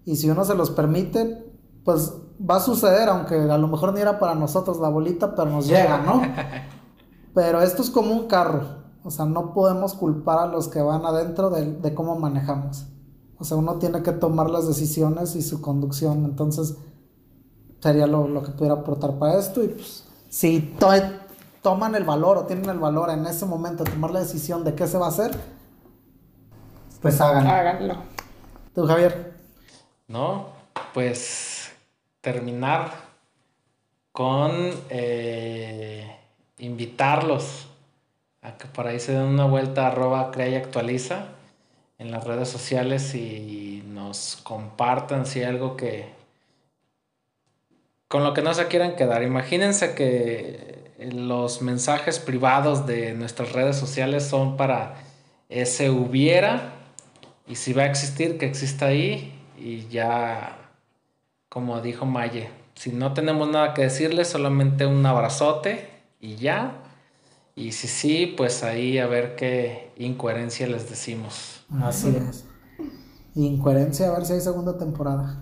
y 0.05 0.15
si 0.15 0.29
uno 0.29 0.45
se 0.45 0.55
los 0.55 0.69
permite, 0.69 1.45
pues 1.83 2.13
va 2.39 2.57
a 2.57 2.59
suceder, 2.59 3.09
aunque 3.09 3.35
a 3.35 3.57
lo 3.57 3.67
mejor 3.67 3.93
ni 3.93 4.01
era 4.01 4.19
para 4.19 4.35
nosotros 4.35 4.79
la 4.79 4.89
bolita, 4.89 5.35
pero 5.35 5.49
nos 5.49 5.67
llega, 5.67 5.99
¿no? 5.99 6.21
Pero 7.33 7.61
esto 7.61 7.83
es 7.83 7.91
como 7.91 8.13
un 8.13 8.27
carro, 8.27 8.63
o 9.03 9.11
sea, 9.11 9.25
no 9.25 9.53
podemos 9.53 9.93
culpar 9.93 10.39
a 10.39 10.47
los 10.47 10.67
que 10.69 10.81
van 10.81 11.05
adentro 11.05 11.51
de 11.51 11.93
cómo 11.93 12.17
manejamos. 12.17 12.87
O 13.39 13.43
sea, 13.43 13.57
uno 13.57 13.75
tiene 13.75 14.01
que 14.01 14.11
tomar 14.11 14.49
las 14.49 14.67
decisiones 14.67 15.35
y 15.35 15.41
su 15.41 15.61
conducción. 15.61 16.25
Entonces, 16.25 16.75
sería 17.79 18.07
lo, 18.07 18.41
que 18.41 18.51
pudiera 18.51 18.75
aportar 18.75 19.19
para 19.19 19.37
esto. 19.37 19.63
Y 19.63 19.69
pues, 19.69 20.05
si 20.29 20.75
toman 21.61 21.95
el 21.95 22.03
valor 22.03 22.37
o 22.37 22.45
tienen 22.45 22.69
el 22.69 22.79
valor 22.79 23.09
en 23.11 23.25
ese 23.27 23.45
momento 23.45 23.83
de 23.83 23.91
tomar 23.91 24.11
la 24.11 24.21
decisión 24.21 24.63
de 24.63 24.73
qué 24.73 24.87
se 24.87 24.97
va 24.97 25.05
a 25.05 25.09
hacer, 25.09 25.37
pues 27.01 27.21
háganlo. 27.21 27.49
Háganlo. 27.49 27.95
¿Tú, 28.73 28.85
Javier? 28.87 29.37
No, 30.07 30.47
pues 30.93 31.56
terminar 32.27 32.91
con 34.11 34.51
eh, 34.89 36.13
invitarlos 36.57 37.69
a 38.41 38.57
que 38.57 38.67
por 38.67 38.85
ahí 38.85 38.99
se 38.99 39.13
den 39.13 39.21
una 39.21 39.45
vuelta 39.45 39.87
arroba 39.87 40.29
crea 40.31 40.49
y 40.49 40.55
actualiza 40.55 41.27
en 41.97 42.11
las 42.11 42.25
redes 42.25 42.49
sociales 42.49 43.15
y 43.15 43.81
nos 43.87 44.41
compartan 44.43 45.25
si 45.25 45.41
algo 45.41 45.77
que 45.77 46.09
con 48.09 48.25
lo 48.25 48.33
que 48.33 48.41
no 48.41 48.53
se 48.53 48.67
quieran 48.67 48.97
quedar. 48.97 49.23
Imagínense 49.23 49.95
que 49.95 50.91
los 50.99 51.61
mensajes 51.61 52.19
privados 52.19 52.85
de 52.85 53.13
nuestras 53.13 53.53
redes 53.53 53.77
sociales 53.77 54.25
son 54.25 54.57
para 54.57 54.95
ese 55.47 55.91
hubiera 55.91 56.73
y 57.47 57.55
si 57.55 57.71
va 57.71 57.83
a 57.83 57.85
existir 57.85 58.37
que 58.37 58.47
exista 58.47 58.87
ahí 58.87 59.33
y 59.57 59.87
ya 59.87 60.66
como 61.57 61.81
dijo 61.81 62.05
Maye, 62.05 62.51
si 62.75 62.91
no 62.91 63.13
tenemos 63.13 63.49
nada 63.49 63.73
que 63.73 63.81
decirle, 63.81 64.25
solamente 64.25 64.85
un 64.85 65.03
abrazote 65.03 65.89
y 66.21 66.35
ya. 66.35 66.83
Y 67.55 67.71
si 67.71 67.87
sí, 67.87 68.31
pues 68.37 68.63
ahí 68.63 68.99
a 68.99 69.07
ver 69.07 69.35
qué 69.35 69.91
incoherencia 69.97 70.67
les 70.67 70.87
decimos. 70.87 71.65
Así 71.81 72.15
es. 72.15 72.45
Incoherencia, 73.33 74.09
a 74.09 74.11
ver 74.11 74.27
si 74.27 74.33
hay 74.33 74.41
segunda 74.41 74.77
temporada. 74.77 75.41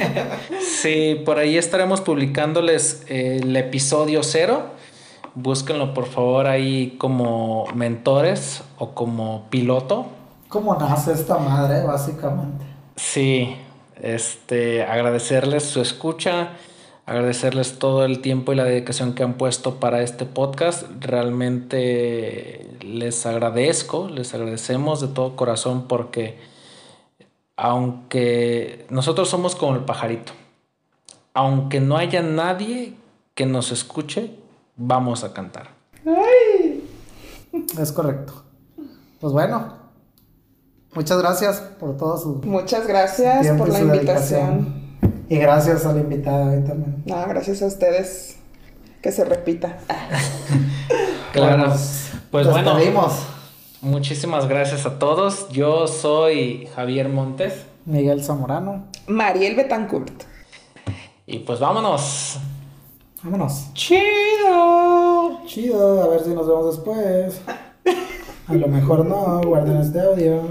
sí, 0.82 1.22
por 1.24 1.38
ahí 1.38 1.56
estaremos 1.56 2.02
publicándoles 2.02 3.06
el 3.08 3.56
episodio 3.56 4.22
cero. 4.22 4.64
Búsquenlo 5.34 5.94
por 5.94 6.04
favor 6.04 6.46
ahí 6.46 6.98
como 6.98 7.64
mentores 7.74 8.64
o 8.76 8.90
como 8.90 9.46
piloto. 9.48 10.08
¿Cómo 10.50 10.74
nace 10.74 11.14
esta 11.14 11.38
madre, 11.38 11.82
básicamente? 11.84 12.66
Sí, 12.96 13.56
este, 14.02 14.82
agradecerles 14.82 15.62
su 15.62 15.80
escucha 15.80 16.50
agradecerles 17.06 17.78
todo 17.78 18.04
el 18.04 18.20
tiempo 18.20 18.52
y 18.52 18.56
la 18.56 18.64
dedicación 18.64 19.14
que 19.14 19.22
han 19.22 19.34
puesto 19.34 19.80
para 19.80 20.02
este 20.02 20.24
podcast. 20.24 20.84
Realmente 21.00 22.76
les 22.80 23.26
agradezco, 23.26 24.08
les 24.08 24.34
agradecemos 24.34 25.00
de 25.00 25.08
todo 25.08 25.36
corazón 25.36 25.88
porque 25.88 26.38
aunque 27.56 28.86
nosotros 28.88 29.28
somos 29.28 29.54
como 29.56 29.74
el 29.74 29.84
pajarito, 29.84 30.32
aunque 31.34 31.80
no 31.80 31.96
haya 31.96 32.22
nadie 32.22 32.94
que 33.34 33.46
nos 33.46 33.72
escuche, 33.72 34.36
vamos 34.76 35.24
a 35.24 35.32
cantar. 35.32 35.70
Es 37.78 37.92
correcto. 37.92 38.44
Pues 39.20 39.32
bueno, 39.32 39.74
muchas 40.94 41.18
gracias 41.18 41.60
por 41.78 41.96
todo 41.96 42.18
su... 42.18 42.40
Muchas 42.44 42.86
gracias 42.86 43.46
por 43.56 43.68
la 43.68 43.80
invitación. 43.80 44.82
Y 45.28 45.36
gracias 45.36 45.86
a 45.86 45.92
la 45.92 46.00
invitada 46.00 46.62
también. 46.64 47.02
No, 47.06 47.26
gracias 47.26 47.62
a 47.62 47.66
ustedes. 47.66 48.36
Que 49.00 49.10
se 49.10 49.24
repita. 49.24 49.78
claro. 51.32 51.70
Pues, 51.70 52.10
pues 52.30 52.48
bueno. 52.48 52.78
Muchísimas 53.80 54.46
gracias 54.46 54.86
a 54.86 54.98
todos. 54.98 55.48
Yo 55.48 55.88
soy 55.88 56.68
Javier 56.76 57.08
Montes. 57.08 57.64
Miguel 57.84 58.22
Zamorano. 58.22 58.84
Mariel 59.08 59.56
Betancourt. 59.56 60.22
Y 61.26 61.40
pues 61.40 61.58
vámonos. 61.58 62.38
Vámonos. 63.22 63.72
Chido. 63.74 65.40
Chido. 65.46 66.02
A 66.02 66.08
ver 66.08 66.22
si 66.22 66.30
nos 66.30 66.46
vemos 66.46 66.76
después. 66.76 67.40
A 68.46 68.54
lo 68.54 68.68
mejor 68.68 69.04
no. 69.04 69.40
Guarden 69.40 69.78
este 69.78 70.00
audio. 70.00 70.42